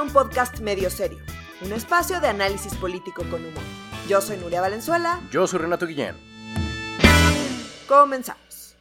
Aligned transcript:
a 0.00 0.02
un 0.02 0.12
podcast 0.14 0.60
medio 0.60 0.88
serio, 0.88 1.18
un 1.60 1.72
espacio 1.72 2.20
de 2.20 2.28
análisis 2.28 2.74
político 2.76 3.22
con 3.30 3.44
humor. 3.44 3.62
Yo 4.08 4.22
soy 4.22 4.38
Nuria 4.38 4.62
Valenzuela. 4.62 5.20
Yo 5.30 5.46
soy 5.46 5.58
Renato 5.58 5.86
Guillén. 5.86 6.16
Comenzamos. 7.86 8.76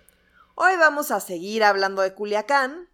Hoy 0.55 0.77
vamos 0.77 1.11
a 1.11 1.19
seguir 1.19 1.65
hablando 1.65 2.03
de 2.03 2.13
Culiacán, 2.13 2.87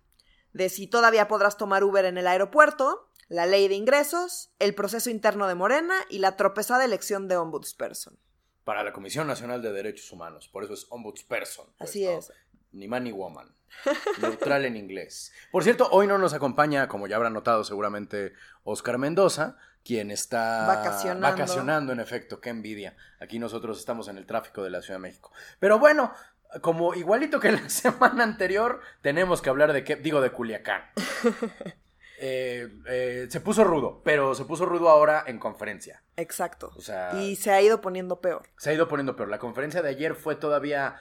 de 0.53 0.69
si 0.69 0.87
todavía 0.87 1.27
podrás 1.27 1.55
tomar 1.57 1.83
Uber 1.83 2.03
en 2.05 2.17
el 2.17 2.25
aeropuerto, 2.25 3.11
la 3.27 3.45
ley 3.45 3.67
de 3.67 3.75
ingresos, 3.75 4.49
el 4.57 4.73
proceso 4.73 5.11
interno 5.11 5.47
de 5.47 5.53
Morena 5.53 5.93
y 6.09 6.17
la 6.17 6.35
tropezada 6.35 6.83
elección 6.83 7.27
de 7.27 7.37
ombudsperson. 7.37 8.17
Para 8.63 8.83
la 8.83 8.91
Comisión 8.91 9.27
Nacional 9.27 9.61
de 9.61 9.71
Derechos 9.71 10.11
Humanos, 10.11 10.47
por 10.47 10.63
eso 10.63 10.73
es 10.73 10.87
ombudsperson. 10.89 11.67
pues, 11.77 11.91
Así 11.91 12.05
¿no? 12.05 12.17
es. 12.17 12.31
Ni 12.75 12.87
man 12.87 13.03
ni 13.03 13.11
woman. 13.11 13.53
Neutral 14.21 14.65
en 14.65 14.77
inglés. 14.77 15.31
Por 15.51 15.63
cierto, 15.63 15.87
hoy 15.91 16.07
no 16.07 16.17
nos 16.17 16.33
acompaña, 16.33 16.87
como 16.87 17.07
ya 17.07 17.15
habrán 17.15 17.33
notado 17.33 17.63
seguramente, 17.63 18.33
Oscar 18.63 18.97
Mendoza, 18.97 19.57
quien 19.83 20.11
está 20.11 20.65
Vacacionando. 20.67 21.27
vacacionando, 21.27 21.93
en 21.93 21.99
efecto. 21.99 22.39
Qué 22.41 22.49
envidia. 22.49 22.95
Aquí 23.19 23.39
nosotros 23.39 23.77
estamos 23.79 24.07
en 24.07 24.17
el 24.17 24.25
tráfico 24.25 24.63
de 24.63 24.69
la 24.69 24.81
Ciudad 24.81 24.99
de 24.99 25.03
México. 25.03 25.31
Pero 25.59 25.77
bueno, 25.79 26.13
como 26.61 26.93
igualito 26.93 27.39
que 27.39 27.51
la 27.53 27.69
semana 27.69 28.23
anterior, 28.23 28.81
tenemos 29.01 29.41
que 29.41 29.49
hablar 29.49 29.73
de 29.73 29.83
qué, 29.83 29.95
digo, 29.97 30.21
de 30.21 30.31
Culiacán. 30.31 30.81
Eh, 32.17 32.69
eh, 32.87 33.27
se 33.29 33.41
puso 33.41 33.65
rudo, 33.65 34.01
pero 34.05 34.35
se 34.35 34.45
puso 34.45 34.65
rudo 34.65 34.87
ahora 34.89 35.25
en 35.27 35.37
conferencia. 35.37 36.01
Exacto. 36.15 36.71
O 36.77 36.81
sea, 36.81 37.11
Y 37.21 37.35
se 37.35 37.51
ha 37.51 37.61
ido 37.61 37.81
poniendo 37.81 38.21
peor. 38.21 38.43
se 38.57 38.69
ha 38.69 38.73
ido 38.73 38.87
poniendo 38.87 39.17
peor. 39.17 39.27
La 39.27 39.37
conferencia 39.37 39.81
de 39.81 39.89
ayer 39.89 40.15
fue 40.15 40.35
todavía. 40.37 40.95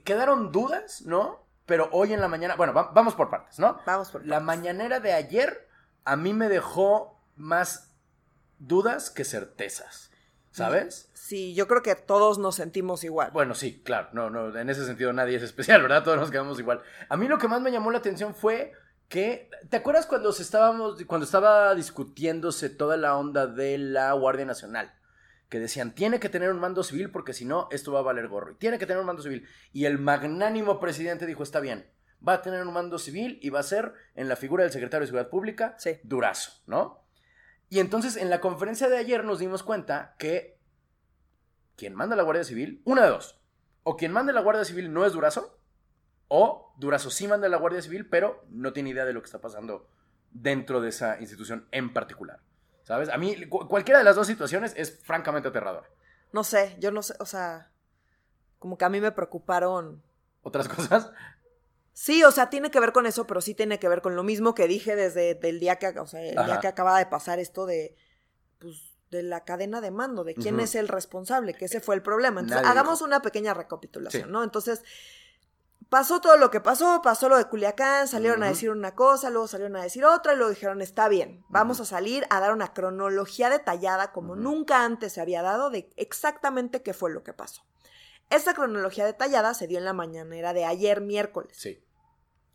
Quedaron 0.00 0.52
dudas, 0.52 1.02
¿no? 1.02 1.44
Pero 1.66 1.88
hoy 1.92 2.12
en 2.12 2.20
la 2.20 2.28
mañana. 2.28 2.56
Bueno, 2.56 2.72
va- 2.72 2.90
vamos 2.94 3.14
por 3.14 3.30
partes, 3.30 3.58
¿no? 3.58 3.78
Vamos 3.86 4.10
por 4.10 4.26
La 4.26 4.40
mañanera 4.40 5.00
de 5.00 5.12
ayer 5.12 5.68
a 6.04 6.16
mí 6.16 6.32
me 6.34 6.48
dejó 6.48 7.20
más 7.36 7.92
dudas 8.58 9.10
que 9.10 9.24
certezas. 9.24 10.10
¿Sabes? 10.50 11.08
Sí, 11.14 11.54
yo 11.54 11.66
creo 11.66 11.82
que 11.82 11.94
todos 11.94 12.36
nos 12.38 12.56
sentimos 12.56 13.04
igual. 13.04 13.30
Bueno, 13.32 13.54
sí, 13.54 13.80
claro. 13.82 14.08
No, 14.12 14.28
no, 14.28 14.54
en 14.54 14.68
ese 14.68 14.84
sentido 14.84 15.10
nadie 15.14 15.36
es 15.36 15.42
especial, 15.42 15.80
¿verdad? 15.82 16.04
Todos 16.04 16.18
nos 16.18 16.30
quedamos 16.30 16.58
igual. 16.58 16.82
A 17.08 17.16
mí 17.16 17.26
lo 17.26 17.38
que 17.38 17.48
más 17.48 17.62
me 17.62 17.72
llamó 17.72 17.90
la 17.90 17.98
atención 17.98 18.34
fue 18.34 18.72
que. 19.08 19.48
¿Te 19.70 19.78
acuerdas 19.78 20.04
cuando 20.06 20.28
estábamos. 20.30 21.02
cuando 21.06 21.24
estaba 21.24 21.74
discutiéndose 21.74 22.68
toda 22.68 22.98
la 22.98 23.16
onda 23.16 23.46
de 23.46 23.78
la 23.78 24.12
Guardia 24.12 24.44
Nacional? 24.44 24.92
Que 25.52 25.60
decían, 25.60 25.94
tiene 25.94 26.18
que 26.18 26.30
tener 26.30 26.50
un 26.50 26.60
mando 26.60 26.82
civil 26.82 27.10
porque 27.10 27.34
si 27.34 27.44
no, 27.44 27.68
esto 27.70 27.92
va 27.92 27.98
a 27.98 28.02
valer 28.02 28.26
gorro. 28.26 28.52
Y 28.52 28.54
tiene 28.54 28.78
que 28.78 28.86
tener 28.86 29.00
un 29.00 29.06
mando 29.06 29.22
civil. 29.22 29.46
Y 29.74 29.84
el 29.84 29.98
magnánimo 29.98 30.80
presidente 30.80 31.26
dijo, 31.26 31.42
está 31.42 31.60
bien, 31.60 31.90
va 32.26 32.32
a 32.32 32.40
tener 32.40 32.66
un 32.66 32.72
mando 32.72 32.98
civil 32.98 33.38
y 33.42 33.50
va 33.50 33.60
a 33.60 33.62
ser 33.62 33.92
en 34.14 34.30
la 34.30 34.36
figura 34.36 34.64
del 34.64 34.72
secretario 34.72 35.02
de 35.02 35.08
Seguridad 35.08 35.28
Pública, 35.28 35.74
Sí. 35.76 36.00
Durazo, 36.04 36.62
¿no? 36.66 37.04
Y 37.68 37.80
entonces 37.80 38.16
en 38.16 38.30
la 38.30 38.40
conferencia 38.40 38.88
de 38.88 38.96
ayer 38.96 39.24
nos 39.24 39.40
dimos 39.40 39.62
cuenta 39.62 40.14
que 40.18 40.58
quien 41.76 41.94
manda 41.94 42.16
la 42.16 42.22
Guardia 42.22 42.44
Civil, 42.44 42.80
una 42.86 43.02
de 43.02 43.10
dos. 43.10 43.38
O 43.82 43.98
quien 43.98 44.10
manda 44.10 44.32
la 44.32 44.40
Guardia 44.40 44.64
Civil 44.64 44.90
no 44.90 45.04
es 45.04 45.12
Durazo, 45.12 45.60
o 46.28 46.72
Durazo 46.78 47.10
sí 47.10 47.28
manda 47.28 47.46
la 47.50 47.58
Guardia 47.58 47.82
Civil, 47.82 48.08
pero 48.08 48.42
no 48.48 48.72
tiene 48.72 48.88
idea 48.88 49.04
de 49.04 49.12
lo 49.12 49.20
que 49.20 49.26
está 49.26 49.42
pasando 49.42 49.86
dentro 50.30 50.80
de 50.80 50.88
esa 50.88 51.20
institución 51.20 51.68
en 51.72 51.92
particular. 51.92 52.40
¿Sabes? 52.84 53.08
A 53.08 53.16
mí 53.18 53.46
cu- 53.48 53.68
cualquiera 53.68 53.98
de 53.98 54.04
las 54.04 54.16
dos 54.16 54.26
situaciones 54.26 54.72
es 54.76 54.98
francamente 55.04 55.48
aterradora. 55.48 55.88
No 56.32 56.44
sé, 56.44 56.76
yo 56.78 56.90
no 56.90 57.02
sé, 57.02 57.14
o 57.20 57.26
sea, 57.26 57.70
como 58.58 58.76
que 58.78 58.84
a 58.84 58.88
mí 58.88 59.00
me 59.00 59.12
preocuparon. 59.12 60.02
Otras 60.42 60.68
cosas, 60.68 61.10
Sí, 61.94 62.24
o 62.24 62.30
sea, 62.30 62.48
tiene 62.48 62.70
que 62.70 62.80
ver 62.80 62.92
con 62.92 63.04
eso, 63.04 63.26
pero 63.26 63.42
sí 63.42 63.54
tiene 63.54 63.78
que 63.78 63.86
ver 63.86 64.00
con 64.00 64.16
lo 64.16 64.22
mismo 64.22 64.54
que 64.54 64.66
dije 64.66 64.96
desde 64.96 65.38
el 65.46 65.60
día 65.60 65.76
que, 65.76 65.88
o 65.88 66.06
sea, 66.06 66.22
el 66.22 66.42
día 66.46 66.58
que 66.58 66.66
acaba 66.66 66.96
de 66.98 67.04
pasar 67.04 67.38
esto 67.38 67.66
de, 67.66 67.94
pues, 68.58 68.94
de 69.10 69.22
la 69.22 69.44
cadena 69.44 69.82
de 69.82 69.90
mando, 69.90 70.24
de 70.24 70.34
quién 70.34 70.58
es 70.58 70.74
el 70.74 70.88
responsable, 70.88 71.52
que 71.52 71.66
ese 71.66 71.80
fue 71.80 71.94
el 71.94 72.02
problema. 72.02 72.40
Entonces, 72.40 72.62
Nadie 72.62 72.70
hagamos 72.70 73.00
dijo. 73.00 73.04
una 73.04 73.20
pequeña 73.20 73.52
recapitulación, 73.52 74.24
Sí. 74.24 74.30
¿no? 74.32 74.42
Entonces, 74.42 74.82
pasó 75.92 76.22
todo 76.22 76.38
lo 76.38 76.50
que 76.50 76.62
pasó, 76.62 77.02
pasó 77.02 77.28
lo 77.28 77.36
de 77.36 77.44
Culiacán, 77.44 78.08
salieron 78.08 78.42
a 78.42 78.48
decir 78.48 78.70
una 78.70 78.94
cosa, 78.94 79.28
luego 79.28 79.46
salieron 79.46 79.76
a 79.76 79.82
decir 79.82 80.06
otra, 80.06 80.32
y 80.32 80.36
luego 80.36 80.48
dijeron, 80.48 80.80
está 80.80 81.06
bien, 81.06 81.44
vamos 81.50 81.80
a 81.80 81.84
salir 81.84 82.24
a 82.30 82.40
dar 82.40 82.54
una 82.54 82.72
cronología 82.72 83.50
detallada 83.50 84.10
como 84.10 84.34
nunca 84.34 84.86
antes 84.86 85.12
se 85.12 85.20
había 85.20 85.42
dado 85.42 85.68
de 85.68 85.90
exactamente 85.96 86.82
qué 86.82 86.94
fue 86.94 87.12
lo 87.12 87.22
que 87.22 87.34
pasó. 87.34 87.66
Esta 88.30 88.54
cronología 88.54 89.04
detallada 89.04 89.52
se 89.52 89.66
dio 89.66 89.76
en 89.76 89.84
la 89.84 89.92
mañanera 89.92 90.54
de 90.54 90.64
ayer 90.64 91.02
miércoles. 91.02 91.54
sí. 91.58 91.84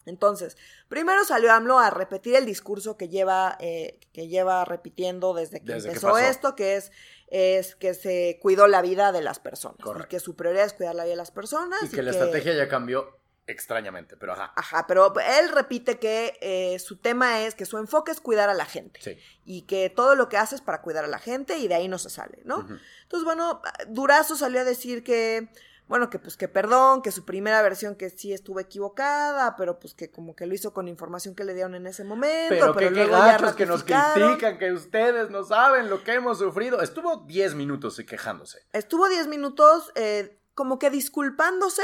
Entonces, 0.07 0.55
primero 0.87 1.25
salió 1.25 1.51
AMLO 1.51 1.79
a 1.79 1.89
repetir 1.89 2.35
el 2.35 2.45
discurso 2.45 2.95
que 2.95 3.09
lleva, 3.09 3.57
eh, 3.59 3.99
que 4.13 4.29
lleva 4.29 4.63
repitiendo 4.63 5.33
desde 5.33 5.59
que 5.59 5.73
Desde 5.73 5.89
empezó 5.89 6.17
esto, 6.17 6.55
que 6.55 6.77
es, 6.77 6.93
es 7.27 7.75
que 7.75 7.93
se 7.93 8.39
cuidó 8.41 8.67
la 8.67 8.81
vida 8.81 9.11
de 9.11 9.21
las 9.21 9.39
personas. 9.39 9.83
Correcto. 9.83 10.07
Y 10.07 10.09
que 10.11 10.21
su 10.21 10.37
prioridad 10.37 10.63
es 10.63 10.71
cuidar 10.71 10.95
la 10.95 11.03
vida 11.03 11.11
de 11.11 11.17
las 11.17 11.31
personas. 11.31 11.83
Y 11.83 11.89
que 11.89 12.01
la 12.03 12.11
estrategia 12.11 12.55
ya 12.55 12.69
cambió 12.69 13.17
extrañamente, 13.47 14.17
pero 14.17 14.33
ajá. 14.33 14.51
Ajá, 14.55 14.85
pero 14.87 15.13
él 15.19 15.49
repite 15.49 15.97
que 15.97 16.37
eh, 16.41 16.77
su 16.79 16.97
tema 16.97 17.41
es 17.43 17.55
que 17.55 17.65
su 17.65 17.77
enfoque 17.77 18.11
es 18.11 18.19
cuidar 18.19 18.49
a 18.49 18.53
la 18.53 18.65
gente. 18.65 18.99
Sí. 19.01 19.17
Y 19.45 19.63
que 19.63 19.89
todo 19.89 20.15
lo 20.15 20.29
que 20.29 20.37
hace 20.37 20.55
es 20.55 20.61
para 20.61 20.81
cuidar 20.81 21.05
a 21.05 21.07
la 21.07 21.19
gente 21.19 21.57
y 21.57 21.67
de 21.67 21.75
ahí 21.75 21.87
no 21.87 21.97
se 21.97 22.09
sale, 22.09 22.41
¿no? 22.43 22.59
Entonces, 22.59 23.23
bueno, 23.23 23.61
Durazo 23.87 24.35
salió 24.35 24.59
a 24.59 24.63
decir 24.65 25.03
que, 25.03 25.49
bueno, 25.87 26.09
que 26.09 26.19
pues 26.19 26.35
que 26.35 26.49
perdón, 26.49 27.01
que 27.01 27.11
su 27.11 27.23
primera 27.23 27.61
versión 27.61 27.95
que 27.95 28.09
sí 28.09 28.33
estuvo 28.33 28.59
equivocada, 28.59 29.55
pero 29.55 29.79
pues 29.79 29.93
que 29.93 30.11
como 30.11 30.35
que 30.35 30.45
lo 30.45 30.53
hizo 30.53 30.73
con 30.73 30.89
información 30.89 31.33
que 31.33 31.45
le 31.45 31.53
dieron 31.53 31.75
en 31.75 31.87
ese 31.87 32.03
momento, 32.03 32.49
Pero, 32.49 32.75
pero, 32.75 32.89
que 32.89 32.95
luego 32.95 33.11
ya 33.11 33.37
gachos 33.37 33.55
que 33.55 33.65
nos 33.65 33.83
critican, 33.83 34.57
que 34.57 34.73
ustedes 34.73 35.29
no 35.29 35.45
saben 35.45 35.89
lo 35.89 36.03
que 36.03 36.13
hemos 36.13 36.39
sufrido. 36.39 36.81
Estuvo 36.81 37.23
10 37.25 37.55
minutos 37.55 38.01
quejándose. 38.05 38.65
Estuvo 38.73 39.07
10 39.07 39.27
minutos 39.27 39.93
eh, 39.95 40.37
como 40.57 40.79
que 40.79 40.89
disculpándose, 40.89 41.83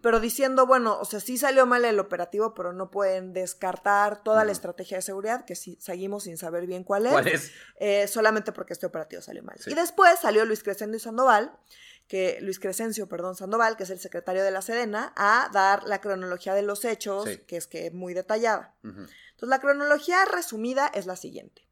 pero 0.00 0.20
diciendo, 0.20 0.66
bueno, 0.68 0.96
o 1.00 1.04
sea, 1.04 1.18
sí 1.18 1.36
salió 1.36 1.66
mal 1.66 1.84
el 1.84 1.98
operativo, 1.98 2.54
pero 2.54 2.72
no 2.72 2.88
pueden 2.88 3.32
descartar 3.32 4.22
toda 4.22 4.44
la 4.44 4.52
estrategia 4.52 4.98
de 4.98 5.02
seguridad, 5.02 5.44
que 5.44 5.56
sí, 5.56 5.76
seguimos 5.80 6.22
sin 6.22 6.38
saber 6.38 6.64
bien 6.68 6.84
cuál 6.84 7.06
es. 7.06 7.12
¿Cuál 7.12 7.26
es? 7.26 7.50
eh, 7.80 8.06
solamente 8.06 8.52
porque 8.52 8.72
este 8.72 8.86
operativo 8.86 9.20
salió 9.20 9.42
mal. 9.42 9.56
Sí. 9.58 9.72
Y 9.72 9.74
después 9.74 10.20
salió 10.20 10.44
Luis 10.44 10.62
Crescencio 10.62 11.00
Sandoval, 11.00 11.58
que 12.06 12.38
Luis 12.40 12.60
Crescencio, 12.60 13.08
perdón, 13.08 13.34
Sandoval, 13.34 13.76
que 13.76 13.82
es 13.82 13.90
el 13.90 13.98
secretario 13.98 14.44
de 14.44 14.52
la 14.52 14.62
Sedena, 14.62 15.12
a 15.16 15.50
dar 15.52 15.82
la 15.82 16.00
cronología 16.00 16.54
de 16.54 16.62
los 16.62 16.84
hechos, 16.84 17.24
Sí. 17.24 17.38
que 17.48 17.56
es 17.56 17.66
que 17.66 17.88
es 17.88 17.92
muy 17.94 18.14
detallada. 18.14 18.76
Entonces, 18.84 19.48
la 19.48 19.58
cronología 19.60 20.24
resumida 20.26 20.86
es 20.94 21.06
la 21.06 21.16
siguiente. 21.16 21.63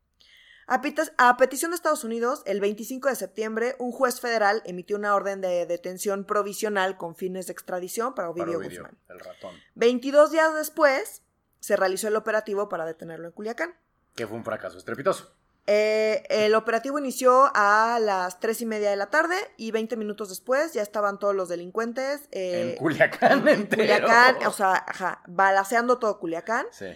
A, 1.19 1.37
petición 1.37 1.71
de 1.71 1.75
Estados 1.75 2.03
Unidos, 2.03 2.43
el 2.47 2.61
25 2.61 3.11
de 3.11 3.17
septiembre, 3.17 3.77
un 3.79 3.93
juez 3.93 4.21
federal 4.21 4.63
emitió 4.65 4.97
una 4.97 5.15
orden 5.15 5.43
de 5.43 5.67
detención 5.67 6.25
provisional 6.25 6.97
con 6.97 7.15
fines 7.15 7.47
de 7.47 7.53
extradición 7.53 8.15
para 8.15 8.31
Ovidio 8.31 8.47
Para 8.47 8.59
Ovidio, 8.59 8.81
Guzmán. 8.81 8.99
el 9.11 9.21
ratón. 9.21 9.55
22 9.75 10.31
días 10.31 10.55
después, 10.55 11.23
se 11.61 11.77
realizó 11.77 12.09
el 12.09 12.17
operativo 12.17 12.71
para 12.71 12.87
detenerlo 12.87 13.27
en 13.27 13.33
Culiacán. 13.33 13.75
Que 14.15 14.27
fue 14.27 14.37
un 14.37 14.45
fracaso 14.45 14.79
estrepitoso. 14.79 15.35
Eh, 15.67 16.25
el 16.31 16.55
operativo 16.55 16.99
inició 16.99 17.51
a 17.55 17.99
las 18.01 18.41
tres 18.41 18.63
y 18.63 18.67
media 18.67 18.91
de 18.91 18.97
la 18.97 19.11
tarde 19.11 19.37
y 19.57 19.73
20 19.73 19.97
minutos 19.97 20.31
después 20.31 20.73
ya 20.73 20.83
estaban 20.83 21.19
todos 21.21 21.37
los 21.37 21.49
delincuentes 21.49 22.23
eh, 22.33 22.71
en 22.71 22.77
Culiacán 22.77 23.47
en. 23.47 23.67
Culiacán, 23.67 24.45
o 24.47 24.53
sea, 24.53 24.85
ajá, 24.89 25.23
balaceando 25.29 25.99
todo 25.99 26.19
Culiacán. 26.19 26.67
Sí. 26.73 26.87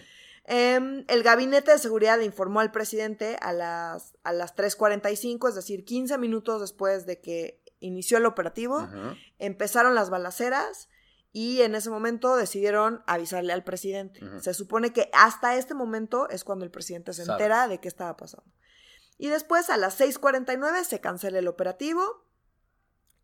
Em, 0.49 1.03
el 1.09 1.23
gabinete 1.23 1.71
de 1.71 1.77
seguridad 1.77 2.19
informó 2.19 2.61
al 2.61 2.71
presidente 2.71 3.37
a 3.41 3.51
las, 3.51 4.15
a 4.23 4.31
las 4.31 4.55
3.45, 4.55 5.49
es 5.49 5.55
decir, 5.55 5.83
15 5.83 6.17
minutos 6.17 6.61
después 6.61 7.05
de 7.05 7.19
que 7.19 7.61
inició 7.81 8.17
el 8.17 8.25
operativo, 8.25 8.87
empezaron 9.39 9.93
las 9.93 10.09
balaceras 10.09 10.87
y 11.33 11.61
en 11.61 11.75
ese 11.75 11.89
momento 11.89 12.37
decidieron 12.37 13.03
avisarle 13.07 13.51
al 13.51 13.65
presidente. 13.65 14.21
Se 14.39 14.53
supone 14.53 14.93
que 14.93 15.09
hasta 15.13 15.57
este 15.57 15.73
momento 15.73 16.29
es 16.29 16.45
cuando 16.45 16.63
el 16.63 16.71
presidente 16.71 17.13
se 17.13 17.25
Sabe. 17.25 17.43
entera 17.43 17.67
de 17.67 17.79
qué 17.79 17.89
estaba 17.89 18.15
pasando. 18.15 18.49
Y 19.17 19.27
después 19.27 19.69
a 19.69 19.75
las 19.77 19.99
6.49 19.99 20.83
se 20.85 21.01
cancela 21.01 21.39
el 21.39 21.47
operativo 21.47 22.23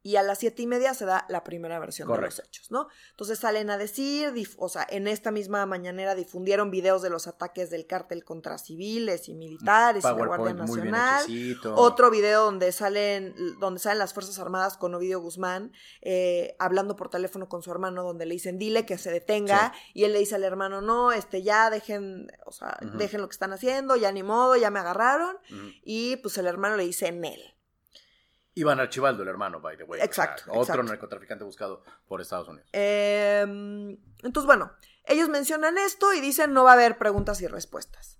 y 0.03 0.17
a 0.17 0.23
las 0.23 0.39
siete 0.39 0.61
y 0.61 0.67
media 0.67 0.94
se 0.94 1.05
da 1.05 1.25
la 1.29 1.44
primera 1.45 1.79
versión 1.79 2.11
de 2.11 2.19
los 2.19 2.39
hechos, 2.39 2.69
¿no? 2.71 2.89
Entonces 3.11 3.39
salen 3.39 3.69
a 3.69 3.77
decir, 3.77 4.33
o 4.57 4.67
sea, 4.67 4.85
en 4.89 5.07
esta 5.07 5.31
misma 5.31 5.65
mañanera 5.65 6.13
difundieron 6.13 6.69
videos 6.71 7.01
de 7.01 7.09
los 7.09 7.25
ataques 7.27 7.69
del 7.69 7.88
cártel 7.88 8.25
contra 8.25 8.57
civiles 8.57 9.29
y 9.29 9.33
militares 9.33 10.03
y 10.03 10.07
la 10.07 10.13
Guardia 10.13 10.38
PowerPoint 10.38 10.69
muy 10.69 10.81
bien 10.81 10.91
Nacional. 10.91 11.73
Otro 11.77 12.11
video 12.11 12.44
donde 12.44 12.73
salen, 12.73 13.33
donde 13.59 13.79
salen 13.79 14.00
las 14.00 14.13
Fuerzas 14.13 14.38
Armadas 14.39 14.77
con 14.77 14.94
Ovidio 14.94 15.21
Guzmán, 15.21 15.71
eh, 16.01 16.56
hablando 16.59 16.97
por 16.97 17.09
teléfono 17.09 17.47
con 17.47 17.63
su 17.63 17.71
hermano, 17.71 18.03
donde 18.03 18.25
le 18.25 18.33
dicen, 18.33 18.59
dile 18.59 18.85
que 18.85 18.97
se 18.97 19.09
detenga, 19.09 19.73
y 19.94 20.03
él 20.03 20.11
le 20.11 20.19
dice 20.19 20.35
al 20.35 20.44
hermano, 20.44 20.81
no, 20.81 21.13
este, 21.13 21.44
ya 21.44 21.69
dejen, 21.69 22.29
o 22.45 22.51
sea, 22.51 22.77
dejen 22.97 23.21
lo 23.21 23.29
que 23.29 23.33
están 23.33 23.53
haciendo, 23.53 23.95
ya 23.95 24.11
ni 24.11 24.23
modo, 24.23 24.57
ya 24.57 24.69
me 24.69 24.79
agarraron, 24.79 25.38
y 25.83 26.17
pues 26.17 26.38
el 26.38 26.47
hermano 26.47 26.75
le 26.75 26.83
dice, 26.83 27.07
en 27.07 27.23
él. 27.23 27.52
Iván 28.55 28.79
Archibaldo, 28.79 29.23
el 29.23 29.29
hermano, 29.29 29.59
by 29.59 29.77
the 29.77 29.83
way. 29.83 30.01
Exacto, 30.01 30.44
otro 30.50 30.61
exacto. 30.61 30.83
narcotraficante 30.83 31.44
buscado 31.44 31.83
por 32.07 32.21
Estados 32.21 32.47
Unidos. 32.47 32.69
Em, 32.73 33.97
entonces, 34.21 34.45
bueno, 34.45 34.71
ellos 35.05 35.29
mencionan 35.29 35.77
esto 35.77 36.13
y 36.13 36.21
dicen, 36.21 36.53
no 36.53 36.63
va 36.63 36.71
a 36.71 36.73
haber 36.73 36.97
preguntas 36.97 37.41
y 37.41 37.47
respuestas. 37.47 38.19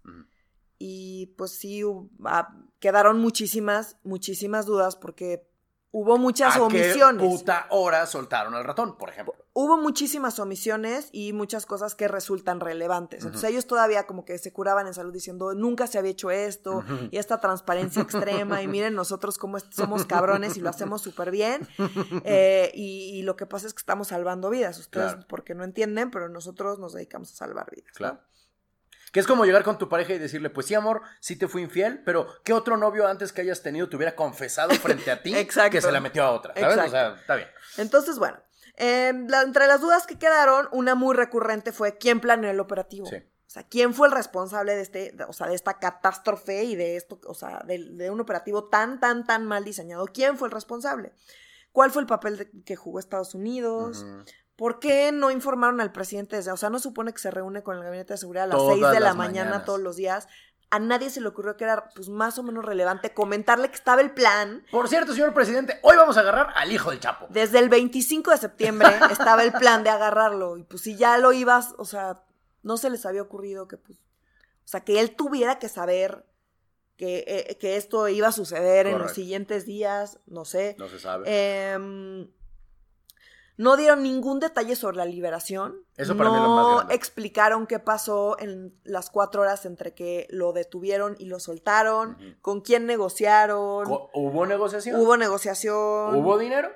Y 0.80 1.33
pues 1.38 1.51
sí, 1.51 1.81
ah, 2.25 2.53
quedaron 2.80 3.19
muchísimas, 3.19 3.97
muchísimas 4.03 4.65
dudas 4.65 4.95
porque 4.95 5.47
hubo 5.95 6.18
muchas 6.18 6.56
¿A 6.56 6.57
qué 6.57 6.62
omisiones. 6.63 7.25
puta 7.25 7.68
hora 7.69 8.06
soltaron 8.07 8.54
al 8.56 8.63
ratón, 8.66 8.98
por 8.98 9.10
ejemplo? 9.10 9.36
Hubo 9.54 9.78
muchísimas 9.78 10.40
omisiones 10.40 11.10
y 11.12 11.31
muchas 11.31 11.68
cosas 11.68 11.94
que 11.94 12.07
resultan 12.07 12.60
relevantes. 12.60 13.24
Entonces 13.24 13.48
ellos 13.51 13.68
todavía 13.68 14.07
como 14.07 14.25
que 14.25 14.40
se 14.40 14.51
curaban 14.51 14.88
en 14.88 14.95
salud 14.95 15.13
diciendo, 15.13 15.54
nunca 15.54 15.86
se 15.86 16.00
había 16.00 16.10
hecho 16.10 16.31
esto, 16.31 16.84
y 17.12 17.18
esta 17.18 17.40
transparencia 17.40 18.01
extrema, 18.01 18.63
y 18.63 18.68
miren 18.68 18.95
nosotros 18.95 19.38
cómo 19.38 19.60
somos 19.60 20.06
cabrones 20.07 20.57
y 20.57 20.62
lo 20.62 20.69
hacemos 20.69 21.01
súper 21.01 21.30
bien. 21.31 21.68
Eh, 22.25 22.72
y, 22.74 23.12
y 23.19 23.22
lo 23.22 23.36
que 23.36 23.46
pasa 23.46 23.68
es 23.68 23.74
que 23.74 23.80
estamos 23.80 24.07
salvando 24.07 24.50
vidas. 24.50 24.80
Ustedes 24.80 25.12
Claro. 25.13 25.28
porque 25.30 25.54
no 25.54 25.63
entienden, 25.63 26.10
pero 26.10 26.28
nosotros 26.30 26.80
nos 26.80 26.94
dedicamos 26.94 27.31
a 27.31 27.36
salvar 27.36 27.69
vidas. 27.69 27.94
¿no? 28.00 28.19
Que 29.13 29.19
es 29.21 29.27
como 29.27 29.45
llegar 29.45 29.63
con 29.63 29.77
tu 29.77 29.88
pareja 29.88 30.13
y 30.13 30.18
decirle, 30.19 30.50
pues 30.50 30.65
sí, 30.65 30.74
amor, 30.75 31.01
sí 31.21 31.38
te 31.38 31.48
fui 31.48 31.62
infiel, 31.62 32.01
pero 32.04 32.27
¿qué 32.44 32.51
otro 32.51 32.75
novio 32.75 33.07
antes 33.07 33.31
que 33.31 33.39
hayas 33.42 33.62
tenido 33.62 33.88
te 33.88 33.95
hubiera 33.95 34.15
confesado 34.15 34.71
frente 34.74 35.10
a 35.12 35.21
ti 35.24 35.33
Exacto. 35.36 35.71
que 35.71 35.81
se 35.81 35.92
la 35.92 36.01
metió 36.01 36.24
a 36.24 36.31
otra? 36.31 36.54
¿Sabes? 36.56 36.71
Exacto. 36.77 36.88
O 36.88 36.92
sea, 36.92 37.15
está 37.21 37.36
bien. 37.36 37.48
Entonces, 37.77 38.19
bueno, 38.19 38.38
eh, 38.75 39.13
la- 39.30 39.44
entre 39.44 39.68
las 39.68 39.80
dudas 39.80 40.06
que 40.07 40.18
quedaron, 40.18 40.68
una 40.74 40.95
muy 40.95 41.15
recurrente 41.15 41.71
fue 41.71 41.98
quién 41.98 42.19
planeó 42.19 42.50
el 42.50 42.60
operativo. 42.60 43.06
Sí. 43.06 43.18
O 43.18 43.50
sea, 43.54 43.62
quién 43.68 43.94
fue 43.94 44.07
el 44.07 44.13
responsable 44.13 44.75
de 44.75 44.81
este, 44.81 45.15
o 45.27 45.31
sea, 45.33 45.45
de 45.48 45.54
esta 45.54 45.77
catástrofe 45.77 46.63
y 46.63 46.75
de 46.75 46.95
esto, 46.98 47.21
o 47.27 47.36
sea, 47.36 47.62
de, 47.68 47.77
de 47.92 48.10
un 48.10 48.19
operativo 48.19 48.63
tan, 48.63 49.00
tan, 49.00 49.27
tan 49.27 49.45
mal 49.45 49.63
diseñado. 49.63 50.06
¿Quién 50.07 50.39
fue 50.39 50.48
el 50.48 50.51
responsable? 50.51 51.13
¿Cuál 51.71 51.92
fue 51.92 52.01
el 52.01 52.07
papel 52.07 52.38
de- 52.38 52.51
que 52.65 52.75
jugó 52.75 52.98
Estados 52.98 53.36
Unidos? 53.36 54.04
¿Por 54.63 54.80
qué 54.80 55.12
no 55.12 55.30
informaron 55.30 55.81
al 55.81 55.92
presidente 55.92 56.38
desde? 56.38 56.54
O 56.54 56.56
sea, 56.56 56.69
no 56.69 56.80
supone 56.80 57.12
que 57.12 57.19
se 57.19 57.30
reúne 57.30 57.63
con 57.63 57.75
el 57.75 57.83
gabinete 57.83 58.13
de 58.13 58.18
seguridad 58.18 58.45
a 58.45 58.48
las 58.48 58.56
Todas 58.56 58.80
6 58.80 58.92
de 58.92 59.00
la 59.01 59.13
mañana 59.13 59.50
mañanas. 59.50 59.65
todos 59.65 59.81
los 59.81 59.98
días. 59.98 60.30
A 60.69 60.80
nadie 60.80 61.10
se 61.10 61.19
le 61.19 61.27
ocurrió 61.27 61.57
que 61.57 61.65
era 61.65 61.89
pues 61.89 62.07
más 62.07 62.39
o 62.39 62.44
menos 62.44 62.63
relevante 62.63 63.13
comentarle 63.13 63.68
que 63.68 63.75
estaba 63.75 64.00
el 64.00 64.12
plan. 64.12 64.65
Por 64.71 64.88
cierto, 64.88 65.12
señor 65.12 65.33
presidente, 65.33 65.81
hoy 65.81 65.98
vamos 65.98 66.15
a 66.15 66.21
agarrar 66.21 66.48
al 66.56 66.71
hijo 66.71 66.92
del 66.92 67.01
Chapo. 67.01 67.27
Desde 67.30 67.60
el 67.60 67.68
25 67.68 68.31
de 68.31 68.38
septiembre 68.38 68.88
estaba 69.12 69.44
el 69.44 69.51
plan 69.51 69.83
de 69.83 69.89
agarrarlo. 69.89 70.56
Y 70.56 70.63
pues 70.63 70.81
si 70.81 70.95
ya 70.95 71.18
lo 71.18 71.33
ibas, 71.33 71.75
o 71.77 71.83
sea, 71.83 72.24
no 72.62 72.77
se 72.77 72.89
les 72.89 73.06
había 73.06 73.21
ocurrido 73.21 73.68
que 73.68 73.75
pues. 73.75 73.98
O 73.98 74.68
sea, 74.69 74.80
que 74.80 75.01
él 75.01 75.13
tuviera 75.18 75.60
que 75.60 75.68
saber 75.68 76.25
que, 76.95 77.25
eh, 77.27 77.57
que 77.60 77.75
esto 77.75 78.07
iba 78.07 78.30
a 78.30 78.31
suceder 78.31 78.88
en 78.88 78.98
los 79.00 79.12
siguientes 79.12 79.65
días, 79.65 80.19
no 80.25 80.45
sé. 80.45 80.77
No 80.80 80.88
se 80.88 81.00
sabe. 81.00 81.25
Em, 81.27 82.30
no 83.55 83.77
dieron 83.77 84.03
ningún 84.03 84.39
detalle 84.39 84.75
sobre 84.75 84.97
la 84.97 85.05
liberación. 85.05 85.75
Eso 85.95 86.17
para 86.17 86.29
mí 86.29 86.35
es 86.35 86.41
lo 86.41 86.47
no 86.47 86.55
más 86.55 86.75
grande. 86.77 86.95
explicaron 86.95 87.67
qué 87.67 87.79
pasó 87.79 88.38
en 88.39 88.73
las 88.83 89.09
cuatro 89.09 89.41
horas 89.41 89.65
entre 89.65 89.94
que 89.94 90.27
lo 90.29 90.53
detuvieron 90.53 91.15
y 91.19 91.25
lo 91.25 91.39
soltaron, 91.39 92.17
con 92.41 92.61
quién 92.61 92.85
negociaron, 92.85 93.85
¿Hubo 93.88 94.45
negociación? 94.45 95.00
hubo 95.00 95.17
negociación. 95.17 96.15
¿Hubo 96.15 96.38
dinero? 96.38 96.69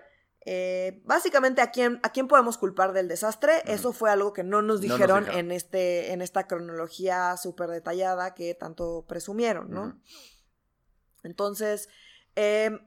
Eh, 0.50 1.02
básicamente, 1.04 1.62
¿a 1.62 1.72
quién, 1.72 2.00
¿a 2.04 2.12
quién 2.14 2.30
podemos 2.30 2.58
culpar 2.58 2.94
del 2.94 3.10
desastre? 3.10 3.64
Eso 3.66 3.92
fue 3.92 4.10
algo 4.10 4.32
que 4.32 4.44
no 4.44 4.62
nos 4.62 4.68
No 4.68 4.74
nos 4.74 4.82
dijeron, 4.82 5.28
en, 5.30 5.52
este, 5.52 6.14
en 6.14 6.22
esta 6.22 6.48
cronología 6.48 7.36
súper 7.36 7.70
detallada 7.70 8.34
que 8.34 8.54
tanto 8.54 9.04
presumieron, 9.10 9.70
¿no? 9.72 10.00
Entonces, 11.24 11.90
eh, 12.38 12.80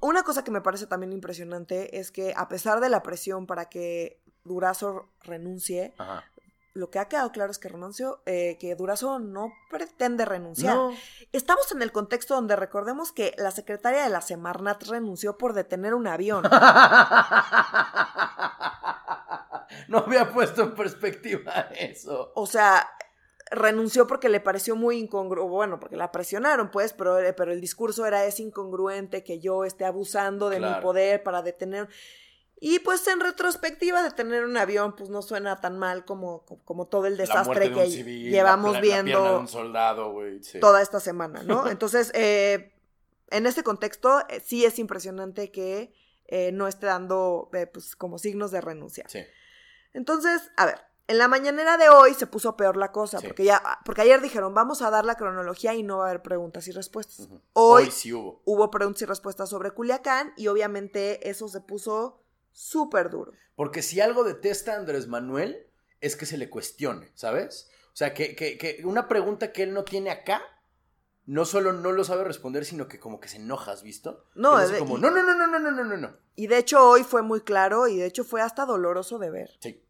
una 0.00 0.22
cosa 0.22 0.44
que 0.44 0.50
me 0.50 0.60
parece 0.60 0.86
también 0.86 1.12
impresionante 1.12 1.98
es 1.98 2.10
que 2.10 2.32
a 2.36 2.48
pesar 2.48 2.80
de 2.80 2.88
la 2.88 3.02
presión 3.02 3.46
para 3.46 3.68
que 3.68 4.20
Durazo 4.44 5.10
renuncie, 5.22 5.94
Ajá. 5.98 6.24
lo 6.74 6.90
que 6.90 6.98
ha 6.98 7.08
quedado 7.08 7.32
claro 7.32 7.50
es 7.50 7.58
que 7.58 7.68
renunció, 7.68 8.22
eh, 8.26 8.56
que 8.60 8.74
Durazo 8.74 9.18
no 9.18 9.52
pretende 9.70 10.24
renunciar. 10.24 10.76
No. 10.76 10.92
Estamos 11.32 11.70
en 11.72 11.82
el 11.82 11.92
contexto 11.92 12.34
donde 12.34 12.56
recordemos 12.56 13.12
que 13.12 13.34
la 13.38 13.50
secretaria 13.50 14.04
de 14.04 14.10
la 14.10 14.20
Semarnat 14.20 14.82
renunció 14.84 15.36
por 15.36 15.52
detener 15.52 15.94
un 15.94 16.06
avión. 16.06 16.42
no 19.88 19.98
había 19.98 20.32
puesto 20.32 20.62
en 20.62 20.74
perspectiva 20.74 21.52
eso. 21.76 22.32
O 22.34 22.46
sea, 22.46 22.88
renunció 23.50 24.06
porque 24.06 24.28
le 24.28 24.40
pareció 24.40 24.76
muy 24.76 24.98
incongruente, 24.98 25.48
bueno, 25.50 25.80
porque 25.80 25.96
la 25.96 26.12
presionaron, 26.12 26.70
pues, 26.70 26.92
pero, 26.92 27.16
pero 27.36 27.52
el 27.52 27.60
discurso 27.60 28.04
era 28.06 28.24
es 28.24 28.40
incongruente 28.40 29.24
que 29.24 29.38
yo 29.40 29.64
esté 29.64 29.84
abusando 29.84 30.50
de 30.50 30.60
mi 30.60 30.66
poder 30.82 31.22
para 31.22 31.42
detener. 31.42 31.88
Y 32.60 32.80
pues 32.80 33.06
en 33.06 33.20
retrospectiva, 33.20 34.02
detener 34.02 34.44
un 34.44 34.56
avión, 34.56 34.96
pues 34.96 35.10
no 35.10 35.22
suena 35.22 35.60
tan 35.60 35.78
mal 35.78 36.04
como, 36.04 36.44
como 36.64 36.86
todo 36.88 37.06
el 37.06 37.16
desastre 37.16 37.68
de 37.68 37.74
que 37.74 37.86
civil, 37.88 38.30
llevamos 38.32 38.72
la, 38.72 38.80
pla- 38.80 38.88
la 38.88 39.02
pierna 39.02 39.02
de 39.12 39.20
viendo 39.22 39.40
un 39.40 39.46
soldado, 39.48 40.10
güey. 40.12 40.42
sí. 40.42 40.58
toda 40.58 40.82
esta 40.82 40.98
semana, 40.98 41.42
¿no? 41.44 41.68
Entonces, 41.70 42.10
eh, 42.14 42.72
en 43.30 43.46
este 43.46 43.62
contexto, 43.62 44.24
eh, 44.28 44.40
sí 44.44 44.64
es 44.64 44.78
impresionante 44.80 45.52
que 45.52 45.92
eh, 46.26 46.50
no 46.52 46.66
esté 46.66 46.86
dando, 46.86 47.48
eh, 47.54 47.66
pues, 47.66 47.94
como 47.94 48.18
signos 48.18 48.50
de 48.50 48.60
renuncia. 48.60 49.04
Sí. 49.08 49.20
Entonces, 49.92 50.50
a 50.56 50.66
ver, 50.66 50.80
en 51.08 51.18
la 51.18 51.26
mañanera 51.26 51.76
de 51.76 51.88
hoy 51.88 52.14
se 52.14 52.26
puso 52.26 52.56
peor 52.56 52.76
la 52.76 52.92
cosa, 52.92 53.18
Sí. 53.18 53.26
porque 53.26 53.44
ya, 53.44 53.62
porque 53.84 54.02
ayer 54.02 54.20
dijeron, 54.20 54.54
vamos 54.54 54.82
a 54.82 54.90
dar 54.90 55.04
la 55.04 55.16
cronología 55.16 55.74
y 55.74 55.82
no 55.82 55.98
va 55.98 56.04
a 56.06 56.08
haber 56.10 56.22
preguntas 56.22 56.68
y 56.68 56.72
respuestas. 56.72 57.28
Hoy, 57.54 57.84
Hoy 57.84 57.90
sí 57.90 58.12
hubo. 58.12 58.40
hubo 58.44 58.70
preguntas 58.70 59.02
y 59.02 59.06
respuestas 59.06 59.48
sobre 59.50 59.72
Culiacán 59.72 60.32
y 60.36 60.46
obviamente 60.48 61.28
eso 61.28 61.48
se 61.48 61.60
puso 61.60 62.22
súper 62.52 63.10
duro. 63.10 63.32
Porque 63.56 63.82
si 63.82 64.00
algo 64.00 64.22
detesta 64.22 64.74
Andrés 64.76 65.08
Manuel 65.08 65.66
es 66.00 66.14
que 66.14 66.26
se 66.26 66.36
le 66.38 66.48
cuestione, 66.50 67.10
¿sabes? 67.14 67.70
O 67.92 67.96
sea, 67.98 68.14
que, 68.14 68.36
que- 68.36 68.58
que 68.58 68.82
una 68.84 69.08
pregunta 69.08 69.50
que 69.52 69.64
él 69.64 69.72
no 69.74 69.82
tiene 69.84 70.10
acá, 70.10 70.40
no 71.26 71.44
solo 71.44 71.72
no 71.72 71.92
lo 71.92 72.04
sabe 72.04 72.24
responder, 72.24 72.64
sino 72.64 72.86
que 72.88 72.98
como 73.00 73.18
que 73.20 73.28
se 73.28 73.36
enojas, 73.38 73.82
¿visto? 73.82 74.24
No, 74.34 74.56
Que 74.58 74.64
es 74.64 74.70
de- 74.72 74.78
como, 74.78 74.98
y- 74.98 75.00
no, 75.00 75.10
no, 75.10 75.22
no, 75.22 75.34
no, 75.34 75.46
no, 75.46 75.58
no, 75.58 75.70
no, 75.72 75.84
no, 75.84 75.96
no. 75.96 76.16
Y 76.36 76.46
de 76.46 76.58
hecho 76.58 76.88
hoy 76.88 77.02
fue 77.02 77.22
muy 77.22 77.40
claro 77.40 77.88
y 77.88 77.96
de 77.96 78.06
hecho 78.06 78.24
fue 78.24 78.40
hasta 78.40 78.64
doloroso 78.64 79.18
de 79.18 79.30
ver. 79.30 79.50
Sí. 79.60 79.82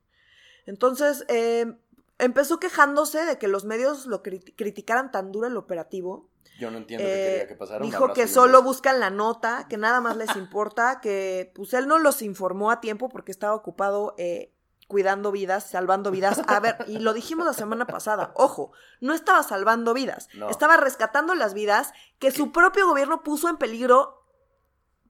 Entonces, 0.69 1.25
eh, 1.29 1.75
empezó 2.19 2.59
quejándose 2.61 3.25
de 3.25 3.39
que 3.39 3.49
los 3.49 3.65
medios 3.65 4.07
lo 4.07 4.23
crit- 4.23 4.55
criticaran 4.57 5.11
tan 5.11 5.33
duro 5.33 5.47
el 5.47 5.57
operativo. 5.57 6.29
Yo 6.61 6.71
no 6.71 6.79
entiendo 6.79 7.07
Eh, 7.07 7.11
qué 7.11 7.31
quería 7.31 7.47
que 7.49 7.55
pasara. 7.55 7.85
dijo 7.85 8.13
que 8.13 8.27
solo 8.29 8.63
buscan 8.63 9.01
la 9.01 9.11
nota, 9.11 9.67
que 9.69 9.77
nada 9.77 10.01
más 10.01 10.17
les 10.17 10.35
importa, 10.37 11.01
que 11.03 11.53
pues 11.55 11.73
él 11.75 11.87
no 11.89 11.99
los 11.99 12.21
informó 12.23 12.71
a 12.71 12.81
tiempo 12.81 13.09
porque 13.09 13.33
estaba 13.33 13.55
ocupado 13.55 14.15
eh, 14.19 14.53
cuidando 14.89 15.31
vidas, 15.31 15.69
salvando 15.71 16.11
vidas. 16.11 16.41
A 16.49 16.61
ver, 16.61 16.77
y 16.89 16.99
lo 16.99 17.13
dijimos 17.13 17.47
la 17.47 17.53
semana 17.53 17.87
pasada, 17.87 18.33
ojo, 18.35 18.73
no 19.01 19.13
estaba 19.15 19.43
salvando 19.43 19.95
vidas, 19.95 20.29
No. 20.35 20.49
estaba 20.51 20.77
rescatando 20.79 21.35
las 21.35 21.55
vidas 21.55 21.93
que 22.19 22.31
su 22.31 22.53
propio 22.53 22.87
gobierno 22.89 23.23
puso 23.23 23.49
en 23.49 23.59
peligro 23.59 24.18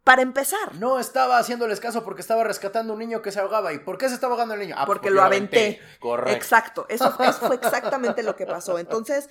para 0.08 0.22
empezar. 0.22 0.74
No 0.76 0.98
estaba 0.98 1.36
haciéndoles 1.36 1.80
caso 1.80 2.02
porque 2.02 2.22
estaba 2.22 2.42
rescatando 2.42 2.92
a 2.92 2.94
un 2.94 3.00
niño 3.00 3.20
que 3.20 3.30
se 3.30 3.40
ahogaba. 3.40 3.74
¿Y 3.74 3.78
por 3.80 3.98
qué 3.98 4.08
se 4.08 4.14
estaba 4.14 4.32
ahogando 4.32 4.54
el 4.54 4.60
niño? 4.60 4.74
Ah, 4.78 4.86
pues 4.86 4.96
Porque 4.96 5.10
lo 5.10 5.20
aventé. 5.22 5.78
Correcto. 6.00 6.32
Exacto, 6.34 6.86
eso, 6.88 7.14
eso 7.20 7.46
fue 7.46 7.56
exactamente 7.56 8.22
lo 8.22 8.34
que 8.34 8.46
pasó. 8.46 8.78
Entonces, 8.78 9.28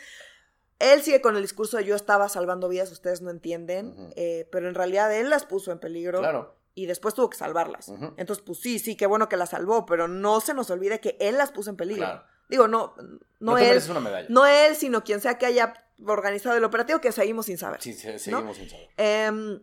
él 0.77 1.01
sigue 1.01 1.19
con 1.19 1.36
el 1.36 1.41
discurso 1.41 1.77
de 1.77 1.86
yo 1.86 1.96
estaba 1.96 2.29
salvando 2.29 2.69
vidas, 2.69 2.91
ustedes 2.91 3.24
no 3.24 3.31
entienden, 3.31 3.96
eh, 4.15 4.48
pero 4.51 4.69
en 4.69 4.75
realidad 4.75 5.12
él 5.15 5.31
las 5.31 5.46
puso 5.46 5.72
en 5.72 5.79
peligro 5.79 6.19
Claro. 6.19 6.55
y 6.75 6.86
después 6.86 7.15
tuvo 7.15 7.31
que 7.31 7.38
salvarlas. 7.38 7.89
Entonces, 8.17 8.43
pues 8.46 8.60
sí, 8.60 8.77
sí, 8.77 8.96
qué 8.96 9.07
bueno 9.07 9.27
que 9.29 9.36
las 9.38 9.50
salvó, 9.50 9.88
pero 9.88 10.07
no 10.07 10.41
se 10.41 10.53
nos 10.53 10.69
olvide 10.69 11.00
que 11.00 11.17
él 11.19 11.39
las 11.39 11.51
puso 11.51 11.72
en 11.72 11.77
peligro. 11.77 12.05
Claro. 12.05 12.24
Digo, 12.50 12.67
no, 12.67 12.93
no, 13.00 13.53
No, 13.53 13.57
él, 13.57 13.81
una 13.89 14.22
no 14.29 14.46
él, 14.46 14.75
sino 14.75 15.03
quien 15.03 15.22
sea 15.22 15.39
que 15.39 15.48
haya 15.48 15.74
organizado 16.05 16.55
el 16.55 16.63
operativo, 16.63 17.01
que 17.01 17.12
seguimos 17.12 17.48
sin 17.48 17.57
saber. 17.57 17.81
Sí, 17.81 17.93
se- 17.93 18.19
seguimos 18.19 18.55
sin 18.57 18.69
saber. 18.69 18.89
Em, 18.98 19.60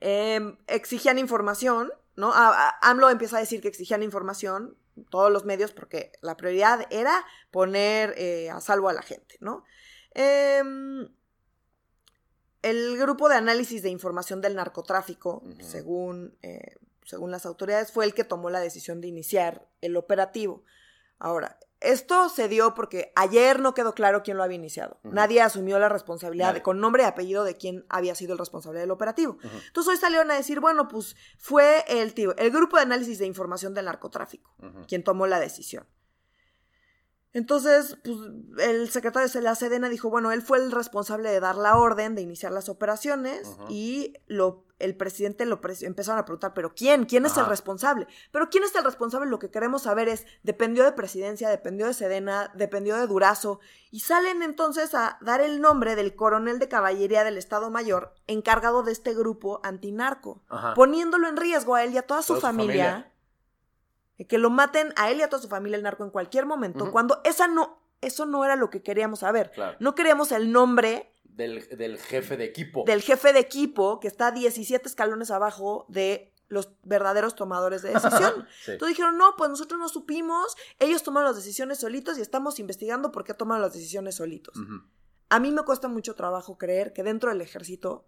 em, 0.00 0.56
exigían 0.66 1.18
información, 1.18 1.92
¿no? 2.16 2.32
A- 2.32 2.68
a- 2.68 2.90
AMLO 2.90 3.10
empieza 3.10 3.36
a 3.36 3.40
decir 3.40 3.60
que 3.60 3.68
exigían 3.68 4.02
información, 4.02 4.76
todos 5.10 5.30
los 5.30 5.44
medios, 5.44 5.72
porque 5.72 6.10
la 6.22 6.36
prioridad 6.36 6.86
era 6.90 7.24
poner 7.50 8.14
eh, 8.16 8.50
a 8.50 8.60
salvo 8.60 8.88
a 8.88 8.92
la 8.92 9.02
gente, 9.02 9.36
¿no? 9.40 9.64
Em, 10.14 11.08
el 12.62 12.98
grupo 12.98 13.28
de 13.28 13.36
análisis 13.36 13.82
de 13.82 13.90
información 13.90 14.40
del 14.40 14.56
narcotráfico, 14.56 15.42
según, 15.60 16.36
eh, 16.42 16.74
según 17.04 17.30
las 17.30 17.46
autoridades, 17.46 17.92
fue 17.92 18.04
el 18.04 18.14
que 18.14 18.24
tomó 18.24 18.50
la 18.50 18.58
decisión 18.60 19.00
de 19.00 19.06
iniciar 19.08 19.68
el 19.80 19.96
operativo. 19.96 20.64
Ahora, 21.20 21.58
esto 21.80 22.28
se 22.28 22.48
dio 22.48 22.74
porque 22.74 23.12
ayer 23.14 23.60
no 23.60 23.72
quedó 23.74 23.94
claro 23.94 24.22
quién 24.22 24.36
lo 24.36 24.42
había 24.42 24.56
iniciado. 24.56 24.98
Nadie 25.04 25.40
asumió 25.42 25.78
la 25.78 25.88
responsabilidad 25.88 26.48
de- 26.54 26.62
con 26.62 26.80
nombre 26.80 27.02
y 27.04 27.06
apellido 27.06 27.44
de 27.44 27.56
quién 27.56 27.86
había 27.88 28.14
sido 28.14 28.32
el 28.32 28.38
responsable 28.38 28.80
del 28.80 28.90
operativo. 28.90 29.38
Entonces 29.68 29.92
hoy 29.92 29.96
salieron 29.96 30.30
a 30.30 30.34
decir, 30.34 30.60
bueno, 30.60 30.88
pues 30.88 31.14
fue 31.38 31.84
el, 31.88 32.14
tío, 32.14 32.34
el 32.36 32.50
grupo 32.50 32.76
de 32.76 32.82
análisis 32.82 33.18
de 33.18 33.26
información 33.26 33.74
del 33.74 33.84
narcotráfico 33.84 34.54
quien 34.88 35.04
tomó 35.04 35.26
la 35.26 35.38
decisión. 35.40 35.86
Entonces, 37.32 37.98
pues, 38.02 38.16
el 38.58 38.88
secretario 38.90 39.28
de 39.28 39.42
la 39.42 39.54
Sedena 39.54 39.88
dijo, 39.88 40.08
bueno, 40.10 40.32
él 40.32 40.40
fue 40.42 40.58
el 40.58 40.72
responsable 40.72 41.30
de 41.30 41.40
dar 41.40 41.56
la 41.56 41.76
orden 41.76 42.14
de 42.14 42.22
iniciar 42.22 42.52
las 42.52 42.68
operaciones 42.68 43.46
y 43.68 44.14
lo 44.26 44.64
el 44.78 44.96
presidente 44.96 45.44
lo 45.44 45.60
empezaron 45.80 46.18
a 46.18 46.24
preguntar, 46.24 46.54
pero 46.54 46.74
¿quién? 46.74 47.04
¿Quién 47.04 47.26
es 47.26 47.36
el 47.36 47.46
responsable? 47.46 48.06
Pero 48.30 48.48
¿quién 48.48 48.64
es 48.64 48.74
el 48.74 48.84
responsable? 48.84 49.28
Lo 49.28 49.38
que 49.38 49.50
queremos 49.50 49.82
saber 49.82 50.08
es, 50.08 50.26
dependió 50.42 50.84
de 50.84 50.92
presidencia, 50.92 51.48
dependió 51.48 51.86
de 51.86 51.94
Sedena, 51.94 52.52
dependió 52.54 52.96
de 52.96 53.06
Durazo, 53.06 53.60
y 53.90 54.00
salen 54.00 54.42
entonces 54.42 54.94
a 54.94 55.18
dar 55.20 55.40
el 55.40 55.60
nombre 55.60 55.96
del 55.96 56.14
coronel 56.14 56.58
de 56.58 56.68
caballería 56.68 57.24
del 57.24 57.38
Estado 57.38 57.70
Mayor 57.70 58.14
encargado 58.26 58.82
de 58.82 58.92
este 58.92 59.14
grupo 59.14 59.60
antinarco, 59.64 60.42
poniéndolo 60.74 61.28
en 61.28 61.36
riesgo 61.36 61.74
a 61.74 61.82
él 61.82 61.92
y 61.92 61.98
a 61.98 62.02
toda 62.02 62.22
su 62.22 62.36
familia, 62.36 63.12
que 64.28 64.38
lo 64.38 64.50
maten 64.50 64.92
a 64.96 65.10
él 65.10 65.18
y 65.18 65.22
a 65.22 65.28
toda 65.28 65.42
su 65.42 65.48
familia 65.48 65.76
el 65.76 65.82
narco 65.82 66.04
en 66.04 66.10
cualquier 66.10 66.46
momento, 66.46 66.92
cuando 66.92 67.20
esa 67.24 67.48
no, 67.48 67.78
eso 68.00 68.26
no 68.26 68.44
era 68.44 68.56
lo 68.56 68.70
que 68.70 68.82
queríamos 68.82 69.20
saber. 69.20 69.50
No 69.80 69.94
queríamos 69.94 70.30
el 70.32 70.52
nombre 70.52 71.12
del, 71.38 71.98
jefe 71.98 72.36
de 72.36 72.44
equipo. 72.44 72.84
Del 72.84 73.00
jefe 73.00 73.32
de 73.32 73.38
equipo 73.38 74.00
que 74.00 74.08
está 74.08 74.32
17 74.32 74.88
escalones 74.88 75.30
abajo 75.30 75.86
de 75.88 76.32
los 76.48 76.70
verdaderos 76.82 77.36
tomadores 77.36 77.82
de 77.82 77.90
decisión. 77.90 78.46
Entonces 78.66 78.96
dijeron, 78.96 79.16
no, 79.16 79.34
pues 79.36 79.50
nosotros 79.50 79.78
no 79.78 79.88
supimos, 79.88 80.56
ellos 80.78 81.02
tomaron 81.02 81.28
las 81.28 81.36
decisiones 81.36 81.78
solitos 81.78 82.18
y 82.18 82.22
estamos 82.22 82.58
investigando 82.58 83.12
por 83.12 83.24
qué 83.24 83.34
toman 83.34 83.60
las 83.60 83.72
decisiones 83.72 84.16
solitos. 84.16 84.56
A 85.28 85.40
mí 85.40 85.52
me 85.52 85.62
cuesta 85.62 85.88
mucho 85.88 86.14
trabajo 86.14 86.58
creer 86.58 86.92
que 86.92 87.02
dentro 87.02 87.30
del 87.30 87.40
ejército 87.40 88.06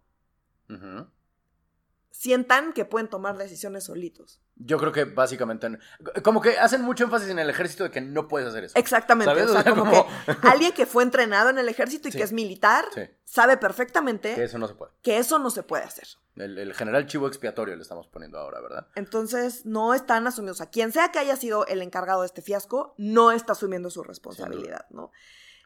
sientan 2.11 2.73
que 2.73 2.85
pueden 2.85 3.09
tomar 3.09 3.39
decisiones 3.39 3.85
solitos. 3.85 4.41
Yo 4.57 4.79
creo 4.79 4.93
que 4.93 5.05
básicamente, 5.05 5.79
como 6.23 6.43
que 6.43 6.59
hacen 6.59 6.83
mucho 6.83 7.05
énfasis 7.05 7.31
en 7.31 7.39
el 7.39 7.49
ejército 7.49 7.85
de 7.85 7.91
que 7.91 8.01
no 8.01 8.29
puedes 8.29 8.49
hacer 8.49 8.65
eso. 8.65 8.79
Exactamente, 8.79 9.43
o 9.43 9.49
sea, 9.49 9.65
como, 9.75 10.07
que 10.07 10.49
alguien 10.49 10.73
que 10.73 10.85
fue 10.85 11.03
entrenado 11.03 11.49
en 11.49 11.59
el 11.59 11.69
ejército 11.69 12.09
y 12.09 12.13
que 12.13 12.23
es 12.23 12.33
militar 12.33 12.85
sabe 13.25 13.57
perfectamente 13.57 14.35
que 14.35 14.45
eso 14.45 14.59
no 14.59 14.69
se 14.69 14.75
puede. 14.75 14.93
Que 15.03 15.19
eso 15.19 15.39
no 15.39 15.51
se 15.51 15.63
puede 15.63 15.85
hacer. 15.85 16.09
El, 16.37 16.75
general 16.75 17.07
chivo 17.07 17.27
expiatorio 17.27 17.75
le 17.75 17.83
estamos 17.83 18.07
poniendo 18.09 18.39
ahora, 18.39 18.61
¿verdad? 18.61 18.87
Entonces, 18.97 19.65
no 19.65 19.95
están 19.95 20.27
asumiendo, 20.27 20.53
o 20.53 20.57
sea, 20.57 20.67
quien 20.67 20.93
sea 20.93 21.11
que 21.11 21.19
haya 21.19 21.37
sido 21.37 21.67
el 21.67 21.81
encargado 21.81 22.21
de 22.21 22.27
este 22.27 22.43
fiasco, 22.43 22.95
no 22.99 23.33
está 23.33 23.53
asumiendo 23.53 23.91
su 23.91 24.03
responsabilidad, 24.03 24.87
¿no? 24.91 25.11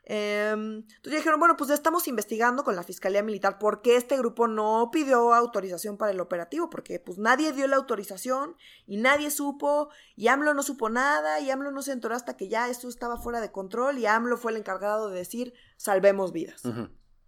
Em, 0.07 0.81
entonces 0.81 1.21
dijeron, 1.21 1.41
bueno, 1.41 1.57
pues 1.57 1.71
estamos 1.71 2.07
investigando 2.09 2.63
con 2.63 2.77
la 2.77 2.83
Fiscalía 2.83 3.23
Militar 3.23 3.59
por 3.59 3.81
qué 3.81 3.97
este 3.97 4.19
grupo 4.19 4.47
no 4.49 4.91
pidió 4.93 5.33
autorización 5.33 5.97
para 5.97 6.13
el 6.13 6.21
operativo, 6.21 6.69
porque 6.69 7.01
pues 7.01 7.17
nadie 7.17 7.53
dio 7.53 7.67
la 7.67 7.77
autorización 7.77 8.55
y 8.87 8.99
nadie 8.99 9.31
supo, 9.31 9.89
y 10.15 10.29
AMLO 10.29 10.53
no 10.53 10.63
supo 10.63 10.91
nada, 10.91 11.41
y 11.41 11.51
AMLO 11.51 11.71
no 11.71 11.81
se 11.81 11.93
enteró 11.93 12.15
hasta 12.15 12.37
que 12.37 12.49
ya 12.49 12.69
esto 12.69 12.89
estaba 12.89 13.17
fuera 13.17 13.41
de 13.41 13.51
control, 13.51 13.99
y 13.99 14.05
AMLO 14.05 14.37
fue 14.37 14.53
el 14.53 14.59
encargado 14.59 15.09
de 15.09 15.17
decir, 15.17 15.55
salvemos 15.79 16.33
vidas. 16.33 16.63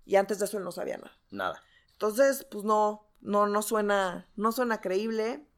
Y 0.05 0.17
antes 0.17 0.39
de 0.39 0.45
eso 0.45 0.59
él 0.59 0.65
no 0.65 0.73
sabía 0.73 0.99
nada. 0.99 1.19
Nada. 1.31 1.63
Entonces, 1.93 2.47
pues 2.51 2.65
no, 2.65 3.09
no, 3.23 3.47
no 3.47 3.63
suena, 3.63 4.29
no 4.37 4.53
suena 4.53 4.83
creíble, 4.83 5.49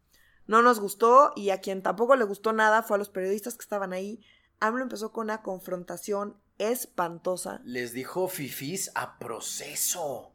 no 0.46 0.62
nos 0.62 0.78
gustó, 0.78 1.32
y 1.34 1.50
a 1.50 1.60
quien 1.60 1.82
tampoco 1.82 2.14
le 2.14 2.24
gustó 2.24 2.52
nada 2.52 2.84
fue 2.84 2.96
a 2.96 2.98
los 2.98 3.10
periodistas 3.10 3.56
que 3.56 3.62
estaban 3.62 3.92
ahí. 3.92 4.24
AMLO 4.60 4.82
empezó 4.82 5.12
con 5.12 5.24
una 5.24 5.42
confrontación 5.42 6.40
espantosa. 6.58 7.60
Les 7.64 7.92
dijo 7.92 8.28
fifís 8.28 8.90
a 8.94 9.18
proceso. 9.18 10.32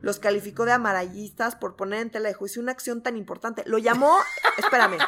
Los 0.00 0.18
calificó 0.18 0.64
de 0.64 0.72
amarallistas 0.72 1.54
por 1.54 1.76
poner 1.76 2.00
en 2.00 2.10
tela 2.10 2.28
de 2.28 2.34
juicio 2.34 2.60
una 2.60 2.72
acción 2.72 3.02
tan 3.02 3.16
importante. 3.16 3.62
Lo 3.66 3.78
llamó, 3.78 4.18
espérame, 4.58 4.98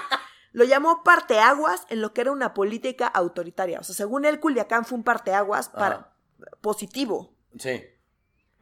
lo 0.53 0.65
llamó 0.65 1.03
parteaguas 1.03 1.85
en 1.89 2.01
lo 2.01 2.15
que 2.15 2.21
era 2.21 2.31
una 2.31 2.55
política 2.55 3.09
autoritaria. 3.09 3.81
O 3.81 3.83
sea, 3.83 3.95
según 3.95 4.25
él, 4.25 4.39
Culiacán 4.39 4.85
fue 4.85 4.99
un 4.99 5.05
parteaguas 5.05 5.69
para, 5.69 6.15
positivo. 6.61 7.35
Sí. 7.59 7.83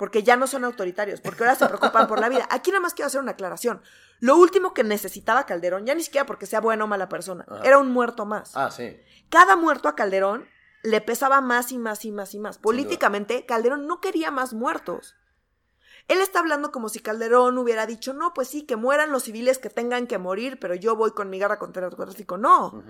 Porque 0.02 0.24
ya 0.24 0.34
no 0.34 0.48
son 0.48 0.64
autoritarios, 0.64 1.20
porque 1.20 1.44
ahora 1.44 1.54
se 1.54 1.64
preocupan 1.64 2.08
por 2.08 2.18
la 2.18 2.28
vida. 2.28 2.48
Aquí 2.50 2.72
nada 2.72 2.80
más 2.80 2.92
quiero 2.92 3.06
hacer 3.06 3.20
una 3.20 3.30
aclaración. 3.30 3.80
Lo 4.18 4.36
último 4.36 4.74
que 4.74 4.82
necesitaba 4.82 5.46
Calderón, 5.46 5.86
ya 5.86 5.94
ni 5.94 6.02
siquiera 6.02 6.26
porque 6.26 6.44
sea 6.44 6.60
buena 6.60 6.82
o 6.82 6.86
mala 6.88 7.08
persona, 7.08 7.46
era 7.62 7.78
un 7.78 7.92
muerto 7.92 8.26
más. 8.26 8.50
Ah, 8.56 8.72
sí. 8.72 9.00
Cada 9.30 9.54
muerto 9.54 9.86
a 9.88 9.94
Calderón 9.94 10.48
le 10.82 11.00
pesaba 11.02 11.40
más 11.40 11.70
y 11.70 11.78
más 11.78 12.04
y 12.04 12.10
más 12.10 12.34
y 12.34 12.40
más. 12.40 12.58
Políticamente, 12.58 13.46
Calderón 13.46 13.86
no 13.86 14.00
quería 14.00 14.32
más 14.32 14.54
muertos. 14.54 15.14
Él 16.08 16.20
está 16.20 16.40
hablando 16.40 16.72
como 16.72 16.88
si 16.88 17.00
Calderón 17.00 17.56
hubiera 17.58 17.86
dicho, 17.86 18.12
no, 18.12 18.34
pues 18.34 18.48
sí, 18.48 18.62
que 18.62 18.76
mueran 18.76 19.12
los 19.12 19.24
civiles 19.24 19.58
que 19.58 19.70
tengan 19.70 20.06
que 20.06 20.18
morir, 20.18 20.58
pero 20.60 20.74
yo 20.74 20.96
voy 20.96 21.12
con 21.12 21.30
mi 21.30 21.38
guerra 21.38 21.58
contra 21.58 21.80
el 21.80 21.90
narcotráfico. 21.90 22.38
No. 22.38 22.82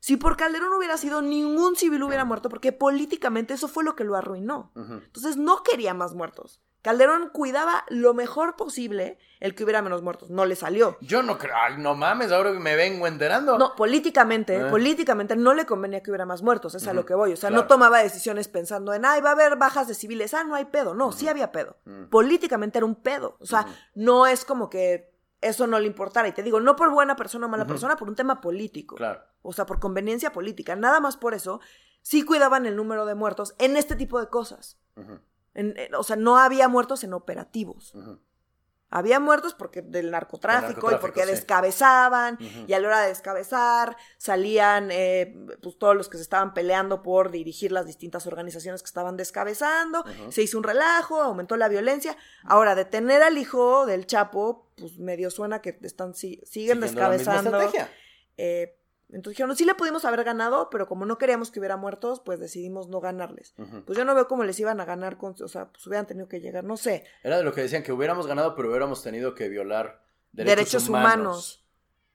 Si 0.00 0.16
por 0.16 0.36
Calderón 0.36 0.72
hubiera 0.74 0.96
sido, 0.96 1.22
ningún 1.22 1.76
civil 1.76 2.02
hubiera 2.02 2.24
muerto, 2.24 2.48
porque 2.48 2.72
políticamente 2.72 3.54
eso 3.54 3.68
fue 3.68 3.84
lo 3.84 3.96
que 3.96 4.04
lo 4.04 4.16
arruinó. 4.16 4.72
Entonces 4.74 5.36
no 5.36 5.62
quería 5.62 5.94
más 5.94 6.14
muertos. 6.14 6.62
Calderón 6.82 7.30
cuidaba 7.30 7.84
lo 7.88 8.14
mejor 8.14 8.56
posible 8.56 9.18
el 9.40 9.54
que 9.54 9.64
hubiera 9.64 9.82
menos 9.82 10.02
muertos. 10.02 10.30
No 10.30 10.46
le 10.46 10.56
salió. 10.56 10.96
Yo 11.00 11.22
no 11.22 11.38
creo. 11.38 11.54
Ay, 11.56 11.74
no 11.78 11.94
mames, 11.94 12.32
ahora 12.32 12.52
que 12.52 12.60
me 12.60 12.76
vengo 12.76 13.06
enterando. 13.06 13.58
No, 13.58 13.74
políticamente, 13.74 14.56
eh. 14.56 14.64
políticamente 14.70 15.36
no 15.36 15.54
le 15.54 15.66
convenía 15.66 16.02
que 16.02 16.10
hubiera 16.10 16.26
más 16.26 16.42
muertos. 16.42 16.74
Es 16.74 16.86
a 16.86 16.92
lo 16.92 17.04
que 17.04 17.14
voy. 17.14 17.32
O 17.32 17.36
sea, 17.36 17.50
no 17.50 17.66
tomaba 17.66 18.02
decisiones 18.02 18.48
pensando 18.48 18.94
en, 18.94 19.04
ay, 19.04 19.20
va 19.20 19.30
a 19.30 19.32
haber 19.32 19.56
bajas 19.56 19.88
de 19.88 19.94
civiles. 19.94 20.34
Ah, 20.34 20.44
no 20.44 20.54
hay 20.54 20.66
pedo. 20.66 20.94
No, 20.94 21.12
sí 21.12 21.28
había 21.28 21.52
pedo. 21.52 21.76
Políticamente 22.10 22.78
era 22.78 22.86
un 22.86 22.96
pedo. 22.96 23.36
O 23.40 23.46
sea, 23.46 23.66
no 23.94 24.26
es 24.26 24.44
como 24.44 24.70
que 24.70 25.12
eso 25.40 25.66
no 25.66 25.80
le 25.80 25.86
importara. 25.86 26.28
Y 26.28 26.32
te 26.32 26.42
digo, 26.42 26.60
no 26.60 26.76
por 26.76 26.90
buena 26.90 27.16
persona 27.16 27.46
o 27.46 27.48
mala 27.48 27.66
persona, 27.66 27.96
por 27.96 28.08
un 28.08 28.16
tema 28.16 28.40
político. 28.40 28.96
Claro. 28.96 29.20
O 29.42 29.52
sea, 29.52 29.66
por 29.66 29.80
conveniencia 29.80 30.32
política. 30.32 30.76
Nada 30.76 31.00
más 31.00 31.16
por 31.16 31.34
eso, 31.34 31.60
sí 32.02 32.22
cuidaban 32.24 32.66
el 32.66 32.76
número 32.76 33.06
de 33.06 33.14
muertos 33.14 33.54
en 33.58 33.76
este 33.76 33.96
tipo 33.96 34.20
de 34.20 34.28
cosas 34.28 34.78
o 35.96 36.02
sea, 36.02 36.16
no 36.16 36.38
había 36.38 36.68
muertos 36.68 37.04
en 37.04 37.14
operativos. 37.14 37.94
Había 38.90 39.20
muertos 39.20 39.52
porque 39.52 39.82
del 39.82 40.10
narcotráfico, 40.10 40.90
y 40.90 40.94
porque 40.96 41.26
descabezaban 41.26 42.38
y 42.66 42.72
a 42.72 42.80
la 42.80 42.88
hora 42.88 43.02
de 43.02 43.08
descabezar 43.08 43.98
salían 44.16 44.88
eh, 44.90 45.36
pues 45.62 45.76
todos 45.76 45.94
los 45.94 46.08
que 46.08 46.16
se 46.16 46.22
estaban 46.22 46.54
peleando 46.54 47.02
por 47.02 47.30
dirigir 47.30 47.70
las 47.70 47.84
distintas 47.84 48.26
organizaciones 48.26 48.80
que 48.80 48.86
estaban 48.86 49.18
descabezando, 49.18 50.04
se 50.30 50.42
hizo 50.42 50.56
un 50.56 50.64
relajo, 50.64 51.20
aumentó 51.20 51.58
la 51.58 51.68
violencia. 51.68 52.16
Ahora, 52.44 52.74
detener 52.74 53.22
al 53.22 53.36
hijo 53.36 53.84
del 53.84 54.06
Chapo, 54.06 54.70
pues 54.78 54.98
medio 54.98 55.30
suena 55.30 55.60
que 55.60 55.78
están 55.82 56.14
siguen 56.14 56.80
descabezando. 56.80 57.70
Eh, 58.38 58.78
entonces 59.10 59.38
dijeron, 59.38 59.56
sí 59.56 59.64
le 59.64 59.74
pudimos 59.74 60.04
haber 60.04 60.22
ganado, 60.22 60.68
pero 60.70 60.86
como 60.86 61.06
no 61.06 61.16
queríamos 61.16 61.50
que 61.50 61.60
hubiera 61.60 61.78
muertos, 61.78 62.20
pues 62.20 62.40
decidimos 62.40 62.88
no 62.88 63.00
ganarles. 63.00 63.54
Pues 63.86 63.96
yo 63.96 64.04
no 64.04 64.14
veo 64.14 64.28
cómo 64.28 64.44
les 64.44 64.60
iban 64.60 64.80
a 64.80 64.84
ganar, 64.84 65.16
con, 65.16 65.34
o 65.42 65.48
sea, 65.48 65.68
pues 65.70 65.86
hubieran 65.86 66.06
tenido 66.06 66.28
que 66.28 66.40
llegar, 66.40 66.64
no 66.64 66.76
sé. 66.76 67.04
Era 67.22 67.38
de 67.38 67.44
lo 67.44 67.54
que 67.54 67.62
decían, 67.62 67.82
que 67.82 67.92
hubiéramos 67.92 68.26
ganado, 68.26 68.54
pero 68.54 68.68
hubiéramos 68.68 69.02
tenido 69.02 69.34
que 69.34 69.48
violar 69.48 70.02
derechos, 70.32 70.90
humanos. 70.90 71.64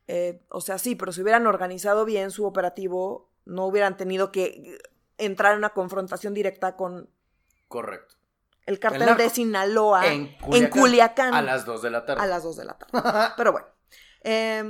Eh, 0.07 0.43
o 0.49 0.61
sea, 0.61 0.77
sí, 0.77 0.95
pero 0.95 1.11
si 1.11 1.21
hubieran 1.23 1.47
organizado 1.47 2.05
bien 2.05 2.29
su 2.29 2.45
operativo, 2.45 3.31
no 3.45 3.65
hubieran 3.65 3.97
tenido 3.97 4.31
que 4.31 4.77
entrar 5.17 5.53
en 5.53 5.59
una 5.59 5.69
confrontación 5.69 6.35
directa 6.35 6.75
con... 6.75 7.09
Correcto. 7.69 8.15
El 8.67 8.79
cartel 8.79 9.17
de 9.17 9.29
Sinaloa 9.31 10.05
en 10.07 10.37
Culiacán, 10.69 11.33
A 11.33 11.41
las 11.41 11.65
2 11.65 11.81
de 11.81 11.89
la 11.89 12.05
tarde. 12.05 12.21
A 12.21 12.27
las 12.27 12.43
2 12.43 12.55
de 12.55 12.65
la 12.65 12.77
tarde. 12.77 13.33
pero 13.35 13.51
bueno. 13.51 13.67
Eh, 14.25 14.63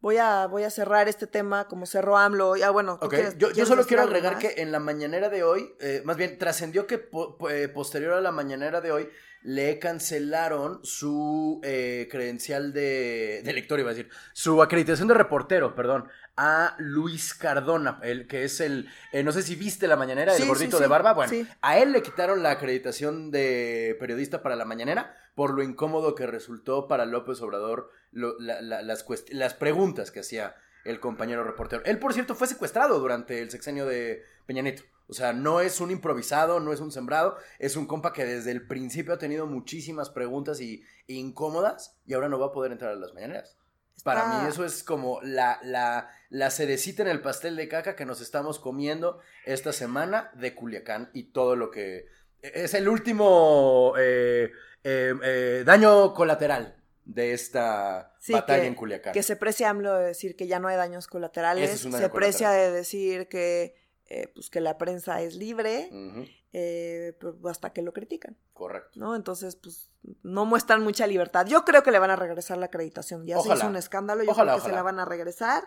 Voy 0.00 0.16
a, 0.16 0.46
voy 0.46 0.62
a 0.62 0.70
cerrar 0.70 1.08
este 1.08 1.26
tema 1.26 1.66
como 1.66 1.84
cerró 1.84 2.16
AMLO. 2.16 2.56
Ya, 2.56 2.70
bueno, 2.70 3.00
yo, 3.36 3.50
yo, 3.50 3.66
solo 3.66 3.84
quiero 3.84 4.04
agregar 4.04 4.38
que 4.38 4.54
en 4.58 4.70
la 4.70 4.78
mañanera 4.78 5.28
de 5.28 5.42
hoy, 5.42 5.74
eh, 5.80 6.02
más 6.04 6.16
bien 6.16 6.38
trascendió 6.38 6.86
que 6.86 7.08
eh, 7.50 7.68
posterior 7.68 8.12
a 8.12 8.20
la 8.20 8.30
mañanera 8.30 8.80
de 8.80 8.92
hoy, 8.92 9.08
le 9.42 9.78
cancelaron 9.78 10.80
su 10.84 11.60
eh, 11.64 12.08
credencial 12.10 12.72
de, 12.72 13.42
de, 13.44 13.52
lector, 13.52 13.80
iba 13.80 13.90
a 13.90 13.94
decir, 13.94 14.10
su 14.32 14.62
acreditación 14.62 15.08
de 15.08 15.14
reportero, 15.14 15.74
perdón, 15.74 16.08
a 16.40 16.76
Luis 16.78 17.34
Cardona, 17.34 17.98
el 18.02 18.28
que 18.28 18.44
es 18.44 18.60
el, 18.60 18.88
no 19.24 19.32
sé 19.32 19.42
si 19.42 19.56
viste 19.56 19.88
la 19.88 19.96
mañanera, 19.96 20.36
el 20.36 20.46
gordito 20.46 20.78
de 20.78 20.86
barba, 20.86 21.12
bueno, 21.12 21.32
a 21.60 21.78
él 21.78 21.90
le 21.90 22.00
quitaron 22.00 22.44
la 22.44 22.52
acreditación 22.52 23.32
de 23.32 23.96
periodista 23.98 24.40
para 24.40 24.54
la 24.54 24.64
mañanera 24.64 25.16
por 25.34 25.52
lo 25.52 25.62
incómodo 25.62 26.14
que 26.14 26.26
resultó 26.26 26.86
para 26.88 27.06
López 27.06 27.40
Obrador 27.42 27.90
las, 28.12 29.04
las 29.30 29.54
preguntas 29.54 30.10
que 30.10 30.20
hacía 30.20 30.54
el 30.84 31.00
compañero 31.00 31.44
reportero. 31.44 31.82
Él, 31.84 31.98
por 31.98 32.14
cierto, 32.14 32.34
fue 32.34 32.46
secuestrado 32.46 32.98
durante 32.98 33.40
el 33.40 33.50
sexenio 33.50 33.86
de 33.86 34.24
Peña 34.46 34.62
Nieto. 34.62 34.82
O 35.08 35.12
sea, 35.12 35.32
no 35.32 35.60
es 35.60 35.80
un 35.80 35.90
improvisado, 35.90 36.60
no 36.60 36.72
es 36.72 36.80
un 36.80 36.92
sembrado, 36.92 37.36
es 37.58 37.76
un 37.76 37.86
compa 37.86 38.12
que 38.12 38.24
desde 38.24 38.50
el 38.50 38.66
principio 38.66 39.14
ha 39.14 39.18
tenido 39.18 39.46
muchísimas 39.46 40.10
preguntas 40.10 40.60
y, 40.60 40.82
incómodas 41.06 41.96
y 42.06 42.14
ahora 42.14 42.28
no 42.28 42.38
va 42.38 42.46
a 42.46 42.52
poder 42.52 42.72
entrar 42.72 42.92
a 42.92 42.96
las 42.96 43.14
mañaneras. 43.14 43.56
Para 44.04 44.26
mí 44.26 44.48
eso 44.48 44.64
es 44.64 44.82
como 44.84 45.20
la, 45.22 45.58
la, 45.62 46.10
la 46.30 46.50
cerecita 46.50 47.02
en 47.02 47.08
el 47.08 47.20
pastel 47.20 47.56
de 47.56 47.68
caca 47.68 47.96
que 47.96 48.04
nos 48.04 48.20
estamos 48.20 48.58
comiendo 48.58 49.20
esta 49.44 49.72
semana 49.72 50.30
de 50.34 50.54
Culiacán 50.54 51.10
y 51.12 51.24
todo 51.24 51.56
lo 51.56 51.70
que... 51.70 52.06
Es 52.40 52.74
el 52.74 52.88
último 52.88 53.94
eh, 53.98 54.50
eh, 54.84 55.14
eh, 55.22 55.62
daño 55.66 56.14
colateral 56.14 56.76
de 57.04 57.32
esta 57.32 58.14
batalla 58.28 58.64
en 58.64 58.74
Culiacán. 58.74 59.12
Que 59.12 59.22
se 59.22 59.34
precia 59.34 59.70
AMLO 59.70 59.94
de 59.94 60.06
decir 60.06 60.36
que 60.36 60.46
ya 60.46 60.60
no 60.60 60.68
hay 60.68 60.76
daños 60.76 61.06
colaterales. 61.08 61.80
se 61.80 62.08
precia 62.10 62.50
de 62.50 62.70
decir 62.70 63.28
que 63.28 63.74
eh, 64.10 64.28
pues 64.34 64.48
que 64.48 64.60
la 64.62 64.78
prensa 64.78 65.20
es 65.20 65.34
libre, 65.34 65.90
Ujú, 65.92 66.26
eh, 66.52 67.16
pues, 67.20 67.34
hasta 67.50 67.72
que 67.72 67.82
lo 67.82 67.92
critican, 67.92 68.36
Correcto. 68.54 68.98
¿no? 68.98 69.14
Entonces, 69.14 69.56
pues 69.56 69.90
no 70.22 70.44
muestran 70.46 70.82
mucha 70.82 71.06
libertad. 71.06 71.46
Yo 71.46 71.64
creo 71.64 71.82
que 71.82 71.90
le 71.90 71.98
van 71.98 72.10
a 72.10 72.16
regresar 72.16 72.56
la 72.58 72.66
acreditación. 72.66 73.26
Ya 73.26 73.34
se 73.36 73.40
Ojalá. 73.40 73.54
hizo 73.56 73.66
un 73.68 73.76
escándalo, 73.76 74.22
yo 74.24 74.30
Ojalá, 74.30 74.52
creo 74.52 74.64
que 74.64 74.70
se 74.70 74.74
la 74.74 74.82
van 74.82 74.98
a 74.98 75.04
regresar. 75.04 75.64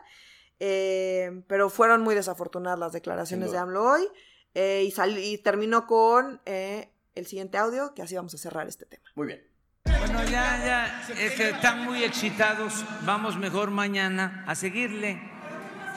Eh, 0.59 1.43
pero 1.47 1.69
fueron 1.69 2.01
muy 2.01 2.13
desafortunadas 2.15 2.77
las 2.79 2.91
declaraciones 2.93 3.51
de. 3.51 3.57
AMLO 3.57 3.83
hoy. 3.83 4.07
eh, 4.53 4.83
y, 4.85 4.91
sal- 4.91 5.17
y 5.17 5.37
terminó 5.37 5.87
con 5.87 6.41
eh, 6.45 6.91
el 7.15 7.25
siguiente 7.25 7.57
audio, 7.57 7.93
que 7.93 8.01
así 8.01 8.15
vamos 8.15 8.33
a 8.33 8.37
cerrar 8.37 8.67
este 8.67 8.85
tema. 8.85 9.03
Muy 9.15 9.27
bien. 9.27 9.47
Bueno, 9.85 10.23
ya, 10.25 10.63
ya, 10.65 11.05
es 11.19 11.33
que 11.33 11.49
están 11.49 11.83
muy 11.85 12.03
excitados. 12.03 12.83
Vamos 13.05 13.37
mejor 13.37 13.71
mañana 13.71 14.43
a 14.47 14.55
seguirle, 14.55 15.19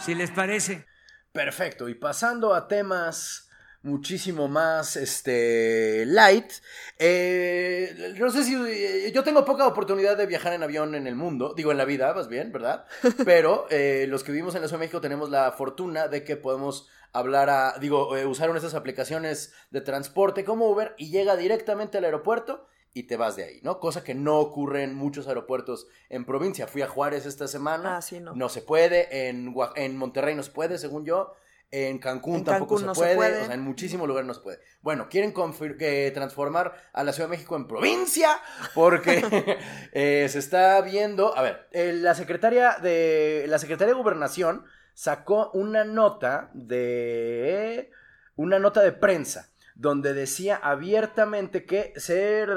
si 0.01 0.15
les 0.15 0.31
parece. 0.31 0.87
Perfecto. 1.33 1.89
Y 1.89 1.95
pasando 1.95 2.55
a 2.55 2.69
temas 2.69 3.51
muchísimo 3.85 4.49
más 4.49 4.97
este 4.97 6.05
light. 6.07 6.51
eh, 6.99 8.15
no 8.19 8.31
sé 8.31 8.43
si 8.43 8.55
eh, 8.55 9.13
yo 9.15 9.23
tengo 9.23 9.45
poca 9.45 9.67
oportunidad 9.67 10.17
de 10.17 10.27
viajar 10.27 10.55
en 10.55 10.63
avión 10.63 10.95
en 10.95 11.07
el 11.07 11.15
mundo, 11.15 11.55
digo 11.55 11.71
en 11.71 11.79
la 11.79 11.85
vida, 11.85 12.13
más 12.15 12.29
bien, 12.29 12.51
¿verdad? 12.51 12.87
Pero 13.25 13.67
eh, 13.71 14.07
los 14.09 14.25
que 14.25 14.33
vivimos 14.33 14.55
en 14.55 14.63
la 14.63 14.69
Ciudad 14.69 14.81
de 14.81 14.87
México 14.87 15.01
tenemos 15.01 15.31
la 15.31 15.53
fortuna 15.53 16.09
de 16.09 16.25
que 16.25 16.37
podemos 16.37 16.89
hablar 17.13 17.51
a, 17.51 17.79
digo, 17.79 18.17
eh, 18.17 18.27
usar 18.27 18.51
una 18.51 18.59
de 18.59 18.67
esas 18.67 18.79
aplicaciones 18.79 19.53
de 19.71 19.83
transporte 19.83 20.45
como 20.45 20.69
Uber 20.69 20.95
y 20.99 21.11
llega 21.11 21.37
directamente 21.37 21.99
al 21.99 22.05
aeropuerto 22.05 22.67
y 22.95 23.05
te 23.05 23.17
vas 23.17 23.37
de 23.37 23.45
ahí, 23.45 23.61
¿no? 23.63 23.81
Cosa 23.81 24.03
que 24.03 24.15
no 24.15 24.39
ocurre 24.39 24.83
en 24.83 24.95
muchos 24.95 25.29
aeropuertos 25.29 25.89
en 26.09 26.25
provincia. 26.25 26.67
Fui 26.69 26.81
a 26.81 26.89
Juárez 26.89 27.27
esta 27.27 27.49
semana. 27.49 27.99
Ah, 27.99 28.03
sí, 28.03 28.21
no. 28.21 28.35
No 28.35 28.49
se 28.49 28.63
puede, 28.63 29.29
en, 29.29 29.55
en 29.77 29.97
Monterrey 29.97 30.35
no 30.35 30.43
se 30.43 30.53
puede, 30.53 30.79
según 30.79 31.05
yo. 31.05 31.35
En 31.71 31.99
Cancún 31.99 32.37
En 32.37 32.45
tampoco 32.45 32.77
Cancún 32.77 32.81
se, 32.81 32.87
no 32.87 32.95
se 32.95 33.17
puede. 33.17 33.43
O 33.43 33.47
sea, 33.47 33.55
en 33.55 33.61
muchísimos 33.63 34.07
lugares 34.07 34.27
no 34.27 34.35
se 34.35 34.41
puede. 34.41 34.61
Bueno, 34.81 35.09
quieren 35.09 35.33
que 35.77 36.11
transformar 36.15 36.75
a 36.93 37.03
la 37.03 37.13
Ciudad 37.13 37.29
de 37.29 37.37
México 37.37 37.57
en 37.57 37.67
provincia 37.67 38.39
porque 38.75 39.59
eh, 39.93 40.27
se 40.31 40.39
está 40.39 40.81
viendo. 40.83 41.37
A 41.37 41.43
ver, 41.43 41.69
eh, 41.73 41.93
la 41.93 42.15
secretaria 42.15 42.77
de 42.83 43.47
la 43.49 43.59
secretaria 43.59 43.95
de 43.95 44.01
Gobernación 44.01 44.65
sacó 44.95 45.51
una 45.53 45.85
nota 45.85 46.51
de 46.55 47.91
una 48.37 48.59
nota 48.59 48.83
de 48.83 48.93
prensa 48.93 49.51
donde 49.75 50.15
decía 50.15 50.57
abiertamente 50.57 51.65
que 51.65 51.93
ser 51.97 52.49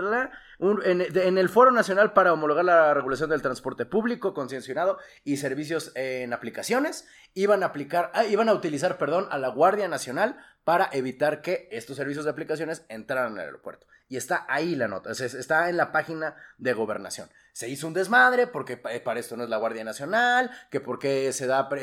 en, 0.60 1.38
el 1.38 1.50
Foro 1.50 1.72
Nacional 1.72 2.14
para 2.14 2.34
homologar 2.34 2.66
la 2.66 2.94
regulación 2.94 3.30
del 3.30 3.42
transporte 3.42 3.86
público, 3.86 4.34
concesionado 4.34 4.98
y 5.24 5.38
servicios 5.38 5.92
en 5.96 6.34
aplicaciones, 6.34 7.08
iban 7.34 7.64
a 7.64 7.68
aplicar, 7.68 8.12
ah, 8.14 8.26
iban 8.26 8.50
a 8.50 8.54
utilizar, 8.54 8.98
perdón, 8.98 9.28
a 9.30 9.38
la 9.38 9.50
Guardia 9.50 9.88
Nacional 9.88 10.38
para 10.64 10.90
evitar 10.92 11.42
que 11.42 11.70
estos 11.72 11.96
servicios 11.96 12.26
de 12.26 12.32
aplicaciones 12.32 12.86
entraran 12.90 13.34
al 13.34 13.46
aeropuerto. 13.46 13.88
Y 14.10 14.18
está 14.18 14.46
ahí 14.50 14.76
la 14.76 14.88
nota, 14.88 15.12
está 15.12 15.70
en 15.70 15.78
la 15.78 15.92
página 15.92 16.36
de 16.58 16.74
gobernación. 16.74 17.30
Se 17.54 17.70
hizo 17.70 17.88
un 17.88 17.94
desmadre 17.94 18.48
porque 18.48 18.82
eh, 18.90 19.00
para 19.00 19.20
esto 19.20 19.36
no 19.36 19.44
es 19.44 19.50
la 19.50 19.58
Guardia 19.58 19.84
Nacional, 19.84 20.50
que 20.72 20.80
porque 20.80 21.32
se 21.34 21.46
da 21.46 21.68
pre- 21.70 21.82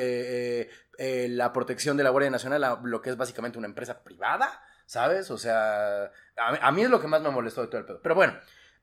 eh, 0.63 0.71
eh, 0.99 1.29
la 1.29 1.53
protección 1.53 1.97
de 1.97 2.05
la 2.05 2.11
Guardia 2.11 2.31
Nacional 2.31 2.65
a 2.65 2.81
lo 2.83 3.01
que 3.03 3.11
es 3.11 3.17
básicamente 3.17 3.59
una 3.59 3.67
empresa 3.67 4.03
privada, 4.03 4.63
¿sabes? 4.87 5.31
O 5.31 5.39
sea, 5.39 6.05
a, 6.37 6.49
a 6.63 6.73
mí 6.73 6.83
es 6.83 6.91
lo 6.91 7.01
que 7.01 7.09
más 7.09 7.21
me 7.23 7.31
molestó 7.31 7.61
de 7.63 7.69
todo 7.69 7.79
el 7.79 7.87
pedo. 7.87 8.01
Pero 8.03 8.15
bueno, 8.15 8.35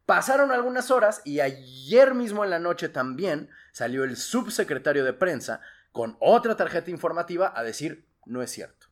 pasaron 0.06 0.52
algunas 0.52 0.92
horas 0.92 1.22
y 1.26 1.40
ayer 1.40 2.14
mismo 2.14 2.44
en 2.44 2.50
la 2.50 2.60
noche 2.60 2.90
también 2.90 3.50
salió 3.72 4.04
el 4.04 4.18
subsecretario 4.18 5.06
de 5.06 5.14
prensa 5.14 5.62
con 5.92 6.18
otra 6.20 6.56
tarjeta 6.56 6.92
informativa 6.92 7.54
a 7.56 7.64
decir, 7.64 8.08
no 8.26 8.42
es 8.42 8.52
cierto. 8.52 8.88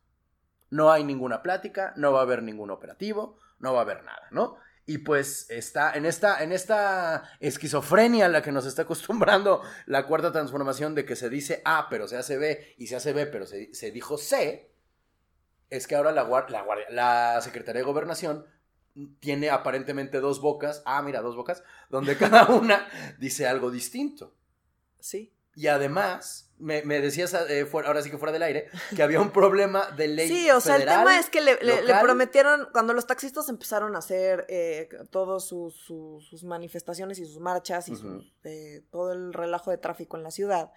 No 0.70 0.92
hay 0.92 1.04
ninguna 1.04 1.42
plática, 1.42 1.92
no 1.96 2.12
va 2.12 2.20
a 2.20 2.22
haber 2.22 2.42
ningún 2.42 2.70
operativo, 2.70 3.38
no 3.58 3.72
va 3.72 3.80
a 3.80 3.82
haber 3.82 4.04
nada, 4.04 4.28
¿no? 4.30 4.56
Y 4.86 4.98
pues 4.98 5.48
está 5.50 5.92
en 5.92 6.06
esta, 6.06 6.42
en 6.42 6.52
esta 6.52 7.24
esquizofrenia 7.40 8.26
a 8.26 8.28
la 8.28 8.42
que 8.42 8.52
nos 8.52 8.66
está 8.66 8.82
acostumbrando 8.82 9.62
la 9.86 10.06
cuarta 10.06 10.32
transformación 10.32 10.94
de 10.94 11.04
que 11.04 11.16
se 11.16 11.28
dice 11.28 11.62
A, 11.64 11.88
pero 11.88 12.08
se 12.08 12.16
hace 12.16 12.38
B, 12.38 12.74
y 12.78 12.86
se 12.86 12.96
hace 12.96 13.12
B, 13.12 13.26
pero 13.26 13.46
se, 13.46 13.72
se 13.74 13.90
dijo 13.90 14.18
C, 14.18 14.72
es 15.68 15.86
que 15.86 15.94
ahora 15.94 16.12
la, 16.12 16.24
la, 16.48 16.64
la 16.90 17.40
Secretaría 17.40 17.80
de 17.80 17.86
Gobernación 17.86 18.46
tiene 19.20 19.50
aparentemente 19.50 20.20
dos 20.20 20.40
bocas, 20.40 20.82
ah, 20.84 21.00
mira, 21.02 21.20
dos 21.22 21.36
bocas, 21.36 21.62
donde 21.88 22.16
cada 22.16 22.46
una 22.50 22.86
dice 23.18 23.46
algo 23.46 23.70
distinto. 23.70 24.34
Sí. 24.98 25.32
Y 25.56 25.66
además, 25.66 26.52
me, 26.58 26.82
me 26.82 27.00
decías 27.00 27.34
eh, 27.48 27.66
fuera- 27.66 27.88
ahora 27.88 28.02
sí 28.02 28.10
que 28.10 28.18
fuera 28.18 28.32
del 28.32 28.42
aire, 28.44 28.68
que 28.94 29.02
había 29.02 29.20
un 29.20 29.30
problema 29.30 29.90
de 29.90 30.08
ley. 30.08 30.28
Sí, 30.28 30.50
o 30.50 30.60
sea, 30.60 30.76
el 30.76 30.84
tema 30.84 31.18
es 31.18 31.28
que 31.28 31.40
le, 31.40 31.54
le- 31.56 31.76
le 31.76 31.82
local. 31.82 32.02
prometieron, 32.02 32.68
cuando 32.72 32.92
los 32.94 33.06
taxistas 33.06 33.48
empezaron 33.48 33.96
a 33.96 33.98
hacer 33.98 34.46
eh, 34.48 34.88
todos 35.10 35.48
sus, 35.48 35.74
sus- 35.74 36.28
sus 36.28 36.44
manifestaciones 36.44 37.18
y 37.18 37.26
sus 37.26 37.40
marchas 37.40 37.88
y 37.88 37.96
sus, 37.96 38.32
eh, 38.44 38.84
todo 38.90 39.12
el 39.12 39.32
relajo 39.32 39.70
de 39.72 39.78
tráfico 39.78 40.16
en 40.16 40.22
la 40.22 40.30
ciudad 40.30 40.70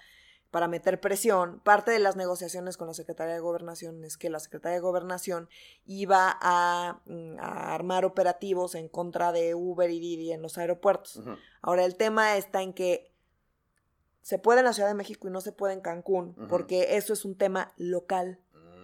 para 0.53 0.67
meter 0.67 1.01
presión, 1.01 1.61
parte 1.61 1.89
de 1.89 1.97
las 1.97 2.15
negociaciones 2.15 2.77
con 2.77 2.85
la 2.85 2.93
Secretaría 2.93 3.33
de 3.33 3.39
Gobernación 3.39 4.03
es 4.03 4.17
que 4.17 4.29
la 4.29 4.39
Secretaría 4.39 4.75
de 4.75 4.81
Gobernación 4.81 5.49
iba 5.87 6.37
a, 6.39 7.01
mm, 7.07 7.39
a 7.39 7.73
armar 7.73 8.05
operativos 8.05 8.75
en 8.75 8.87
contra 8.87 9.31
de 9.31 9.55
Uber 9.55 9.89
y 9.89 9.99
Didi 9.99 10.31
en 10.31 10.43
los 10.43 10.59
aeropuertos. 10.59 11.23
Ahora, 11.63 11.85
el 11.85 11.95
tema 11.95 12.37
está 12.37 12.61
en 12.61 12.73
que 12.73 13.11
se 14.21 14.37
puede 14.37 14.59
en 14.59 14.65
la 14.65 14.73
Ciudad 14.73 14.89
de 14.89 14.93
México 14.93 15.27
y 15.27 15.31
no 15.31 15.41
se 15.41 15.53
puede 15.53 15.73
en 15.73 15.81
Cancún, 15.81 16.35
porque 16.47 16.97
eso 16.97 17.13
es 17.13 17.25
un 17.25 17.35
tema 17.35 17.73
local. 17.77 18.39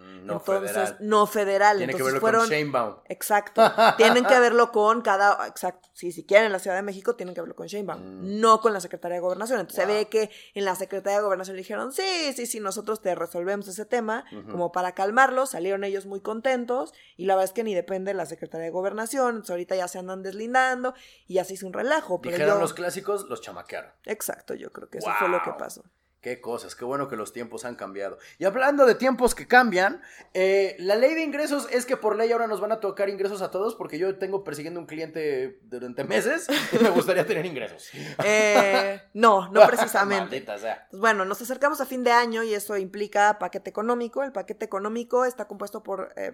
Mm, 0.09 0.25
No 0.25 0.33
entonces, 0.37 0.71
federal. 0.71 0.97
no 0.99 1.27
federal. 1.27 1.77
Tiene 1.77 1.93
que 1.93 1.97
entonces 1.97 2.13
verlo 2.13 2.19
fueron. 2.21 2.41
con 2.41 2.49
Sheinbaum. 2.49 2.95
Exacto. 3.05 3.61
Tienen 3.97 4.25
que 4.25 4.39
verlo 4.39 4.71
con 4.71 5.01
cada. 5.01 5.47
Exacto. 5.47 5.89
Sí, 5.93 6.11
si 6.11 6.25
quieren 6.25 6.47
en 6.47 6.51
la 6.51 6.59
Ciudad 6.59 6.75
de 6.75 6.81
México, 6.81 7.15
tienen 7.15 7.35
que 7.35 7.41
verlo 7.41 7.55
con 7.55 7.67
Sheinbaum, 7.67 8.01
Mm. 8.01 8.39
no 8.41 8.59
con 8.61 8.73
la 8.73 8.79
Secretaría 8.81 9.15
de 9.15 9.21
Gobernación. 9.21 9.59
Entonces 9.59 9.85
Wow. 9.85 9.93
se 9.93 9.99
ve 9.99 10.09
que 10.09 10.29
en 10.53 10.65
la 10.65 10.75
Secretaría 10.75 11.17
de 11.17 11.23
Gobernación 11.23 11.55
le 11.55 11.61
dijeron: 11.61 11.91
sí, 11.93 12.33
sí, 12.35 12.45
sí, 12.45 12.59
nosotros 12.59 13.01
te 13.01 13.13
resolvemos 13.15 13.67
ese 13.67 13.85
tema, 13.85 14.25
como 14.51 14.71
para 14.71 14.93
calmarlo. 14.93 15.45
Salieron 15.45 15.83
ellos 15.83 16.05
muy 16.05 16.21
contentos 16.21 16.93
y 17.17 17.25
la 17.25 17.35
verdad 17.35 17.45
es 17.45 17.53
que 17.53 17.63
ni 17.63 17.73
depende 17.75 18.11
de 18.11 18.15
la 18.15 18.25
Secretaría 18.25 18.65
de 18.65 18.71
Gobernación. 18.71 19.29
Entonces 19.29 19.51
ahorita 19.51 19.75
ya 19.75 19.87
se 19.87 19.99
andan 19.99 20.23
deslindando 20.23 20.93
y 21.27 21.35
ya 21.35 21.43
se 21.43 21.53
hizo 21.53 21.67
un 21.67 21.73
relajo. 21.73 22.21
Pero 22.21 22.33
Dijeron 22.35 22.55
yo- 22.55 22.61
los 22.61 22.73
clásicos, 22.73 23.25
los 23.29 23.41
chamaquearon. 23.41 23.91
Exacto, 24.05 24.53
yo 24.53 24.71
creo 24.71 24.89
que 24.89 24.99
eso 24.99 25.09
fue 25.19 25.29
lo 25.29 25.41
que 25.43 25.51
pasó. 25.57 25.83
Qué 26.21 26.41
cosas, 26.41 26.75
qué 26.75 26.83
bueno 26.83 27.07
que 27.07 27.15
los 27.15 27.31
tiempos 27.31 27.63
han 27.63 27.75
cambiado. 27.75 28.17
Y 28.39 28.45
hablando 28.45 28.85
de 28.85 28.95
tiempos 28.95 29.33
que 29.33 29.47
cambian, 29.47 30.01
eh, 30.33 30.75
la 30.79 30.97
ley 30.97 31.15
de 31.15 31.23
ingresos 31.23 31.69
es 31.71 31.85
que 31.85 31.95
por 31.95 32.17
ley 32.17 32.29
ahora 32.33 32.45
nos 32.45 32.59
van 32.59 32.73
a 32.73 32.81
tocar 32.81 33.07
ingresos 33.07 33.41
a 33.41 33.51
todos 33.51 33.73
porque 33.75 33.97
yo 33.97 34.17
tengo 34.17 34.43
persiguiendo 34.43 34.81
un 34.81 34.85
cliente 34.85 35.61
durante 35.63 36.03
meses 36.03 36.47
y 36.73 36.83
me 36.83 36.89
gustaría 36.89 37.25
tener 37.25 37.45
ingresos. 37.45 37.89
Eh, 38.25 39.01
no, 39.13 39.49
no 39.49 39.65
precisamente. 39.65 40.21
Maldita 40.23 40.57
sea. 40.57 40.87
Pues 40.89 40.99
bueno, 40.99 41.23
nos 41.23 41.41
acercamos 41.41 41.79
a 41.79 41.85
fin 41.85 42.03
de 42.03 42.11
año 42.11 42.43
y 42.43 42.53
eso 42.53 42.75
implica 42.75 43.39
paquete 43.39 43.69
económico. 43.69 44.23
El 44.23 44.31
paquete 44.31 44.65
económico 44.65 45.25
está 45.25 45.47
compuesto 45.47 45.83
por 45.83 46.11
eh, 46.17 46.33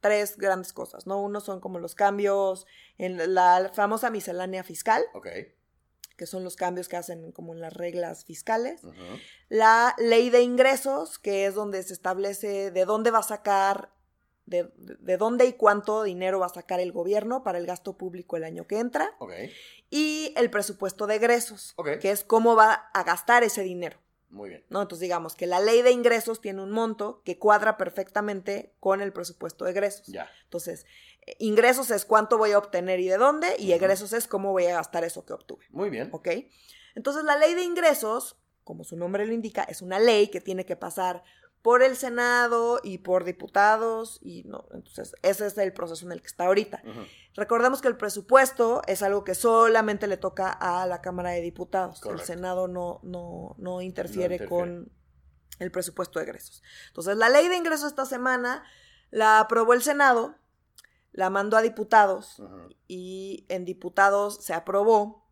tres 0.00 0.36
grandes 0.36 0.72
cosas, 0.72 1.06
¿no? 1.06 1.20
Uno 1.20 1.40
son 1.40 1.60
como 1.60 1.78
los 1.78 1.94
cambios 1.94 2.66
en 2.96 3.34
la 3.34 3.70
famosa 3.74 4.10
miscelánea 4.10 4.62
fiscal, 4.62 5.04
Ok. 5.14 5.28
Que 6.18 6.26
son 6.26 6.42
los 6.42 6.56
cambios 6.56 6.88
que 6.88 6.96
hacen 6.96 7.30
como 7.30 7.54
en 7.54 7.60
las 7.60 7.72
reglas 7.72 8.24
fiscales. 8.24 8.82
La 9.48 9.94
ley 9.98 10.30
de 10.30 10.42
ingresos, 10.42 11.18
que 11.18 11.46
es 11.46 11.54
donde 11.54 11.82
se 11.84 11.92
establece 11.94 12.72
de 12.72 12.84
dónde 12.84 13.12
va 13.12 13.20
a 13.20 13.22
sacar, 13.22 13.92
de, 14.44 14.68
de 14.76 15.16
dónde 15.16 15.46
y 15.46 15.52
cuánto 15.52 16.02
dinero 16.02 16.40
va 16.40 16.46
a 16.46 16.50
sacar 16.50 16.80
el 16.80 16.90
gobierno 16.90 17.44
para 17.44 17.58
el 17.58 17.66
gasto 17.66 17.96
público 17.96 18.36
el 18.36 18.42
año 18.42 18.66
que 18.66 18.80
entra. 18.80 19.16
Y 19.90 20.34
el 20.36 20.50
presupuesto 20.50 21.06
de 21.06 21.14
egresos, 21.14 21.76
que 22.00 22.10
es 22.10 22.24
cómo 22.24 22.56
va 22.56 22.90
a 22.92 23.04
gastar 23.04 23.44
ese 23.44 23.62
dinero. 23.62 23.98
Muy 24.30 24.50
bien. 24.50 24.64
¿no? 24.68 24.82
Entonces 24.82 25.00
digamos 25.00 25.34
que 25.36 25.46
la 25.46 25.60
ley 25.60 25.82
de 25.82 25.92
ingresos 25.92 26.40
tiene 26.40 26.62
un 26.62 26.70
monto 26.70 27.22
que 27.24 27.38
cuadra 27.38 27.78
perfectamente 27.78 28.74
con 28.80 29.00
el 29.00 29.12
presupuesto 29.12 29.64
de 29.64 29.70
egresos. 29.70 30.06
Ya. 30.08 30.28
Entonces, 30.44 30.84
ingresos 31.38 31.90
es 31.90 32.04
cuánto 32.04 32.38
voy 32.38 32.52
a 32.52 32.58
obtener 32.58 33.00
y 33.00 33.08
de 33.08 33.16
dónde, 33.16 33.56
y 33.58 33.72
egresos 33.72 34.12
es 34.12 34.26
cómo 34.28 34.52
voy 34.52 34.66
a 34.66 34.74
gastar 34.74 35.04
eso 35.04 35.24
que 35.24 35.32
obtuve. 35.32 35.66
Muy 35.70 35.90
bien. 35.90 36.10
¿Ok? 36.12 36.28
Entonces, 36.94 37.24
la 37.24 37.36
ley 37.36 37.54
de 37.54 37.62
ingresos, 37.62 38.36
como 38.64 38.84
su 38.84 38.96
nombre 38.96 39.26
lo 39.26 39.32
indica, 39.32 39.62
es 39.64 39.82
una 39.82 39.98
ley 39.98 40.28
que 40.28 40.40
tiene 40.40 40.64
que 40.64 40.76
pasar 40.76 41.22
por 41.62 41.82
el 41.82 41.96
Senado 41.96 42.80
y 42.82 42.98
por 42.98 43.24
diputados, 43.24 44.18
y 44.22 44.44
no, 44.44 44.66
entonces 44.72 45.14
ese 45.22 45.46
es 45.46 45.58
el 45.58 45.72
proceso 45.72 46.06
en 46.06 46.12
el 46.12 46.20
que 46.20 46.28
está 46.28 46.46
ahorita. 46.46 46.82
Ujú. 46.84 47.00
Recordemos 47.34 47.82
que 47.82 47.88
el 47.88 47.96
presupuesto 47.96 48.82
es 48.86 49.02
algo 49.02 49.24
que 49.24 49.34
solamente 49.34 50.06
le 50.06 50.16
toca 50.16 50.50
a 50.50 50.86
la 50.86 51.00
Cámara 51.00 51.30
de 51.30 51.40
Diputados. 51.40 52.00
Correcto. 52.00 52.22
El 52.22 52.26
Senado 52.26 52.68
no, 52.68 53.00
no, 53.02 53.54
no, 53.58 53.80
interfiere 53.80 54.36
interfiere. 54.36 54.48
con 54.48 54.92
el 55.58 55.70
presupuesto 55.70 56.20
de 56.20 56.26
egresos. 56.26 56.62
Entonces, 56.88 57.16
la 57.16 57.28
ley 57.28 57.48
de 57.48 57.56
ingresos 57.56 57.88
esta 57.88 58.06
semana 58.06 58.64
la 59.10 59.40
aprobó 59.40 59.74
el 59.74 59.82
Senado, 59.82 60.36
la 61.18 61.30
mandó 61.30 61.56
a 61.56 61.62
diputados 61.62 62.40
y 62.86 63.44
en 63.48 63.64
diputados 63.64 64.38
se 64.40 64.54
aprobó. 64.54 65.26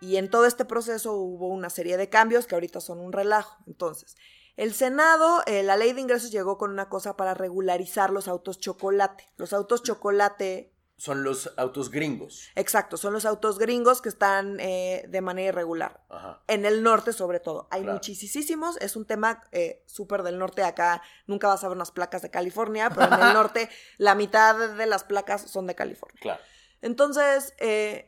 Y 0.00 0.16
en 0.16 0.30
todo 0.30 0.46
este 0.46 0.64
proceso 0.64 1.14
hubo 1.14 1.48
una 1.48 1.70
serie 1.70 1.96
de 1.96 2.08
cambios 2.08 2.46
que 2.46 2.54
ahorita 2.54 2.80
son 2.80 3.00
un 3.00 3.12
relajo. 3.12 3.56
Entonces, 3.66 4.16
El 4.54 4.72
Senado, 4.74 5.42
eh, 5.46 5.64
la 5.64 5.76
ley 5.76 5.92
de 5.92 6.02
ingresos 6.02 6.30
llegó 6.30 6.56
con 6.56 6.70
una 6.70 6.88
cosa 6.88 7.16
para 7.16 7.34
regularizar 7.34 8.10
los 8.10 8.28
autos 8.28 8.60
chocolate. 8.60 9.28
Los 9.36 9.52
autos 9.52 9.82
chocolate 9.82 10.72
Son 10.98 11.22
los 11.22 11.52
autos 11.56 11.90
gringos. 11.90 12.50
Exacto, 12.56 12.96
son 12.96 13.12
los 13.12 13.24
autos 13.24 13.58
gringos 13.58 14.02
que 14.02 14.08
están 14.08 14.58
eh, 14.58 15.04
de 15.08 15.20
manera 15.20 15.48
irregular. 15.50 16.00
Ajá. 16.08 16.42
En 16.48 16.66
el 16.66 16.82
norte, 16.82 17.12
sobre 17.12 17.38
todo. 17.40 17.68
Hay 17.70 17.82
Claro. 17.82 17.94
muchísimos. 17.94 18.76
Es 18.78 18.96
un 18.96 19.06
tema 19.06 19.42
eh, 19.52 19.82
súper 19.86 20.24
del 20.24 20.38
norte. 20.38 20.64
Acá 20.64 21.00
nunca 21.28 21.46
vas 21.46 21.62
a 21.62 21.68
ver 21.68 21.76
unas 21.76 21.92
placas 21.92 22.22
de 22.22 22.30
California, 22.30 22.90
pero 22.90 23.14
en 23.14 23.20
el 23.22 23.32
norte 23.32 23.70
la 23.96 24.14
mitad 24.16 24.56
de 24.74 24.86
las 24.86 25.04
placas 25.04 25.42
son 25.42 25.68
de 25.68 25.76
California. 25.76 26.18
Claro. 26.20 26.42
Entonces, 26.82 27.54
eh, 27.58 28.07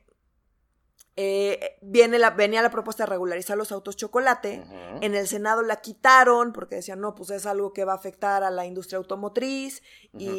eh, 1.23 1.77
viene 1.83 2.19
la, 2.19 2.31
venía 2.31 2.63
la 2.63 2.71
propuesta 2.71 3.03
de 3.05 3.11
regularizar 3.11 3.57
los 3.59 3.73
autos 3.73 3.97
chocolate. 3.97 4.63
En 5.03 5.15
el 5.15 5.27
Senado 5.29 5.61
la 5.63 5.77
quitaron 5.83 6.53
porque 6.53 6.77
decían, 6.77 7.01
no, 7.01 7.15
pues 7.15 7.29
es 7.31 7.45
algo 7.45 7.73
que 7.75 7.85
va 7.85 7.93
a 7.93 7.97
afectar 7.97 8.43
a 8.43 8.51
la 8.51 8.65
industria 8.65 8.97
automotriz 8.99 9.83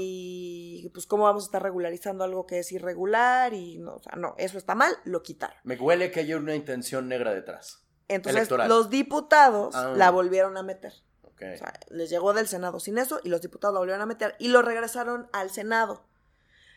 y 0.05 0.89
pues 0.93 1.05
cómo 1.05 1.25
vamos 1.25 1.43
a 1.43 1.47
estar 1.47 1.61
regularizando 1.63 2.23
algo 2.23 2.45
que 2.47 2.59
es 2.59 2.71
irregular 2.71 3.53
y 3.53 3.77
no, 3.77 3.95
o 3.95 3.99
sea, 3.99 4.13
no, 4.15 4.33
eso 4.37 4.57
está 4.57 4.75
mal, 4.75 4.93
lo 5.03 5.21
quitaron. 5.21 5.57
Me 5.63 5.75
huele 5.75 6.11
que 6.11 6.21
hay 6.21 6.33
una 6.33 6.55
intención 6.55 7.07
negra 7.07 7.33
detrás. 7.33 7.83
Entonces 8.07 8.39
Electoral. 8.41 8.67
los 8.69 8.89
diputados 8.89 9.75
Ah. 9.75 9.93
la 9.95 10.09
volvieron 10.11 10.57
a 10.57 10.63
meter. 10.63 10.93
O 11.25 11.57
sea, 11.57 11.73
les 11.89 12.09
llegó 12.11 12.33
del 12.33 12.47
Senado 12.47 12.79
sin 12.79 12.99
eso 12.99 13.19
y 13.23 13.29
los 13.29 13.41
diputados 13.41 13.73
la 13.73 13.79
volvieron 13.79 14.01
a 14.01 14.05
meter 14.05 14.35
y 14.37 14.49
lo 14.49 14.61
regresaron 14.61 15.27
al 15.33 15.49
Senado. 15.49 16.03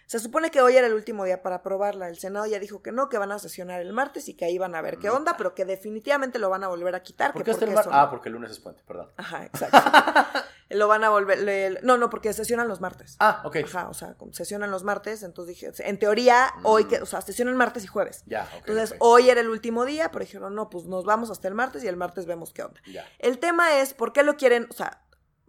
Se 0.07 0.19
supone 0.19 0.51
que 0.51 0.61
hoy 0.61 0.77
era 0.77 0.87
el 0.87 0.93
último 0.95 1.25
día 1.25 1.43
para 1.43 1.57
aprobarla. 1.57 2.09
El 2.09 2.19
Senado 2.19 2.47
ya 2.47 2.59
dijo 2.59 2.83
que 2.83 2.93
no, 2.93 3.09
que 3.09 3.19
van 3.19 3.33
a 3.33 3.39
sesionar 3.39 3.81
el 3.81 3.93
martes 3.93 4.29
y 4.29 4.35
que 4.35 4.45
ahí 4.45 4.59
van 4.59 4.75
a 4.75 4.83
ver 4.83 4.99
qué 4.99 5.09
onda, 5.11 5.37
pero 5.37 5.55
que 5.55 5.65
definitivamente 5.65 6.39
lo 6.39 6.51
van 6.51 6.63
a 6.65 6.69
volver 6.69 6.95
a 6.95 7.03
quitar. 7.03 7.33
¿Por 7.33 7.43
qué 7.45 7.53
el 7.53 7.57
porque 7.59 7.73
mar- 7.75 7.85
eso 7.87 7.91
Ah, 7.93 8.11
porque 8.11 8.29
el 8.29 8.35
lunes 8.35 8.51
es 8.51 8.61
puente, 8.61 8.83
perdón. 8.87 9.11
Ajá, 9.17 9.45
exacto. 9.47 9.79
lo 10.71 10.89
van 10.89 11.05
a 11.05 11.11
volver. 11.11 11.39
le- 11.41 11.81
no, 11.83 11.97
no, 11.97 12.11
porque 12.11 12.33
sesionan 12.33 12.69
los 12.69 12.81
martes. 12.81 13.17
Ah, 13.21 13.43
ok. 13.45 13.57
Ajá, 13.65 13.89
o 13.89 13.95
sea, 13.95 14.17
sesionan 14.33 14.71
los 14.71 14.85
martes, 14.85 15.23
entonces 15.23 15.55
dije, 15.59 15.73
en 15.89 15.99
teoría, 15.99 16.53
hoy 16.65 16.85
que, 16.85 17.01
o 17.01 17.07
sea, 17.07 17.21
sesionan 17.23 17.57
martes 17.57 17.85
y 17.85 17.87
jueves. 17.87 18.25
Ya, 18.27 18.43
ok. 18.59 18.69
Entonces, 18.69 18.97
hoy 19.01 19.31
era 19.31 19.41
el 19.41 19.49
último 19.49 19.85
día, 19.85 20.11
pero 20.11 20.25
dijeron, 20.25 20.55
no, 20.55 20.69
pues 20.71 20.85
nos 20.85 21.05
vamos 21.05 21.31
hasta 21.31 21.49
el 21.49 21.55
martes 21.55 21.83
y 21.85 21.89
el 21.89 21.97
martes 21.97 22.27
vemos 22.27 22.53
qué 22.53 22.63
onda. 22.63 22.81
Ya. 22.87 23.07
El 23.19 23.39
tema 23.39 23.79
es, 23.81 23.95
¿por 23.95 24.13
qué 24.13 24.23
lo 24.23 24.37
quieren? 24.37 24.67
O 24.71 24.75
sea, 24.75 25.01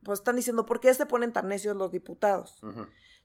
pues 0.04 0.20
están 0.20 0.36
diciendo, 0.36 0.66
¿por 0.66 0.80
qué 0.80 0.94
se 0.94 1.06
ponen 1.06 1.34
tan 1.34 1.48
necios 1.48 1.76
los 1.76 1.92
diputados? 1.92 2.60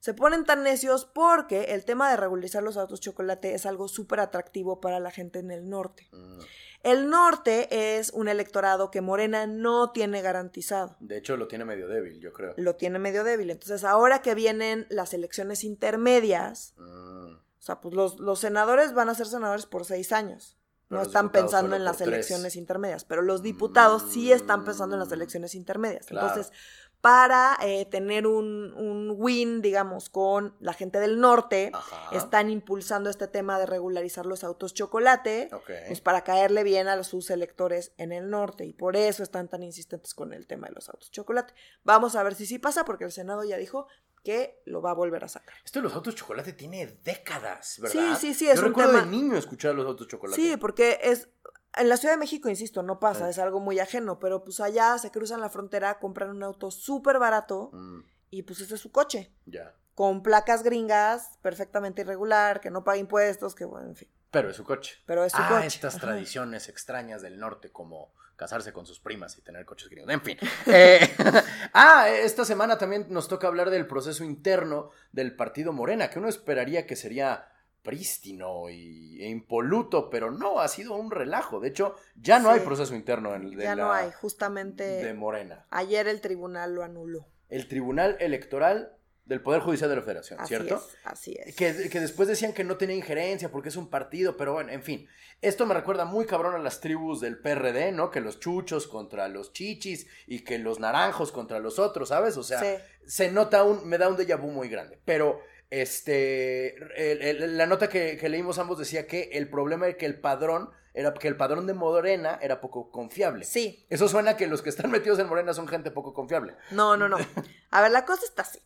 Se 0.01 0.15
ponen 0.15 0.45
tan 0.45 0.63
necios 0.65 1.05
porque 1.05 1.75
el 1.75 1.85
tema 1.85 2.11
de 2.11 2.17
regularizar 2.17 2.63
los 2.63 2.77
autos 2.77 3.01
chocolate 3.01 3.55
es 3.55 3.67
algo 3.67 3.87
súper 3.87 4.21
atractivo 4.21 4.81
para 4.81 4.99
la 4.99 5.11
gente 5.11 5.39
en 5.39 5.51
el 5.51 5.69
norte. 5.69 6.09
Mm. 6.13 6.39
El 6.83 7.11
norte 7.11 7.99
es 7.99 8.09
un 8.11 8.29
electorado 8.29 8.91
que 8.91 9.03
Morena 9.03 9.47
no 9.47 9.91
tiene 9.93 10.23
garantizado. 10.23 10.97
De 11.01 11.19
hecho, 11.19 11.37
lo 11.37 11.47
tiene 11.47 11.67
medio 11.67 11.87
débil, 11.89 12.19
yo 12.19 12.33
creo. 12.33 12.55
Lo 12.57 12.77
tiene 12.77 12.99
medio 12.99 13.23
débil. 13.25 13.51
Entonces, 13.51 13.85
ahora 13.85 14.23
que 14.23 14.35
vienen 14.35 14.87
las 14.89 15.13
elecciones 15.13 15.63
intermedias, 15.65 16.73
Mm. 16.79 17.35
o 17.35 17.63
sea, 17.63 17.81
pues 17.83 17.95
los, 17.95 18.19
los 18.21 18.39
senadores 18.41 18.95
van 18.95 19.11
a 19.11 19.15
ser 19.15 19.27
senadores 19.27 19.67
por 19.67 19.85
seis 19.85 20.13
años. 20.13 20.57
Pero 20.89 21.03
No 21.03 21.07
están 21.07 21.31
pensando 21.31 21.77
en 21.77 21.85
las 21.85 21.99
tres. 21.99 22.09
elecciones 22.09 22.57
intermedias, 22.57 23.05
pero 23.05 23.23
los 23.23 23.43
diputados 23.43 24.11
sí 24.11 24.33
están 24.33 24.65
pensando 24.65 24.97
en 24.97 25.01
las 25.01 25.11
Mm, 25.11 25.15
elecciones 25.15 25.55
intermedias. 25.55 26.07
claro. 26.07 26.29
Entonces, 26.29 26.53
para 27.01 27.57
eh, 27.63 27.87
tener 27.87 28.27
un, 28.27 28.73
un 28.75 29.15
win, 29.17 29.63
digamos, 29.63 30.11
con 30.11 30.55
la 30.61 30.75
gente 30.75 31.01
del 31.01 31.19
norte, 31.19 31.71
Ajá. 31.73 32.15
están 32.17 32.51
impulsando 32.51 33.09
este 33.09 33.27
tema 33.27 33.59
de 33.59 33.67
regularizar 33.67 34.27
los 34.27 34.45
autos 34.45 34.75
chocolate, 34.75 35.49
Ok. 35.53 35.71
pues 35.89 36.01
para 36.01 36.25
caerle 36.25 36.63
bien 36.63 36.89
a 36.89 37.03
sus 37.05 37.31
electores 37.31 37.93
en 37.97 38.13
el 38.13 38.29
norte, 38.29 38.67
y 38.67 38.73
por 38.75 38.97
eso 38.97 39.23
están 39.23 39.49
tan 39.49 39.63
insistentes 39.63 40.15
con 40.15 40.33
el 40.35 40.47
tema 40.47 40.69
de 40.69 40.75
los 40.75 40.89
autos 40.91 41.11
chocolate. 41.11 41.55
Vamos 41.85 42.17
a 42.17 42.23
ver 42.23 42.35
si 42.35 42.45
sí 42.45 42.59
pasa, 42.59 42.85
porque 42.85 43.05
el 43.05 43.13
Senado 43.13 43.45
ya 43.45 43.57
dijo 43.57 43.87
que 44.23 44.61
lo 44.67 44.83
va 44.83 44.91
a 44.91 44.95
volver 44.95 45.25
a 45.25 45.29
sacar. 45.29 45.55
Esto 45.65 45.79
de 45.79 45.85
los 45.85 45.95
autos 45.95 46.15
chocolate 46.15 46.53
tiene 46.53 46.99
décadas, 47.03 47.79
¿verdad? 47.81 48.19
Sí, 48.19 48.27
sí, 48.29 48.35
sí, 48.35 48.49
es 48.51 48.57
Yo 48.57 48.63
un 48.63 48.69
recuerdo 48.69 48.93
tema- 48.93 49.05
de 49.05 49.11
niño 49.11 49.37
escuchar 49.39 49.75
los 49.75 49.87
autos 49.87 50.07
chocolate. 50.09 50.41
Sí, 50.41 50.57
porque 50.59 50.99
es. 51.03 51.31
En 51.77 51.89
la 51.89 51.97
Ciudad 51.97 52.15
de 52.15 52.19
México, 52.19 52.49
insisto, 52.49 52.83
no 52.83 52.99
pasa, 52.99 53.29
es 53.29 53.39
algo 53.39 53.61
muy 53.61 53.79
ajeno, 53.79 54.19
pero 54.19 54.43
pues 54.43 54.61
allá 54.61 54.99
se 54.99 55.11
cruzan 55.11 55.41
la 55.41 55.49
frontera, 55.49 55.99
compran 55.99 56.31
un 56.31 56.43
auto 56.43 56.71
súper 56.71 57.19
barato 57.19 57.71
Mm, 57.73 58.01
y 58.31 58.43
pues 58.43 58.61
ese 58.61 58.75
es 58.75 58.81
su 58.81 58.91
coche, 58.91 59.33
ya. 59.47 59.75
con 59.95 60.23
placas 60.23 60.63
gringas, 60.63 61.39
perfectamente 61.43 62.03
irregular, 62.03 62.61
que 62.61 62.71
no 62.71 62.83
paga 62.85 62.99
impuestos, 62.99 63.55
que 63.55 63.65
bueno, 63.65 63.89
en 63.89 63.97
fin. 63.97 64.09
Pero 64.31 64.51
es 64.51 64.57
su 64.57 64.65
coche. 64.65 64.97
Pero 65.07 65.25
es 65.25 65.33
su 65.33 65.39
ah, 65.41 65.49
coche. 65.49 65.67
estas 65.67 65.97
ajá. 65.97 66.07
tradiciones 66.09 66.69
extrañas 66.69 67.23
del 67.23 67.39
norte, 67.39 67.71
como 67.71 68.13
casarse 68.37 68.73
con 68.73 68.87
sus 68.87 69.01
primas 69.01 69.37
y 69.37 69.43
tener 69.43 69.65
coches 69.67 69.89
gringos. 69.91 70.13
En 70.13 70.23
fin. 70.23 70.39
Eh, 70.67 71.01
ah, 71.75 72.09
esta 72.09 72.45
semana 72.45 72.79
también 72.79 73.07
nos 73.11 73.29
toca 73.29 73.47
hablar 73.49 73.71
del 73.71 73.87
proceso 73.87 74.25
interno 74.25 74.91
del 75.13 75.35
partido 75.37 75.73
Morena, 75.73 76.09
que 76.11 76.19
uno 76.19 76.29
esperaría 76.29 76.87
que 76.87 76.97
sería 76.97 77.50
prístino 77.83 78.69
y, 78.71 79.23
e 79.23 79.29
impoluto, 79.29 80.11
pero 80.11 80.31
no, 80.31 80.61
ha 80.61 80.69
sido 80.69 80.95
un 80.95 81.11
relajo. 81.11 81.61
De 81.61 81.69
hecho, 81.69 81.95
ya 82.17 82.39
no 82.39 82.53
Sí. 82.53 82.59
hay 82.59 82.65
proceso 82.65 82.95
interno 82.95 83.35
en 83.35 83.43
el 83.45 83.57
de 83.57 83.65
Ya 83.65 83.75
la- 83.77 83.83
no 83.85 83.93
hay, 83.93 84.11
justamente 84.13 84.85
de 84.85 85.15
Morena. 85.15 85.67
ayer 85.71 86.09
el 86.09 86.21
tribunal 86.21 86.75
lo 86.75 86.83
anuló. 86.83 87.27
El 87.49 87.67
Tribunal 87.69 88.17
Electoral 88.21 88.93
del 89.25 89.43
Poder 89.43 89.61
Judicial 89.61 89.91
de 89.91 89.97
la 89.97 90.03
Federación, 90.03 90.41
Así 90.41 90.49
¿cierto? 90.49 90.77
es, 90.77 90.97
así 91.05 91.37
es. 91.45 91.55
Que, 91.57 91.89
que 91.89 92.01
después 92.01 92.29
decían 92.29 92.53
que 92.53 92.65
no 92.65 92.77
tenía 92.77 92.97
injerencia 92.97 93.51
porque 93.51 93.69
es 93.69 93.77
un 93.77 93.89
partido, 93.91 94.37
pero 94.37 94.53
bueno, 94.55 94.71
en 94.73 94.83
fin. 94.83 95.09
Esto 95.43 95.65
me 95.67 95.73
recuerda 95.75 96.05
muy 96.05 96.27
cabrón 96.27 96.55
a 96.55 96.59
las 96.59 96.81
tribus 96.81 97.21
del 97.21 97.39
PRD, 97.39 97.93
¿no? 97.93 98.11
Que 98.11 98.21
los 98.21 98.41
chuchos 98.41 98.87
contra 98.87 99.27
los 99.29 99.53
chichis 99.53 100.07
y 100.27 100.41
que 100.45 100.59
los 100.59 100.81
naranjos 100.81 101.33
contra 101.33 101.59
los 101.61 101.79
otros, 101.79 102.11
¿sabes? 102.11 102.37
O 102.37 102.43
sea, 102.43 102.61
Sí. 102.61 102.83
se 103.07 103.31
nota 103.33 103.65
un, 103.65 103.89
me 103.89 103.97
da 103.99 104.09
un 104.09 104.17
déjà 104.19 104.37
vu 104.39 104.51
muy 104.51 104.69
grande. 104.69 105.01
Pero, 105.05 105.41
este, 105.71 106.77
el- 107.13 107.23
el- 107.23 107.57
la 107.59 107.67
nota 107.67 107.89
que, 107.89 108.17
que 108.17 108.29
leímos 108.29 108.59
ambos 108.59 108.79
decía 108.79 109.07
que 109.07 109.31
el 109.33 109.49
problema 109.49 109.87
era 109.89 109.97
que 109.97 110.07
el 110.07 110.21
padrón, 110.21 110.71
era 110.95 111.15
que 111.15 111.29
el 111.29 111.37
padrón 111.37 111.67
de 111.67 111.75
Morena 111.75 112.39
era 112.43 112.61
poco 112.61 112.91
confiable. 112.91 113.45
Sí, 113.45 113.87
Eso 113.89 114.09
suena 114.09 114.37
que 114.37 114.47
los 114.47 114.63
que 114.63 114.69
están 114.71 114.91
metidos 114.91 115.19
en 115.19 115.29
Morena 115.29 115.55
son 115.55 115.69
gente 115.69 115.91
poco 115.91 116.13
confiable. 116.15 116.55
no, 116.73 116.97
no, 116.97 117.09
no. 117.09 117.17
A 117.71 117.83
ver, 117.83 117.91
la 117.93 118.05
cosa 118.05 118.25
está 118.25 118.43
así. 118.43 118.59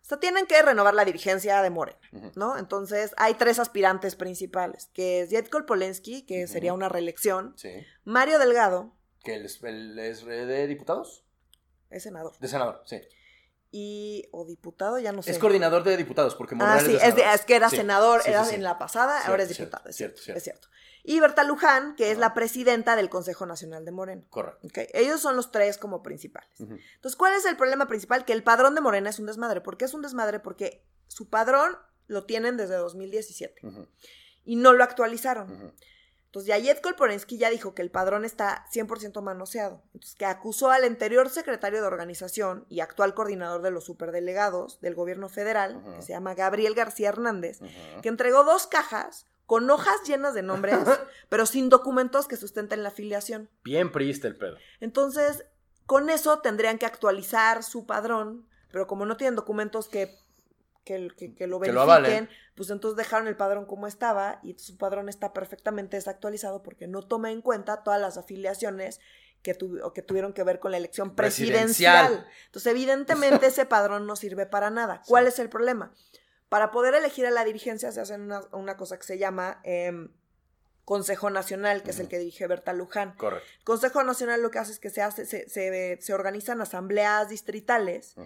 O 0.00 0.04
sea, 0.04 0.18
tienen 0.18 0.46
que 0.46 0.60
renovar 0.60 0.94
la 0.94 1.04
dirigencia 1.04 1.62
de 1.62 1.70
Morena. 1.70 1.98
¿no? 2.34 2.58
Entonces, 2.58 3.14
hay 3.16 3.34
tres 3.34 3.58
aspirantes 3.60 4.16
principales, 4.16 4.90
que 4.94 5.20
es 5.20 5.30
Yetkol 5.30 5.64
Polensky, 5.64 6.22
que 6.26 6.46
sería 6.48 6.72
una 6.74 6.88
reelección, 6.88 7.54
Sí. 7.56 7.70
Mario 8.04 8.38
Delgado, 8.38 8.92
¿Que 9.24 9.36
es, 9.36 9.62
él 9.62 9.96
es 10.00 10.24
de 10.26 10.66
diputados? 10.66 11.24
es 11.90 12.02
senador, 12.02 12.36
De 12.40 12.48
senador, 12.48 12.82
sí. 12.86 13.00
Y 13.74 14.28
o 14.32 14.44
diputado, 14.44 14.98
ya 14.98 15.10
no 15.12 15.22
sé. 15.22 15.30
Es 15.32 15.38
coordinador 15.38 15.82
de 15.82 15.96
diputados, 15.96 16.34
porque 16.34 16.54
Ah, 16.54 16.58
Monreal 16.58 16.86
sí, 16.86 16.92
de 16.92 16.98
es, 17.08 17.16
de- 17.16 17.24
es 17.24 17.40
que 17.46 17.56
era 17.56 17.70
Sí, 17.70 17.76
senador, 17.76 18.22
sí, 18.22 18.30
era 18.30 18.44
sí, 18.44 18.50
sí. 18.50 18.56
en 18.56 18.62
la 18.62 18.78
pasada, 18.78 19.14
Cierto, 19.14 19.30
ahora 19.30 19.42
es 19.42 19.48
cierto, 19.48 19.64
diputado, 19.64 19.88
es 19.90 19.96
cierto, 19.96 20.20
cierto, 20.20 20.38
es 20.38 20.44
cierto. 20.44 20.68
Y 21.04 21.18
Berta 21.18 21.42
Luján, 21.42 21.96
que 21.96 22.10
es 22.12 22.18
Ah. 22.18 22.20
la 22.20 22.34
presidenta 22.34 22.94
del 22.94 23.08
Consejo 23.08 23.44
Nacional 23.46 23.84
de 23.84 23.90
Morena. 23.90 24.22
Correcto. 24.30 24.68
Ellos 24.92 25.20
son 25.20 25.34
los 25.36 25.50
tres 25.50 25.78
como 25.78 26.02
principales. 26.02 26.50
Entonces, 26.60 27.16
¿cuál 27.16 27.34
es 27.34 27.44
el 27.46 27.56
problema 27.56 27.88
principal? 27.88 28.24
Que 28.24 28.32
el 28.34 28.44
padrón 28.44 28.74
de 28.76 28.82
Morena 28.82 29.10
es 29.10 29.18
un 29.18 29.26
desmadre. 29.26 29.60
¿Por 29.62 29.76
qué 29.78 29.86
es 29.86 29.94
un 29.94 30.02
desmadre? 30.02 30.38
Porque 30.38 30.84
su 31.08 31.28
padrón 31.28 31.76
lo 32.06 32.24
tienen 32.24 32.56
desde 32.56 32.76
2017 32.76 33.66
Ujú, 33.66 33.88
y 34.44 34.56
no 34.56 34.74
lo 34.74 34.84
actualizaron. 34.84 35.74
Entonces, 36.32 36.48
Yayet 36.48 36.80
Kolporensky 36.80 37.36
ya 37.36 37.50
dijo 37.50 37.74
que 37.74 37.82
el 37.82 37.90
padrón 37.90 38.24
está 38.24 38.64
100% 38.72 39.20
manoseado. 39.20 39.82
Entonces, 39.92 40.14
que 40.14 40.24
acusó 40.24 40.70
al 40.70 40.84
anterior 40.84 41.28
secretario 41.28 41.82
de 41.82 41.86
organización 41.86 42.64
y 42.70 42.80
actual 42.80 43.12
coordinador 43.12 43.60
de 43.60 43.70
los 43.70 43.84
superdelegados 43.84 44.80
del 44.80 44.94
gobierno 44.94 45.28
federal, 45.28 45.82
que 45.94 46.00
se 46.00 46.14
llama 46.14 46.34
Gabriel 46.34 46.74
García 46.74 47.10
Hernández, 47.10 47.58
que 48.00 48.08
entregó 48.08 48.44
dos 48.44 48.66
cajas 48.66 49.26
con 49.44 49.68
hojas 49.68 49.96
llenas 50.06 50.32
de 50.32 50.40
nombres, 50.40 50.78
pero 51.28 51.44
sin 51.44 51.68
documentos 51.68 52.26
que 52.26 52.38
sustenten 52.38 52.82
la 52.82 52.88
afiliación. 52.88 53.50
Bien 53.62 53.92
priista 53.92 54.26
el 54.26 54.36
pedo. 54.36 54.56
Entonces, 54.80 55.44
con 55.84 56.08
eso 56.08 56.38
tendrían 56.38 56.78
que 56.78 56.86
actualizar 56.86 57.62
su 57.62 57.84
padrón, 57.84 58.48
pero 58.70 58.86
como 58.86 59.04
no 59.04 59.18
tienen 59.18 59.36
documentos 59.36 59.90
que, 59.90 60.16
que, 60.84 61.08
que- 61.16 61.34
que 61.34 61.46
lo 61.46 61.60
Que 61.60 61.72
lo 61.72 61.86
verifiquen, 61.86 62.28
pues 62.54 62.70
entonces 62.70 62.96
dejaron 62.96 63.28
el 63.28 63.36
padrón 63.36 63.66
como 63.66 63.86
estaba 63.86 64.40
y 64.42 64.54
su 64.58 64.76
padrón 64.76 65.08
está 65.08 65.32
perfectamente 65.32 65.96
desactualizado 65.96 66.62
porque 66.62 66.86
no 66.88 67.02
toma 67.02 67.30
en 67.30 67.40
cuenta 67.42 67.82
todas 67.82 68.00
las 68.00 68.16
afiliaciones 68.18 69.00
que, 69.42 69.56
o 69.82 69.92
que 69.92 70.02
tuvieron 70.02 70.32
que 70.32 70.44
ver 70.44 70.60
con 70.60 70.70
la 70.70 70.76
elección 70.76 71.14
presidencial. 71.16 72.06
Presidencial. 72.06 72.32
Entonces, 72.46 72.70
evidentemente, 72.70 73.46
ese 73.46 73.66
padrón 73.66 74.06
no 74.06 74.16
sirve 74.16 74.46
para 74.46 74.70
nada. 74.70 75.02
¿Cuál 75.06 75.24
Sí. 75.24 75.28
es 75.30 75.38
el 75.40 75.48
problema? 75.48 75.92
Para 76.48 76.70
poder 76.70 76.94
elegir 76.94 77.26
a 77.26 77.30
la 77.30 77.44
dirigencia 77.44 77.90
se 77.92 78.00
hace 78.00 78.14
una, 78.14 78.42
una 78.52 78.76
cosa 78.76 78.98
que 78.98 79.04
se 79.04 79.18
llama 79.18 79.60
em, 79.64 80.10
Consejo 80.84 81.30
Nacional, 81.30 81.82
que 81.82 81.90
es 81.90 82.00
el 82.00 82.08
que 82.08 82.18
dirige 82.18 82.46
Berta 82.46 82.72
Luján. 82.72 83.14
Correcto. 83.16 83.46
El 83.58 83.64
Consejo 83.64 84.02
Nacional 84.02 84.42
lo 84.42 84.50
que 84.50 84.58
hace 84.58 84.72
es 84.72 84.80
que 84.80 84.90
se, 84.90 85.00
hace, 85.00 85.26
se, 85.26 85.48
se, 85.48 85.98
se 86.00 86.14
organizan 86.14 86.60
asambleas 86.60 87.28
distritales 87.28 88.16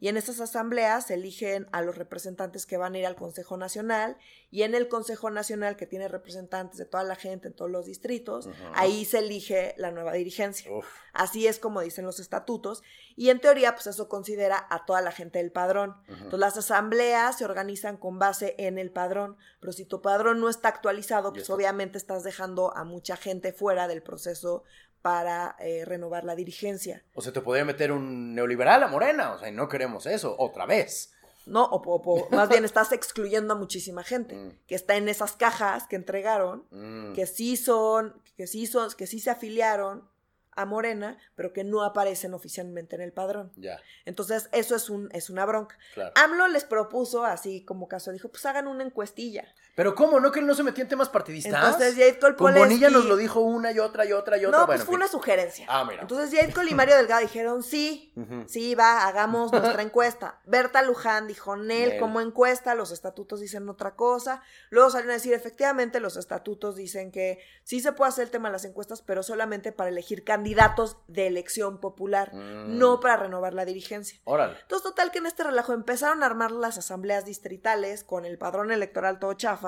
y 0.00 0.08
en 0.08 0.16
esas 0.16 0.40
asambleas 0.40 1.06
se 1.06 1.14
eligen 1.14 1.66
a 1.72 1.82
los 1.82 1.98
representantes 1.98 2.66
que 2.66 2.76
van 2.76 2.94
a 2.94 2.98
ir 2.98 3.06
al 3.06 3.16
Consejo 3.16 3.56
Nacional 3.56 4.16
y 4.50 4.62
en 4.62 4.74
el 4.74 4.88
Consejo 4.88 5.30
Nacional 5.30 5.76
que 5.76 5.86
tiene 5.86 6.06
representantes 6.06 6.78
de 6.78 6.84
toda 6.84 7.02
la 7.02 7.16
gente 7.16 7.48
en 7.48 7.54
todos 7.54 7.70
los 7.70 7.86
distritos, 7.86 8.48
ahí 8.74 9.04
se 9.04 9.18
elige 9.18 9.74
la 9.76 9.90
nueva 9.90 10.12
dirigencia. 10.12 10.70
Uf. 10.70 10.86
Así 11.12 11.46
es 11.48 11.58
como 11.58 11.80
dicen 11.80 12.04
los 12.04 12.20
estatutos 12.20 12.82
y 13.16 13.30
en 13.30 13.40
teoría 13.40 13.74
pues 13.74 13.86
eso 13.86 14.08
considera 14.08 14.66
a 14.70 14.84
toda 14.84 15.00
la 15.00 15.12
gente 15.12 15.38
del 15.38 15.52
padrón. 15.52 15.94
Entonces 16.08 16.38
las 16.40 16.56
asambleas 16.56 17.38
se 17.38 17.44
organizan 17.44 17.96
con 17.96 18.18
base 18.18 18.54
en 18.58 18.78
el 18.78 18.90
padrón, 18.90 19.36
pero 19.60 19.72
si 19.72 19.84
tu 19.84 20.00
padrón 20.02 20.40
no 20.40 20.48
está 20.48 20.68
actualizado, 20.68 21.32
pues 21.32 21.48
obviamente 21.50 21.98
estás 21.98 22.24
dejando 22.24 22.76
a 22.76 22.84
mucha 22.84 23.16
gente 23.16 23.52
fuera 23.52 23.86
del 23.88 24.02
proceso 24.02 24.64
para 25.02 25.54
eh, 25.58 25.84
renovar 25.84 26.24
la 26.24 26.34
dirigencia. 26.34 27.04
O 27.14 27.20
se 27.20 27.30
te 27.30 27.40
podría 27.42 27.64
meter 27.64 27.92
un 27.92 28.34
neoliberal 28.34 28.82
a 28.82 28.88
Morena, 28.88 29.32
o 29.32 29.38
sea, 29.38 29.48
y 29.48 29.52
no 29.52 29.68
queremos 29.68 30.06
eso, 30.06 30.34
otra 30.38 30.64
vez. 30.66 31.10
¿no? 31.46 31.62
O 31.66 32.26
más 32.30 32.48
bien 32.48 32.64
estás 32.64 32.90
excluyendo 32.92 33.52
a 33.52 33.56
muchísima 33.58 34.02
gente 34.02 34.34
Mm. 34.34 34.58
que 34.66 34.74
está 34.74 34.96
en 34.96 35.10
esas 35.10 35.32
cajas 35.36 35.86
que 35.86 35.96
entregaron, 35.96 36.64
Mm. 36.70 37.12
que 37.12 37.26
sí 37.26 37.58
son, 37.58 38.18
que 38.38 38.46
sí 38.46 38.66
son, 38.66 38.90
que 38.96 39.06
sí 39.06 39.20
se 39.20 39.28
afiliaron 39.30 40.08
a 40.56 40.64
Morena, 40.66 41.18
pero 41.34 41.52
que 41.52 41.64
no 41.64 41.82
aparecen 41.82 42.34
oficialmente 42.34 42.96
en 42.96 43.02
el 43.02 43.12
padrón. 43.12 43.52
Ya, 43.56 43.80
Entonces, 44.04 44.48
eso 44.52 44.76
es 44.76 44.90
un, 44.90 45.08
es 45.12 45.30
una 45.30 45.44
bronca. 45.46 45.78
claro. 45.94 46.12
AMLO 46.16 46.48
les 46.48 46.64
propuso, 46.64 47.24
así 47.24 47.64
como 47.64 47.88
caso, 47.88 48.12
dijo, 48.12 48.28
pues 48.28 48.44
hagan 48.46 48.66
una 48.66 48.84
encuestilla. 48.84 49.46
Pero 49.74 49.94
¿cómo? 49.94 50.20
¿No 50.20 50.30
que 50.30 50.38
él 50.40 50.46
no 50.46 50.54
se 50.54 50.62
metía 50.62 50.82
en 50.82 50.88
temas 50.88 51.08
partidistas? 51.08 51.52
Entonces, 51.52 51.94
Jade 51.94 52.34
Con 52.36 52.54
Bonilla 52.54 52.90
nos 52.90 53.06
lo 53.06 53.16
dijo 53.16 53.40
una 53.40 53.72
y 53.72 53.80
otra 53.80 54.04
y 54.04 54.12
otra 54.12 54.36
y 54.38 54.44
otra. 54.44 54.60
No, 54.60 54.66
bueno, 54.66 54.78
pues 54.78 54.86
fue 54.86 54.94
una 54.94 55.08
sugerencia. 55.08 55.66
Ah, 55.68 55.84
mira. 55.84 56.02
Entonces 56.02 56.30
Jade 56.38 56.52
Cole 56.52 56.70
y 56.70 56.74
Mario 56.74 56.96
Delgado 56.96 57.20
dijeron, 57.22 57.62
sí, 57.64 58.12
sí, 58.46 58.74
va, 58.76 59.06
hagamos 59.06 59.50
nuestra 59.52 59.82
encuesta. 59.82 60.40
Berta 60.44 60.82
Luján 60.82 61.26
dijo, 61.26 61.56
Nel, 61.56 61.88
Nel. 61.90 62.00
como 62.00 62.20
encuesta, 62.20 62.74
los 62.76 62.92
estatutos 62.92 63.40
dicen 63.40 63.68
otra 63.68 63.96
cosa. 63.96 64.42
Luego 64.70 64.90
salieron 64.90 65.10
a 65.10 65.14
decir, 65.14 65.32
efectivamente, 65.32 65.98
los 65.98 66.16
estatutos 66.16 66.76
dicen 66.76 67.10
que 67.10 67.40
sí 67.64 67.80
se 67.80 67.92
puede 67.92 68.10
hacer 68.10 68.24
el 68.26 68.30
tema 68.30 68.48
de 68.48 68.52
las 68.52 68.64
encuestas, 68.64 69.02
pero 69.02 69.22
solamente 69.24 69.72
para 69.72 69.90
elegir 69.90 70.22
candidatos 70.22 70.98
de 71.08 71.26
elección 71.26 71.78
popular, 71.80 72.32
Mm. 72.32 72.78
no 72.78 73.00
para 73.00 73.16
renovar 73.16 73.54
la 73.54 73.64
dirigencia. 73.64 74.20
Órale. 74.24 74.56
Entonces, 74.62 74.84
total 74.88 75.10
que 75.10 75.18
en 75.18 75.26
este 75.26 75.42
relajo 75.42 75.72
empezaron 75.72 76.22
a 76.22 76.26
armar 76.26 76.52
las 76.52 76.78
asambleas 76.78 77.24
distritales 77.24 78.04
con 78.04 78.24
el 78.24 78.38
padrón 78.38 78.70
electoral 78.70 79.18
todo 79.18 79.32
chafa. 79.34 79.63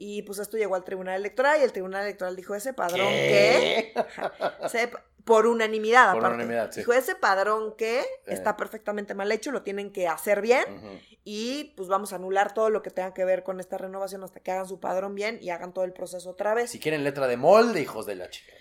Y 0.00 0.22
pues 0.22 0.38
esto 0.38 0.56
llegó 0.56 0.76
al 0.76 0.84
Tribunal 0.84 1.16
Electoral 1.16 1.58
y 1.60 1.64
el 1.64 1.72
Tribunal 1.72 2.04
Electoral 2.04 2.36
dijo 2.36 2.54
ese 2.54 2.72
padrón 2.72 3.08
que 3.08 3.92
se- 4.68 4.90
por 5.24 5.46
unanimidad, 5.46 6.12
Por 6.12 6.20
aparte. 6.20 6.36
unanimidad, 6.36 6.70
sí. 6.72 6.80
Dijo 6.80 6.92
ese 6.94 7.14
padrón 7.16 7.74
que 7.76 8.00
Eh. 8.00 8.06
está 8.28 8.56
perfectamente 8.56 9.14
mal 9.14 9.30
hecho, 9.32 9.50
lo 9.50 9.62
tienen 9.62 9.92
que 9.92 10.06
hacer 10.08 10.40
bien 10.40 10.64
y 11.24 11.74
pues 11.76 11.88
vamos 11.88 12.12
a 12.12 12.16
anular 12.16 12.54
todo 12.54 12.70
lo 12.70 12.80
que 12.80 12.90
tenga 12.90 13.12
que 13.12 13.24
ver 13.26 13.42
con 13.42 13.60
esta 13.60 13.76
renovación 13.76 14.22
hasta 14.24 14.40
que 14.40 14.52
hagan 14.52 14.66
su 14.68 14.80
padrón 14.80 15.14
bien 15.14 15.38
y 15.42 15.50
hagan 15.50 15.74
todo 15.74 15.84
el 15.84 15.92
proceso 15.92 16.30
otra 16.30 16.54
vez. 16.54 16.70
Si 16.70 16.78
quieren 16.78 17.04
letra 17.04 17.26
de 17.26 17.36
molde, 17.36 17.80
hijos 17.82 18.06
de 18.06 18.14
la 18.14 18.30
chica. 18.30 18.52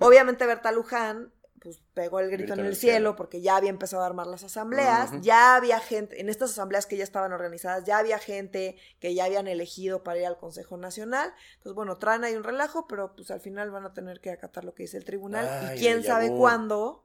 Obviamente 0.00 0.46
Berta 0.46 0.72
Luján 0.72 1.30
pues 1.60 1.80
pegó 1.94 2.20
el 2.20 2.26
grito 2.30 2.52
Grito 2.52 2.60
en 2.60 2.66
el 2.66 2.76
cielo 2.76 3.16
porque 3.16 3.40
ya 3.40 3.56
había 3.56 3.70
empezado 3.70 4.02
a 4.02 4.06
armar 4.06 4.26
las 4.26 4.44
asambleas, 4.44 5.10
ya 5.20 5.56
había 5.56 5.80
gente, 5.80 6.20
en 6.20 6.28
estas 6.28 6.50
asambleas 6.50 6.86
que 6.86 6.96
ya 6.96 7.04
estaban 7.04 7.32
organizadas, 7.32 7.84
ya 7.84 7.98
había 7.98 8.18
gente 8.18 8.76
que 8.98 9.14
ya 9.14 9.24
habían 9.24 9.48
elegido 9.48 10.02
para 10.02 10.18
ir 10.18 10.26
al 10.26 10.36
Consejo 10.36 10.76
Nacional. 10.76 11.32
Entonces, 11.54 11.74
bueno, 11.74 11.96
traen 11.96 12.24
ahí 12.24 12.36
un 12.36 12.44
relajo, 12.44 12.86
pero 12.86 13.14
pues 13.16 13.30
al 13.30 13.40
final 13.40 13.70
van 13.70 13.84
a 13.84 13.94
tener 13.94 14.20
que 14.20 14.30
acatar 14.30 14.64
lo 14.64 14.74
que 14.74 14.84
dice 14.84 14.98
el 14.98 15.04
tribunal 15.04 15.48
Ay, 15.48 15.76
y 15.76 15.80
quién 15.80 16.04
sabe 16.04 16.30
vu. 16.30 16.38
cuándo 16.38 17.04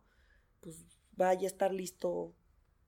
pues 0.59 0.85
vaya 1.13 1.47
a 1.47 1.47
estar 1.47 1.73
listo 1.73 2.33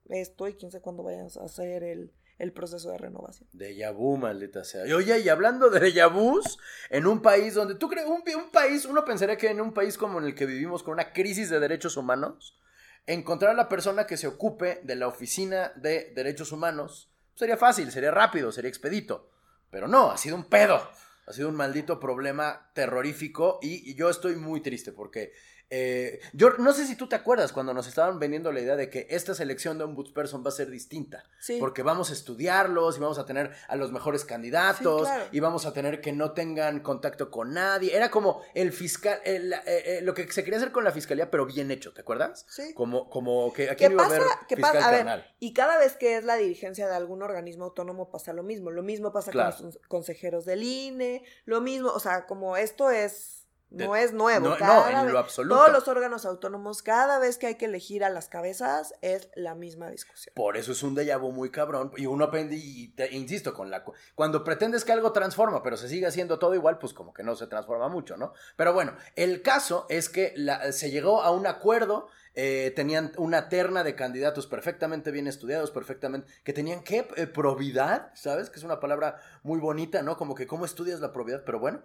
esto 0.08 0.48
y 0.48 0.54
quién 0.54 0.70
sabe 0.70 0.82
cuándo 0.82 1.02
vayan 1.02 1.26
a 1.40 1.44
hacer 1.44 1.82
el, 1.82 2.12
el 2.38 2.52
proceso 2.52 2.90
de 2.90 2.98
renovación. 2.98 3.48
Déjà 3.52 3.92
vu, 3.92 4.16
maldita 4.16 4.64
sea. 4.64 4.86
Y 4.86 4.92
oye, 4.92 5.20
y 5.20 5.28
hablando 5.28 5.70
de 5.70 6.06
vus, 6.06 6.58
en 6.90 7.06
un 7.06 7.22
país 7.22 7.54
donde 7.54 7.76
tú 7.76 7.88
crees, 7.88 8.06
un, 8.06 8.50
país, 8.50 8.84
uno 8.84 9.04
pensaría 9.04 9.36
que 9.36 9.50
en 9.50 9.60
un 9.60 9.72
país 9.72 9.96
como 9.96 10.18
en 10.18 10.26
el 10.26 10.34
que 10.34 10.46
vivimos 10.46 10.82
con 10.82 10.94
una 10.94 11.12
crisis 11.12 11.50
de 11.50 11.60
derechos 11.60 11.96
humanos, 11.96 12.58
encontrar 13.06 13.52
a 13.52 13.54
la 13.54 13.68
persona 13.68 14.06
que 14.06 14.16
se 14.16 14.26
ocupe 14.26 14.80
de 14.82 14.96
la 14.96 15.06
oficina 15.06 15.72
de 15.76 16.12
derechos 16.14 16.52
humanos 16.52 17.12
sería 17.34 17.56
fácil, 17.56 17.90
sería 17.92 18.10
rápido, 18.10 18.50
sería 18.50 18.68
expedito. 18.68 19.30
Pero 19.70 19.88
no, 19.88 20.10
ha 20.10 20.16
sido 20.16 20.36
un 20.36 20.48
pedo. 20.48 20.80
Ha 21.26 21.32
sido 21.32 21.48
un 21.48 21.56
maldito 21.56 21.98
problema 21.98 22.70
terrorífico 22.74 23.58
y 23.62 23.94
yo 23.94 24.10
estoy 24.10 24.36
muy 24.36 24.60
triste 24.60 24.92
porque 24.92 25.32
eh, 25.70 26.20
yo 26.32 26.50
no 26.58 26.72
sé 26.72 26.86
si 26.86 26.94
tú 26.96 27.08
te 27.08 27.16
acuerdas 27.16 27.52
cuando 27.52 27.74
nos 27.74 27.86
estaban 27.88 28.18
vendiendo 28.18 28.52
la 28.52 28.60
idea 28.60 28.76
de 28.76 28.90
que 28.90 29.06
esta 29.10 29.34
selección 29.34 29.78
de 29.78 29.84
ombudsperson 29.84 30.44
va 30.44 30.48
a 30.48 30.52
ser 30.52 30.70
distinta. 30.70 31.24
Sí. 31.40 31.56
Porque 31.58 31.82
vamos 31.82 32.10
a 32.10 32.12
estudiarlos 32.12 32.96
y 32.96 33.00
vamos 33.00 33.18
a 33.18 33.26
tener 33.26 33.52
a 33.68 33.76
los 33.76 33.90
mejores 33.92 34.24
candidatos 34.24 35.08
Sí, 35.08 35.14
claro. 35.14 35.28
y 35.32 35.40
vamos 35.40 35.66
a 35.66 35.72
tener 35.72 36.00
que 36.00 36.12
no 36.12 36.32
tengan 36.32 36.80
contacto 36.80 37.30
con 37.30 37.54
nadie. 37.54 37.96
Era 37.96 38.10
como 38.10 38.42
el 38.54 38.72
fiscal, 38.72 39.18
el- 39.24 39.52
eh, 39.52 39.60
eh, 39.66 40.00
lo 40.02 40.14
que 40.14 40.30
se 40.30 40.44
quería 40.44 40.58
hacer 40.58 40.72
con 40.72 40.84
la 40.84 40.92
fiscalía, 40.92 41.30
pero 41.30 41.46
bien 41.46 41.70
hecho, 41.70 41.92
¿te 41.92 42.02
acuerdas? 42.02 42.44
Sí. 42.48 42.74
Como, 42.74 43.08
como 43.10 43.52
que 43.52 43.70
aquí 43.70 43.84
¿Qué 43.84 43.88
no 43.88 43.94
iba 43.94 44.02
a 44.04 44.06
haber 44.06 44.22
¿Qué 44.48 44.56
fiscal 44.56 44.74
pasa? 44.74 44.88
A 44.88 44.90
ver, 44.90 45.00
carnal. 45.00 45.34
y 45.40 45.52
cada 45.54 45.78
vez 45.78 45.94
que 45.96 46.16
es 46.16 46.24
la 46.24 46.36
dirigencia 46.36 46.86
de 46.88 46.94
algún 46.94 47.22
organismo 47.22 47.64
autónomo 47.64 48.10
pasa 48.10 48.32
lo 48.32 48.42
mismo. 48.42 48.70
Lo 48.70 48.82
mismo 48.82 49.12
pasa 49.12 49.30
Claro. 49.30 49.56
con 49.56 49.66
los 49.66 49.78
consejeros 49.88 50.44
del 50.44 50.62
INE, 50.62 51.24
lo 51.46 51.60
mismo, 51.60 51.90
o 51.90 52.00
sea, 52.00 52.26
como 52.26 52.56
esto 52.56 52.90
es 52.90 53.43
no 53.70 53.92
De- 53.94 54.02
es 54.04 54.12
nuevo. 54.12 54.50
no, 54.50 54.56
cada 54.56 54.90
no, 54.92 54.98
en 54.98 55.04
vez- 55.06 55.12
lo 55.12 55.18
absoluto. 55.18 55.56
Todos 55.56 55.72
los 55.72 55.88
órganos 55.88 56.24
autónomos, 56.26 56.82
cada 56.82 57.18
vez 57.18 57.38
que 57.38 57.46
hay 57.48 57.54
que 57.56 57.64
elegir 57.64 58.04
a 58.04 58.10
las 58.10 58.28
cabezas, 58.28 58.94
es 59.02 59.28
la 59.34 59.54
misma 59.54 59.90
discusión. 59.90 60.32
Por 60.36 60.56
eso 60.56 60.72
es 60.72 60.82
un 60.82 60.94
déjà 60.94 61.18
vu 61.18 61.32
muy 61.32 61.50
cabrón. 61.50 61.90
Y 61.96 62.06
uno 62.06 62.24
aprende, 62.26 62.56
y 62.56 62.88
te- 62.88 63.12
insisto, 63.14 63.52
con 63.52 63.70
la, 63.70 63.82
cu- 63.82 63.94
cuando 64.14 64.44
pretendes 64.44 64.84
que 64.84 64.92
algo 64.92 65.12
transforma, 65.12 65.62
pero 65.62 65.76
se 65.76 65.88
sigue 65.88 66.06
haciendo 66.06 66.38
todo 66.38 66.54
igual, 66.54 66.78
pues 66.78 66.92
como 66.94 67.12
que 67.12 67.22
no 67.24 67.34
se 67.34 67.46
transforma 67.48 67.88
mucho, 67.88 68.16
¿no? 68.16 68.32
Pero 68.56 68.72
bueno, 68.72 68.96
el 69.16 69.42
caso 69.42 69.86
es 69.88 70.08
que 70.08 70.32
la- 70.36 70.70
se 70.72 70.90
llegó 70.90 71.22
a 71.22 71.30
un 71.32 71.46
acuerdo, 71.46 72.08
eh, 72.34 72.72
tenían 72.74 73.12
una 73.16 73.48
terna 73.48 73.84
de 73.84 73.94
candidatos 73.94 74.46
perfectamente 74.46 75.10
bien 75.10 75.26
estudiados, 75.26 75.70
perfectamente, 75.70 76.32
que 76.42 76.52
tenían 76.52 76.82
que 76.82 77.06
eh, 77.16 77.26
probidad, 77.26 78.10
¿sabes? 78.14 78.50
Que 78.50 78.58
es 78.58 78.64
una 78.64 78.80
palabra 78.80 79.20
muy 79.42 79.60
bonita, 79.60 80.02
¿no? 80.02 80.16
Como 80.16 80.34
que 80.34 80.46
cómo 80.46 80.64
estudias 80.64 81.00
la 81.00 81.12
probidad, 81.12 81.44
pero 81.44 81.58
bueno. 81.60 81.82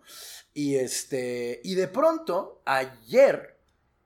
Y 0.53 0.75
este, 0.77 1.62
y 1.63 1.75
de 1.75 1.88
pronto, 1.88 2.62
ayer, 2.65 3.57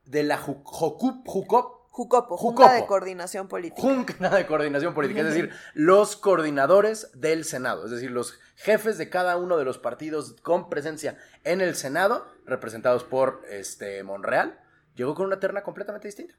de 0.06 0.24
la 0.24 0.38
Ju- 0.38 0.62
Jocup, 0.64 1.26
Jucop, 1.26 1.84
Jucopo, 1.94 2.38
Jucopo. 2.38 2.38
Junta 2.38 2.74
de 2.74 2.86
Coordinación 2.88 3.48
Política. 3.48 3.82
Junta 3.82 4.30
de 4.36 4.48
Coordinación 4.48 4.96
Política, 4.96 5.22
es 5.22 5.28
decir, 5.28 5.52
los 5.76 6.16
coordinadores 6.16 7.12
del 7.14 7.46
Senado, 7.46 7.86
es 7.86 7.92
decir, 7.92 8.10
los 8.10 8.40
jefes 8.56 8.98
de 8.98 9.10
cada 9.10 9.38
uno 9.38 9.58
de 9.58 9.64
los 9.64 9.78
partidos 9.78 10.36
con 10.42 10.72
presencia 10.72 11.20
en 11.44 11.62
el 11.62 11.76
Senado, 11.76 12.26
representados 12.48 13.04
por 13.04 13.44
este 13.48 14.02
Monreal, 14.02 14.60
llegó 14.96 15.16
con 15.16 15.26
una 15.26 15.40
terna 15.40 15.64
completamente 15.64 16.08
distinta. 16.08 16.36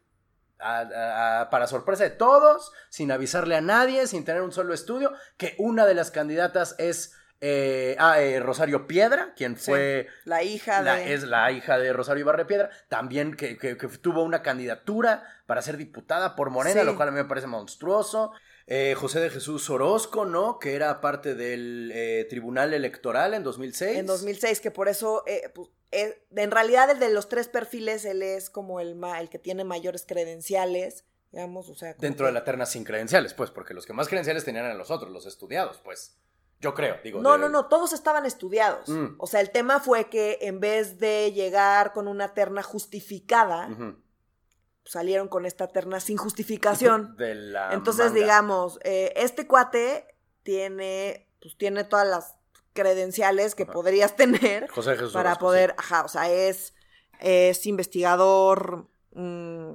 A- 0.58 0.80
a- 0.80 1.40
a- 1.42 1.50
para 1.50 1.66
sorpresa 1.66 2.04
de 2.04 2.10
todos, 2.10 2.72
sin 2.88 3.10
avisarle 3.12 3.56
a 3.56 3.60
nadie, 3.60 4.06
sin 4.06 4.24
tener 4.24 4.42
un 4.42 4.52
solo 4.52 4.72
estudio, 4.72 5.12
que 5.36 5.54
una 5.58 5.84
de 5.86 5.94
las 5.94 6.10
candidatas 6.10 6.74
es 6.78 7.14
eh, 7.46 7.96
ah, 7.98 8.20
eh, 8.22 8.40
Rosario 8.40 8.86
Piedra, 8.86 9.34
quien 9.36 9.58
Sí, 9.58 9.64
fue 9.66 10.06
la 10.24 10.42
hija 10.42 10.80
la- 10.80 10.94
de... 10.94 11.12
es 11.12 11.24
la 11.24 11.50
hija 11.52 11.76
de 11.78 11.92
Rosario 11.92 12.22
Ibarre 12.22 12.46
Piedra, 12.46 12.70
también 12.88 13.34
que, 13.36 13.58
que- 13.58 13.76
que 13.76 13.88
tuvo 13.88 14.22
una 14.22 14.40
candidatura 14.40 15.24
para 15.44 15.60
ser 15.60 15.76
diputada 15.76 16.36
por 16.36 16.48
Morena, 16.48 16.80
Sí. 16.80 16.86
lo 16.86 16.96
cual 16.96 17.08
a 17.08 17.10
mí 17.10 17.18
me 17.18 17.24
parece 17.28 17.46
monstruoso. 17.48 18.32
Eh, 18.66 18.94
José 18.96 19.20
de 19.20 19.28
Jesús 19.30 19.68
Orozco, 19.68 20.24
¿no? 20.24 20.58
Que 20.58 20.74
era 20.74 21.00
parte 21.02 21.34
del 21.34 21.90
eh, 21.94 22.26
Tribunal 22.30 22.72
Electoral 22.72 23.34
en 23.34 23.42
2006. 23.42 23.98
En 23.98 24.06
2006, 24.06 24.60
que 24.60 24.70
por 24.70 24.88
eso, 24.88 25.22
eh, 25.26 25.50
pues, 25.54 25.68
eh, 25.92 26.24
en 26.34 26.50
realidad, 26.50 26.90
el 26.90 26.98
de 26.98 27.10
los 27.10 27.28
tres 27.28 27.48
perfiles, 27.48 28.04
él 28.06 28.22
es 28.22 28.48
como 28.48 28.80
el, 28.80 28.94
ma- 28.94 29.20
el 29.20 29.28
que 29.28 29.38
tiene 29.38 29.64
mayores 29.64 30.04
credenciales, 30.08 31.04
digamos, 31.30 31.68
o 31.68 31.74
sea... 31.74 31.94
Dentro 31.98 32.24
que- 32.24 32.28
de 32.28 32.32
la 32.32 32.44
terna 32.44 32.64
sin 32.64 32.84
credenciales, 32.84 33.34
pues, 33.34 33.50
porque 33.50 33.74
los 33.74 33.84
que 33.84 33.92
más 33.92 34.08
credenciales 34.08 34.44
tenían 34.44 34.64
eran 34.64 34.78
los 34.78 34.90
otros, 34.90 35.10
los 35.12 35.26
estudiados, 35.26 35.80
pues. 35.84 36.16
Yo 36.60 36.72
creo, 36.72 36.96
digo. 37.04 37.20
No, 37.20 37.32
de- 37.32 37.38
no, 37.40 37.48
no, 37.50 37.66
todos 37.66 37.92
estaban 37.92 38.24
estudiados. 38.24 38.88
Mm. 38.88 39.16
O 39.18 39.26
sea, 39.26 39.40
el 39.42 39.50
tema 39.50 39.80
fue 39.80 40.08
que 40.08 40.38
en 40.40 40.60
vez 40.60 40.98
de 40.98 41.32
llegar 41.32 41.92
con 41.92 42.08
una 42.08 42.32
terna 42.32 42.62
justificada. 42.62 43.68
Salieron 44.84 45.28
con 45.28 45.46
esta 45.46 45.68
terna 45.68 46.00
sin 46.00 46.16
justificación. 46.16 47.16
De 47.18 47.34
la 47.34 47.72
Entonces, 47.72 48.06
manga. 48.06 48.20
digamos, 48.20 48.78
eh, 48.84 49.12
este 49.16 49.46
cuate 49.46 50.06
tiene, 50.42 51.28
pues 51.40 51.56
tiene 51.56 51.84
todas 51.84 52.06
las 52.06 52.34
credenciales 52.72 53.54
que 53.54 53.62
Ajá. 53.64 53.72
podrías 53.72 54.16
tener 54.16 54.68
José 54.68 54.90
de 54.90 54.96
Jesús 54.96 55.12
para 55.12 55.36
poder, 55.36 55.74
ajá, 55.78 56.04
o 56.04 56.08
sea, 56.08 56.30
es, 56.30 56.74
es 57.20 57.66
investigador 57.66 58.88
mm, 59.12 59.74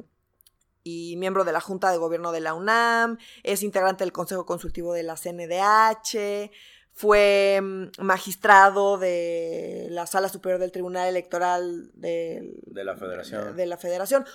y 0.84 1.16
miembro 1.18 1.44
de 1.44 1.52
la 1.54 1.62
Junta 1.62 1.92
de 1.92 1.98
Gobierno 1.98 2.32
de 2.32 2.42
la 2.42 2.54
UNAM, 2.54 3.18
es 3.44 3.64
integrante 3.64 4.04
del 4.04 4.12
Consejo 4.12 4.46
Consultivo 4.46 4.94
de 4.94 5.04
la 5.04 5.16
CNDH, 5.16 6.52
fue 6.94 7.60
mm, 7.62 8.02
magistrado 8.04 8.98
de 8.98 9.88
la 9.90 10.06
Sala 10.06 10.28
Superior 10.30 10.60
del 10.60 10.72
Tribunal 10.72 11.08
Electoral 11.08 11.92
de, 11.94 12.54
De 12.66 12.84
la 12.84 12.96
Federación. 12.98 13.56
de 13.56 13.66
la 13.66 13.78
Federación 13.78 14.26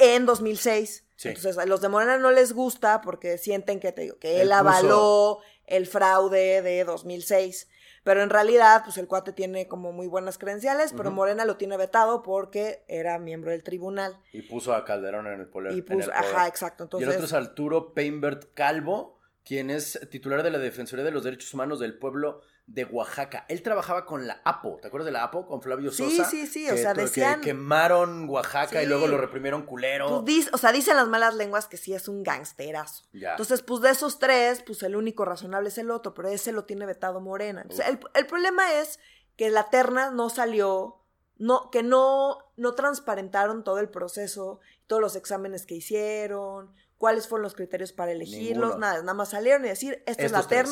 en 0.00 0.26
2006. 0.26 1.04
Sí. 1.16 1.28
Entonces, 1.28 1.58
a 1.58 1.66
los 1.66 1.80
de 1.80 1.88
Morena 1.88 2.18
no 2.18 2.30
les 2.30 2.52
gusta 2.52 3.00
porque 3.02 3.38
sienten 3.38 3.78
que, 3.78 3.92
te 3.92 4.02
digo, 4.02 4.18
que 4.18 4.40
Él 4.40 4.52
avaló 4.52 5.40
el 5.66 5.86
fraude 5.86 6.62
de 6.62 6.84
2006. 6.84 7.68
Pero 8.02 8.22
en 8.22 8.30
realidad, 8.30 8.82
pues 8.82 8.96
el 8.96 9.06
cuate 9.06 9.32
tiene 9.32 9.68
como 9.68 9.92
muy 9.92 10.06
buenas 10.06 10.38
credenciales, 10.38 10.94
pero. 10.96 11.10
Morena 11.10 11.44
lo 11.44 11.56
tiene 11.56 11.76
vetado 11.76 12.22
porque 12.22 12.84
era 12.88 13.18
miembro 13.18 13.50
del 13.50 13.62
tribunal. 13.62 14.16
Y 14.32 14.42
puso 14.42 14.74
a 14.74 14.84
Calderón 14.84 15.26
en 15.26 15.40
el 15.40 15.46
poder. 15.48 15.72
Y 15.72 15.82
puso, 15.82 16.08
poder. 16.08 16.14
ajá, 16.14 16.46
exacto. 16.46 16.84
y 16.84 16.86
Entonces, 16.86 17.08
el 17.08 17.14
otro 17.14 17.26
es 17.26 17.32
Arturo 17.32 17.92
Peinbert 17.92 18.54
Calvo, 18.54 19.20
quien 19.44 19.68
es 19.68 20.00
titular 20.10 20.42
de 20.42 20.50
la 20.50 20.58
Defensoría 20.58 21.04
de 21.04 21.10
los 21.10 21.24
Derechos 21.24 21.52
Humanos 21.52 21.78
del 21.78 21.98
pueblo 21.98 22.40
de 22.72 22.84
Oaxaca. 22.84 23.44
Él 23.48 23.62
trabajaba 23.62 24.06
con 24.06 24.28
la 24.28 24.40
APO, 24.44 24.78
¿te 24.80 24.86
acuerdas 24.86 25.06
de 25.06 25.10
la 25.10 25.24
APO? 25.24 25.44
Con 25.48 25.60
Flavio 25.60 25.90
Sí, 25.90 26.16
Sosa. 26.16 26.30
sí, 26.30 26.46
sí, 26.46 26.68
o 26.70 26.74
que 26.74 26.78
sea, 26.80 26.90
to- 26.92 26.98
que 26.98 27.02
decían- 27.06 27.40
quemaron 27.40 28.28
Oaxaca 28.28 28.80
y 28.80 28.84
Sí. 28.84 28.88
luego 28.88 29.08
lo 29.08 29.18
reprimieron 29.18 29.62
culero. 29.66 30.22
pues, 30.22 30.36
dis- 30.46 30.50
o 30.52 30.56
sea, 30.56 30.70
dicen 30.70 30.96
las 30.96 31.08
malas 31.08 31.34
lenguas 31.34 31.66
que 31.66 31.76
sí 31.76 31.92
es 31.94 32.06
un 32.06 32.22
gangsterazo. 32.22 33.04
Ya. 33.12 33.32
Entonces, 33.32 33.62
pues 33.62 33.80
de 33.80 33.90
esos 33.90 34.20
tres, 34.20 34.62
pues 34.64 34.84
el 34.84 34.94
único 34.94 35.24
razonable 35.24 35.68
es 35.68 35.78
el 35.78 35.90
otro, 35.90 36.14
pero 36.14 36.28
ese 36.28 36.52
lo 36.52 36.64
tiene 36.64 36.86
vetado 36.86 37.20
Morena. 37.20 37.62
Entonces, 37.62 37.86
el, 37.88 37.98
el 38.14 38.26
problema 38.26 38.72
es 38.74 39.00
que 39.36 39.50
la 39.50 39.68
terna 39.70 40.10
no 40.12 40.30
salió, 40.30 41.02
no, 41.38 41.70
que 41.72 41.82
no, 41.82 42.38
no 42.56 42.74
transparentaron 42.76 43.64
todo 43.64 43.80
el 43.80 43.88
proceso, 43.88 44.60
todos 44.86 45.02
los 45.02 45.16
exámenes 45.16 45.66
que 45.66 45.74
hicieron, 45.74 46.72
cuáles 46.98 47.26
fueron 47.26 47.42
los 47.42 47.54
criterios 47.54 47.92
para 47.92 48.12
elegirlos, 48.12 48.68
Ninguno. 48.74 48.78
nada, 48.78 49.00
nada 49.00 49.14
más 49.14 49.30
salieron 49.30 49.64
y 49.64 49.70
decir, 49.70 50.04
esta 50.06 50.22
es 50.24 50.30
la 50.32 50.42
tres. 50.46 50.70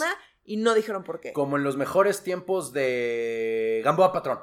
Y 0.48 0.56
no 0.56 0.74
dijeron 0.74 1.04
por 1.04 1.20
qué. 1.20 1.32
Como 1.32 1.56
en 1.56 1.62
los 1.64 1.76
mejores 1.76 2.22
tiempos 2.22 2.72
de 2.72 3.82
Gamboa 3.84 4.12
Patrón. 4.12 4.40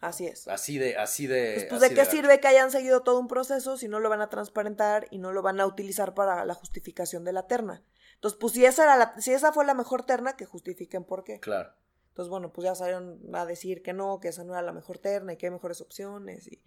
Así 0.00 0.26
es. 0.26 0.46
Así 0.48 0.78
de, 0.78 0.96
así 0.96 1.26
de. 1.26 1.54
Pues, 1.54 1.64
pues, 1.70 1.82
así 1.82 1.88
¿de 1.88 1.94
qué 1.94 2.00
gacho. 2.04 2.10
sirve 2.10 2.40
que 2.40 2.48
hayan 2.48 2.70
seguido 2.70 3.00
todo 3.02 3.18
un 3.18 3.28
proceso 3.28 3.76
si 3.78 3.88
no 3.88 3.98
lo 4.00 4.10
van 4.10 4.20
a 4.20 4.28
transparentar 4.28 5.06
y 5.10 5.18
no 5.18 5.32
lo 5.32 5.40
van 5.42 5.58
a 5.60 5.66
utilizar 5.66 6.14
para 6.14 6.44
la 6.44 6.54
justificación 6.54 7.24
de 7.24 7.32
la 7.32 7.46
terna? 7.46 7.82
Entonces, 8.14 8.38
pues 8.38 8.52
si 8.52 8.64
esa, 8.66 8.84
era 8.84 8.96
la- 8.96 9.14
si 9.18 9.32
esa 9.32 9.52
fue 9.52 9.64
la 9.64 9.74
mejor 9.74 10.04
terna, 10.04 10.36
que 10.36 10.44
justifiquen 10.44 11.04
por 11.04 11.24
qué. 11.24 11.40
Claro. 11.40 11.70
Entonces, 12.08 12.30
bueno, 12.30 12.52
pues 12.52 12.64
ya 12.66 12.74
salieron 12.74 13.20
a 13.34 13.44
decir 13.46 13.82
que 13.82 13.92
no, 13.92 14.20
que 14.20 14.28
esa 14.28 14.42
no 14.44 14.52
era 14.52 14.62
la 14.62 14.72
mejor 14.72 14.98
terna 14.98 15.32
y 15.32 15.36
que 15.36 15.46
hay 15.46 15.52
mejores 15.52 15.80
opciones 15.80 16.46
y, 16.50 16.62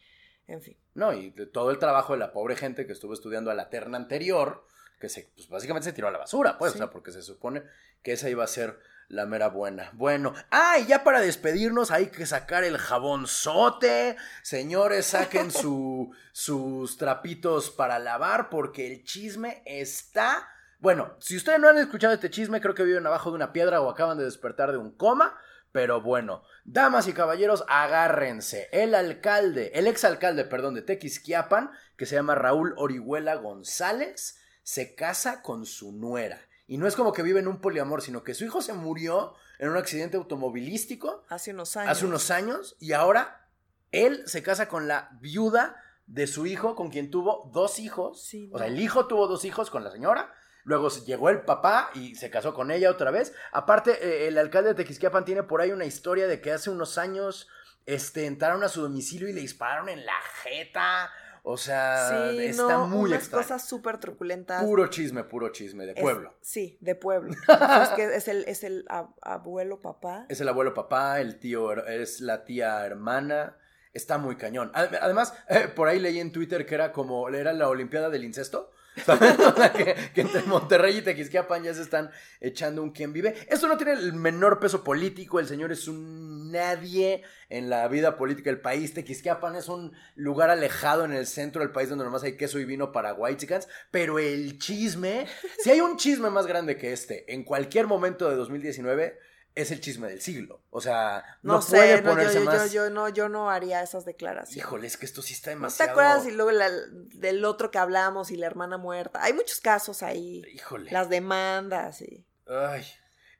en 0.47 0.61
fin. 0.61 0.77
No, 0.93 1.11
y 1.13 1.31
de 1.31 1.45
todo 1.47 1.71
el 1.71 1.79
trabajo 1.79 2.13
de 2.13 2.19
la 2.19 2.31
pobre 2.33 2.55
gente 2.55 2.85
que 2.85 2.93
estuvo 2.93 3.13
estudiando 3.13 3.49
a 3.51 3.55
la 3.55 3.69
terna 3.69 3.97
anterior, 3.97 4.63
que 4.99 5.09
se, 5.09 5.31
pues 5.35 5.49
básicamente 5.49 5.85
se 5.89 5.93
tiró 5.93 6.07
a 6.07 6.11
la 6.11 6.17
basura, 6.17 6.57
pues, 6.57 6.73
Sí. 6.73 6.77
o 6.77 6.79
sea, 6.79 6.89
porque 6.89 7.11
se 7.11 7.21
supone 7.21 7.63
que 8.03 8.13
esa 8.13 8.29
iba 8.29 8.43
a 8.43 8.47
ser 8.47 8.79
la 9.07 9.25
mera 9.25 9.47
buena. 9.49 9.89
Bueno, 9.93 10.33
ah, 10.51 10.77
y 10.79 10.85
ya 10.85 11.03
para 11.03 11.19
despedirnos 11.21 11.89
hay 11.89 12.07
que 12.07 12.25
sacar 12.27 12.63
el 12.63 12.77
jabonzote. 12.77 14.17
Señores, 14.43 15.07
saquen 15.07 15.51
su, 15.51 16.13
sus 16.31 16.97
trapitos 16.97 17.69
para 17.71 17.99
lavar 17.99 18.49
porque 18.49 18.87
el 18.87 19.03
chisme 19.03 19.61
está... 19.65 20.47
Bueno, 20.79 21.15
si 21.19 21.35
ustedes 21.35 21.59
no 21.59 21.67
han 21.67 21.77
escuchado 21.77 22.13
este 22.13 22.29
chisme, 22.29 22.61
creo 22.61 22.75
que 22.75 22.83
viven 22.83 23.05
abajo 23.05 23.31
de 23.31 23.35
una 23.35 23.51
piedra 23.51 23.81
o 23.81 23.89
acaban 23.89 24.17
de 24.17 24.23
despertar 24.25 24.71
de 24.71 24.77
un 24.77 24.95
coma. 24.95 25.37
Pero 25.71 26.01
bueno, 26.01 26.43
damas 26.63 27.07
y 27.07 27.13
caballeros, 27.13 27.63
agárrense. 27.67 28.69
El 28.71 28.95
alcalde, 28.95 29.71
el 29.75 29.87
exalcalde, 29.87 30.45
perdón, 30.45 30.73
de 30.75 30.81
Tequisquiapan, 30.81 31.71
que 31.97 32.05
se 32.07 32.15
llama 32.15 32.33
Raúl 32.35 32.73
Orihuela 32.77 33.35
González, 33.35 34.39
se 34.69 34.93
casa 34.93 35.41
con 35.41 35.65
su 35.65 35.91
nuera. 35.93 36.39
Y 36.67 36.77
no 36.77 36.85
es 36.85 36.95
como 36.95 37.11
que 37.11 37.23
vive 37.23 37.39
en 37.39 37.47
un 37.47 37.59
poliamor, 37.59 38.03
sino 38.03 38.23
que 38.23 38.35
su 38.35 38.45
hijo 38.45 38.61
se 38.61 38.73
murió 38.73 39.33
en 39.57 39.69
un 39.69 39.77
accidente 39.77 40.15
automovilístico 40.17 41.25
Hace 41.27 41.49
unos 41.49 41.75
años. 41.75 41.91
hace 41.91 42.05
unos 42.05 42.29
años 42.29 42.75
y 42.79 42.93
ahora 42.93 43.49
él 43.91 44.21
se 44.27 44.43
casa 44.43 44.67
con 44.67 44.87
la 44.87 45.09
viuda 45.21 45.75
de 46.05 46.27
su 46.27 46.45
hijo, 46.45 46.75
con 46.75 46.91
quien 46.91 47.09
tuvo 47.09 47.49
dos 47.51 47.79
hijos. 47.79 48.23
Sí, 48.23 48.51
O 48.53 48.59
sea, 48.59 48.67
el 48.67 48.79
hijo 48.79 49.07
tuvo 49.07 49.27
dos 49.27 49.43
hijos 49.43 49.71
con 49.71 49.83
la 49.83 49.89
señora. 49.89 50.31
Luego 50.65 50.89
llegó 50.89 51.31
el 51.31 51.41
papá 51.41 51.89
y 51.95 52.13
se 52.13 52.29
casó 52.29 52.53
con 52.53 52.69
ella 52.69 52.91
otra 52.91 53.09
vez. 53.09 53.33
Aparte, 53.51 53.93
eh, 54.07 54.27
el 54.27 54.37
alcalde 54.37 54.69
de 54.69 54.75
Tequisquiapan 54.75 55.25
tiene 55.25 55.41
por 55.41 55.61
ahí 55.61 55.71
una 55.71 55.85
historia 55.85 56.27
de 56.27 56.41
que 56.41 56.51
hace 56.51 56.69
unos 56.69 56.99
años 56.99 57.47
este, 57.87 58.27
entraron 58.27 58.63
a 58.63 58.69
su 58.69 58.83
domicilio 58.83 59.27
y 59.27 59.33
le 59.33 59.41
dispararon 59.41 59.89
en 59.89 60.05
la 60.05 60.21
jeta. 60.43 61.09
O 61.43 61.57
sea, 61.57 62.29
Sí, 62.31 62.39
está 62.45 62.63
no, 62.63 62.87
muy 62.87 63.09
unas 63.09 63.19
extraño. 63.23 63.43
cosas 63.43 63.67
súper 63.67 63.97
truculentas. 63.99 64.63
Puro 64.63 64.87
chisme, 64.87 65.23
puro 65.23 65.49
chisme 65.49 65.85
de 65.85 65.93
Es- 65.93 66.01
pueblo. 66.01 66.33
sí, 66.41 66.77
de 66.81 66.95
pueblo. 66.95 67.33
Que 67.95 68.15
es 68.15 68.27
el, 68.27 68.43
es 68.47 68.63
el 68.63 68.85
ab- 68.87 69.13
abuelo, 69.21 69.79
papá. 69.79 70.25
Es 70.29 70.41
el 70.41 70.49
abuelo 70.49 70.73
papá, 70.73 71.19
el 71.21 71.39
tío 71.39 71.85
es 71.85 72.21
la 72.21 72.43
tía 72.45 72.85
hermana. 72.85 73.57
Está 73.93 74.17
muy 74.17 74.35
cañón. 74.35 74.71
Ad- 74.75 74.95
Además, 75.01 75.33
eh, 75.49 75.67
por 75.75 75.87
ahí 75.87 75.99
leí 75.99 76.19
en 76.19 76.31
Twitter 76.31 76.65
que 76.65 76.75
era 76.75 76.91
como, 76.91 77.27
era 77.29 77.53
la 77.53 77.67
Olimpiada 77.69 78.09
del 78.09 78.23
Incesto. 78.23 78.71
que, 79.75 79.95
que 80.13 80.21
entre 80.21 80.43
Monterrey 80.43 80.97
y 80.97 81.01
Tequisquiapan 81.01 81.63
ya 81.63 81.73
se 81.73 81.81
están 81.81 82.11
echando 82.41 82.83
un 82.83 82.91
quien 82.91 83.13
vive. 83.13 83.35
Esto 83.49 83.67
no 83.67 83.77
tiene 83.77 83.93
el 83.93 84.13
menor 84.13 84.59
peso 84.59 84.83
político. 84.83 85.39
El 85.39 85.47
señor 85.47 85.71
es 85.71 85.87
un 85.87 86.51
nadie 86.51 87.23
en 87.49 87.69
la 87.69 87.87
vida 87.87 88.17
política 88.17 88.49
del 88.49 88.61
país. 88.61 88.93
Tequisquiapan 88.93 89.55
es 89.55 89.69
un 89.69 89.93
lugar 90.15 90.49
alejado 90.49 91.05
en 91.05 91.13
el 91.13 91.27
centro 91.27 91.61
del 91.61 91.71
país 91.71 91.89
donde 91.89 92.05
nomás 92.05 92.23
hay 92.23 92.37
queso 92.37 92.59
y 92.59 92.65
vino 92.65 92.91
para 92.91 93.13
whitexicans. 93.13 93.67
Pero 93.91 94.19
el 94.19 94.57
chisme, 94.59 95.27
si 95.59 95.71
hay 95.71 95.81
un 95.81 95.97
chisme 95.97 96.29
más 96.29 96.47
grande 96.47 96.77
que 96.77 96.93
este 96.93 97.33
en 97.33 97.43
cualquier 97.43 97.87
momento 97.87 98.29
de 98.29 98.35
2019, 98.35 99.19
es 99.55 99.71
el 99.71 99.81
chisme 99.81 100.07
del 100.07 100.21
siglo. 100.21 100.61
O 100.69 100.79
sea, 100.81 101.23
no, 101.41 101.55
No, 101.55 101.59
puede 101.65 101.95
sé, 101.97 102.01
no, 102.01 102.09
yo, 102.09 102.15
ponerse 102.15 102.39
yo, 102.39 102.45
más. 102.45 102.71
yo, 102.71 102.83
yo 102.85 102.89
no, 102.89 103.09
yo 103.09 103.29
no 103.29 103.49
haría 103.49 103.81
esas 103.83 104.05
declaraciones. 104.05 104.55
Híjole, 104.57 104.87
es 104.87 104.97
que 104.97 105.05
esto 105.05 105.21
sí 105.21 105.33
está 105.33 105.49
¿No 105.49 105.53
te 105.55 105.57
demasiado. 105.59 105.91
acuerdas? 105.91 106.25
Y 106.27 106.31
luego 106.31 106.51
la- 106.51 106.69
del 106.69 107.43
otro 107.45 107.71
que 107.71 107.77
hablamos 107.77 108.31
y 108.31 108.37
la 108.37 108.45
hermana 108.47 108.77
muerta. 108.77 109.21
Hay 109.23 109.33
muchos 109.33 109.59
casos 109.59 110.01
ahí. 110.03 110.43
Híjole. 110.53 110.91
Las 110.91 111.09
demandas 111.09 112.01
y... 112.01 112.25
Ay, 112.47 112.85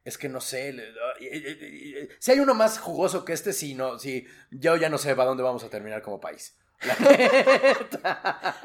es 0.04 0.18
que 0.18 0.28
no 0.30 0.42
sé. 0.42 0.70
ay, 1.20 1.28
ay, 1.32 1.44
ay, 2.02 2.10
Si 2.20 2.32
hay 2.32 2.40
uno 2.40 2.54
más 2.54 2.80
jugoso 2.80 3.24
que 3.26 3.34
este, 3.34 3.54
sí, 3.54 3.74
no, 3.76 3.98
sí. 4.00 4.26
Yo 4.52 4.76
ya 4.76 4.90
no 4.90 4.98
sé 4.98 5.16
para 5.16 5.30
dónde 5.30 5.44
vamos 5.44 5.64
a 5.64 5.70
terminar 5.70 6.02
como 6.02 6.20
país. 6.20 6.56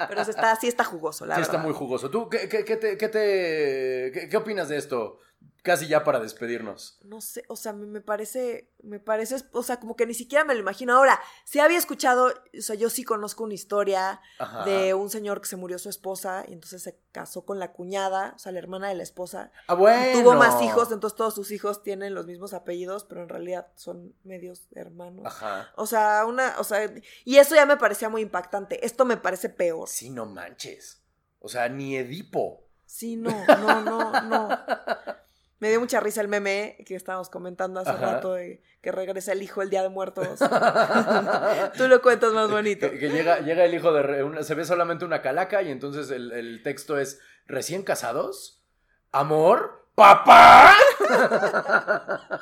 Pero 0.08 0.20
está, 0.22 0.56
sí 0.56 0.68
está 0.68 0.84
jugoso, 0.84 1.26
la 1.26 1.34
Sí, 1.34 1.40
verdad. 1.40 1.54
está 1.54 1.62
muy 1.66 1.74
jugoso. 1.74 2.10
¿Tú 2.10 2.28
qué, 2.28 2.48
qué- 2.48 2.64
qué 2.64 2.76
te, 2.76 2.96
qué 2.96 3.08
te- 3.08 4.28
qué 4.28 4.36
opinas 4.36 4.68
de 4.68 4.76
esto? 4.76 5.18
Casi 5.64 5.88
ya 5.88 6.04
para 6.04 6.20
despedirnos. 6.20 6.98
No 7.04 7.22
sé, 7.22 7.42
o 7.48 7.56
sea, 7.56 7.72
me, 7.72 7.86
me 7.86 8.02
parece, 8.02 8.70
me 8.82 9.00
parece, 9.00 9.36
o 9.52 9.62
sea, 9.62 9.80
como 9.80 9.96
que 9.96 10.04
ni 10.04 10.12
siquiera 10.12 10.44
me 10.44 10.52
lo 10.52 10.60
imagino. 10.60 10.94
Ahora, 10.94 11.18
sí 11.46 11.58
había 11.58 11.78
escuchado, 11.78 12.26
o 12.26 12.60
sea, 12.60 12.76
yo 12.76 12.90
sí 12.90 13.02
conozco 13.02 13.44
una 13.44 13.54
historia 13.54 14.20
Ajá. 14.38 14.66
de 14.66 14.92
un 14.92 15.08
señor 15.08 15.40
que 15.40 15.48
se 15.48 15.56
murió 15.56 15.78
su 15.78 15.88
esposa 15.88 16.44
y 16.46 16.52
entonces 16.52 16.82
se 16.82 16.98
casó 17.12 17.46
con 17.46 17.58
la 17.58 17.72
cuñada, 17.72 18.34
o 18.36 18.38
sea, 18.38 18.52
la 18.52 18.58
hermana 18.58 18.88
de 18.88 18.94
la 18.94 19.02
esposa. 19.04 19.52
Ah, 19.66 19.72
bueno. 19.72 20.20
Tuvo 20.20 20.34
más 20.34 20.62
hijos, 20.62 20.92
entonces 20.92 21.16
todos 21.16 21.34
sus 21.34 21.50
hijos 21.50 21.82
tienen 21.82 22.12
los 22.14 22.26
mismos 22.26 22.52
apellidos, 22.52 23.04
pero 23.04 23.22
en 23.22 23.30
realidad 23.30 23.68
son 23.74 24.14
medios 24.22 24.68
hermanos. 24.74 25.24
Ajá. 25.24 25.72
O 25.76 25.86
sea, 25.86 26.26
una, 26.26 26.56
o 26.58 26.64
sea, 26.64 26.92
y 27.24 27.36
eso 27.38 27.54
ya 27.54 27.64
me 27.64 27.78
parecía 27.78 28.10
muy 28.10 28.20
impactante. 28.20 28.84
Esto 28.84 29.06
me 29.06 29.16
parece 29.16 29.48
peor. 29.48 29.88
Sí, 29.88 30.10
no 30.10 30.26
manches. 30.26 31.02
O 31.38 31.48
sea, 31.48 31.70
ni 31.70 31.96
Edipo. 31.96 32.68
Sí, 32.84 33.16
no, 33.16 33.30
no, 33.46 33.80
no, 33.80 34.20
no. 34.20 34.48
Me 35.64 35.70
dio 35.70 35.80
mucha 35.80 35.98
risa 35.98 36.20
el 36.20 36.28
meme 36.28 36.76
que 36.84 36.94
estábamos 36.94 37.30
comentando 37.30 37.80
hace 37.80 37.88
Ajá. 37.88 38.16
rato 38.16 38.34
de 38.34 38.62
que 38.82 38.92
regresa 38.92 39.32
el 39.32 39.40
hijo 39.40 39.62
el 39.62 39.70
día 39.70 39.80
de 39.82 39.88
muertos. 39.88 40.38
Tú 41.78 41.88
lo 41.88 42.02
cuentas 42.02 42.34
más 42.34 42.50
bonito. 42.50 42.90
Que, 42.90 42.98
que 42.98 43.08
llega, 43.08 43.38
llega 43.38 43.64
el 43.64 43.72
hijo 43.72 43.90
de... 43.94 44.02
re- 44.02 44.22
una- 44.24 44.42
se 44.42 44.54
ve 44.54 44.66
solamente 44.66 45.06
una 45.06 45.22
calaca 45.22 45.62
y 45.62 45.70
entonces 45.70 46.10
el, 46.10 46.32
el 46.32 46.62
texto 46.62 46.98
es, 46.98 47.18
¿recién 47.46 47.82
casados? 47.82 48.62
¿Amor? 49.10 49.88
¿Papá? 49.94 50.74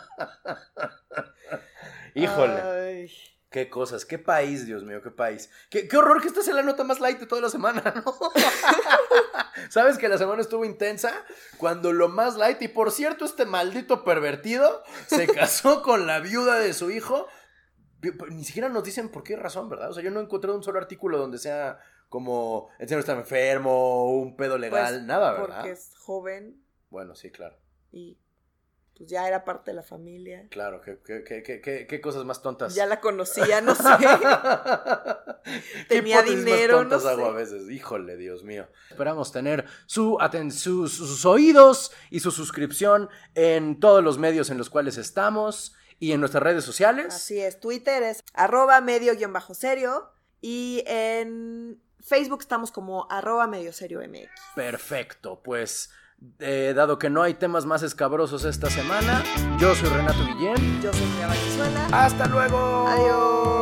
Híjole. 2.17 2.61
Ay. 2.61 3.13
Qué 3.53 3.71
cosas, 3.71 4.05
qué 4.05 4.19
país, 4.19 4.67
Dios 4.67 4.83
mío, 4.83 5.01
qué 5.01 5.13
país. 5.13 5.49
Qué, 5.71 5.87
qué 5.87 5.97
horror 5.97 6.21
que 6.23 6.27
esta 6.27 6.43
sea 6.43 6.55
la 6.55 6.63
nota 6.63 6.83
más 6.83 6.99
light 6.99 7.21
de 7.21 7.27
toda 7.27 7.41
la 7.43 7.51
semana, 7.51 7.83
¿no? 7.95 8.03
¿Sabes 9.71 9.99
que 9.99 10.09
la 10.09 10.19
semana 10.19 10.41
estuvo 10.43 10.65
intensa? 10.65 11.13
Cuando 11.59 11.93
lo 11.93 12.09
más 12.09 12.37
light, 12.37 12.61
y 12.63 12.69
por 12.69 12.91
cierto, 12.91 13.25
este 13.25 13.45
maldito 13.45 14.05
pervertido 14.05 14.83
se 15.07 15.27
casó 15.35 15.83
con 15.83 16.07
la 16.07 16.21
viuda 16.21 16.59
de 16.59 16.73
su 16.75 16.91
hijo. 16.91 17.27
Ni 18.31 18.45
siquiera 18.45 18.69
nos 18.69 18.83
dicen 18.85 19.09
por 19.11 19.23
qué 19.23 19.37
razón, 19.37 19.69
¿verdad? 19.69 19.91
O 19.91 19.95
sea, 19.95 20.03
yo 20.03 20.11
no 20.11 20.21
he 20.21 20.25
encontrado 20.25 20.57
un 20.57 20.65
solo 20.65 20.79
artículo 20.79 21.19
donde 21.19 21.39
sea 21.39 21.79
como 22.09 22.69
el 22.79 22.89
señor 22.89 23.01
está 23.01 23.13
enfermo, 23.13 24.13
un 24.13 24.37
pedo 24.37 24.59
legal, 24.59 24.95
Pues, 24.95 25.03
nada, 25.05 25.33
¿verdad? 25.33 25.57
Porque 25.57 25.71
es 25.71 25.95
joven 25.97 26.63
Bueno, 26.91 27.15
sí, 27.15 27.31
claro. 27.31 27.57
y 27.91 28.19
pues 29.03 29.11
ya 29.11 29.27
era 29.27 29.45
parte 29.45 29.73
de 29.73 29.75
la 29.75 29.83
familia. 29.83 30.47
Claro, 30.49 30.81
qué, 30.81 30.97
qué, 31.05 31.43
qué, 31.43 31.87
qué, 31.89 32.01
cosas 32.01 32.25
más 32.25 32.41
tontas. 32.41 32.73
Ya 32.77 32.87
la 32.87 33.01
conocía, 33.01 33.61
no 33.61 33.75
sé. 33.75 33.83
¿Qué 33.99 35.85
Tenía 35.89 36.21
hipótesis 36.21 36.37
más 36.37 36.45
dinero, 36.45 36.85
no 36.85 36.95
hago 36.95 37.17
sé. 37.17 37.25
a 37.25 37.31
veces. 37.33 37.69
Híjole, 37.69 38.17
Dios 38.17 38.45
mío. 38.45 38.69
Esperamos 38.91 39.33
tener 39.33 39.65
su 39.87 40.17
sus, 40.53 40.93
sus 40.93 41.25
oídos 41.25 41.91
y 42.11 42.21
su 42.21 42.31
suscripción 42.31 43.09
en 43.35 43.81
todos 43.81 44.05
los 44.05 44.19
medios 44.19 44.51
en 44.51 44.59
los 44.59 44.71
cuales 44.71 44.97
estamos 44.99 45.75
y 45.99 46.13
en 46.13 46.21
nuestras 46.21 46.45
redes 46.45 46.63
sociales. 46.63 47.13
Así 47.13 47.41
es, 47.41 47.59
Twitter 47.59 48.05
es 48.05 48.23
arroba 48.35 48.81
medio 48.81 49.17
guion 49.17 49.33
bajo 49.33 49.53
serio 49.53 50.13
y 50.41 50.85
en 50.87 51.83
Facebook 51.99 52.43
estamos 52.43 52.71
como 52.71 53.11
arroba 53.11 53.49
medio 53.49 53.73
serio 53.73 54.01
MX. 54.01 54.31
Perfecto, 54.55 55.43
pues 55.43 55.91
eh, 56.39 56.73
dado 56.75 56.99
que 56.99 57.11
no 57.11 57.23
hay 57.23 57.35
temas 57.35 57.67
más 57.67 57.83
escabrosos 57.83 58.45
esta 58.45 58.69
semana, 58.71 59.23
yo 59.59 59.75
soy 59.75 59.89
Renato 59.89 60.25
Guillén. 60.27 60.81
Yo 60.83 60.93
soy 60.93 61.07
María 61.07 61.27
Valenzuela. 61.29 61.89
Hasta 61.93 62.27
luego. 62.27 62.87
Adiós. 62.89 63.62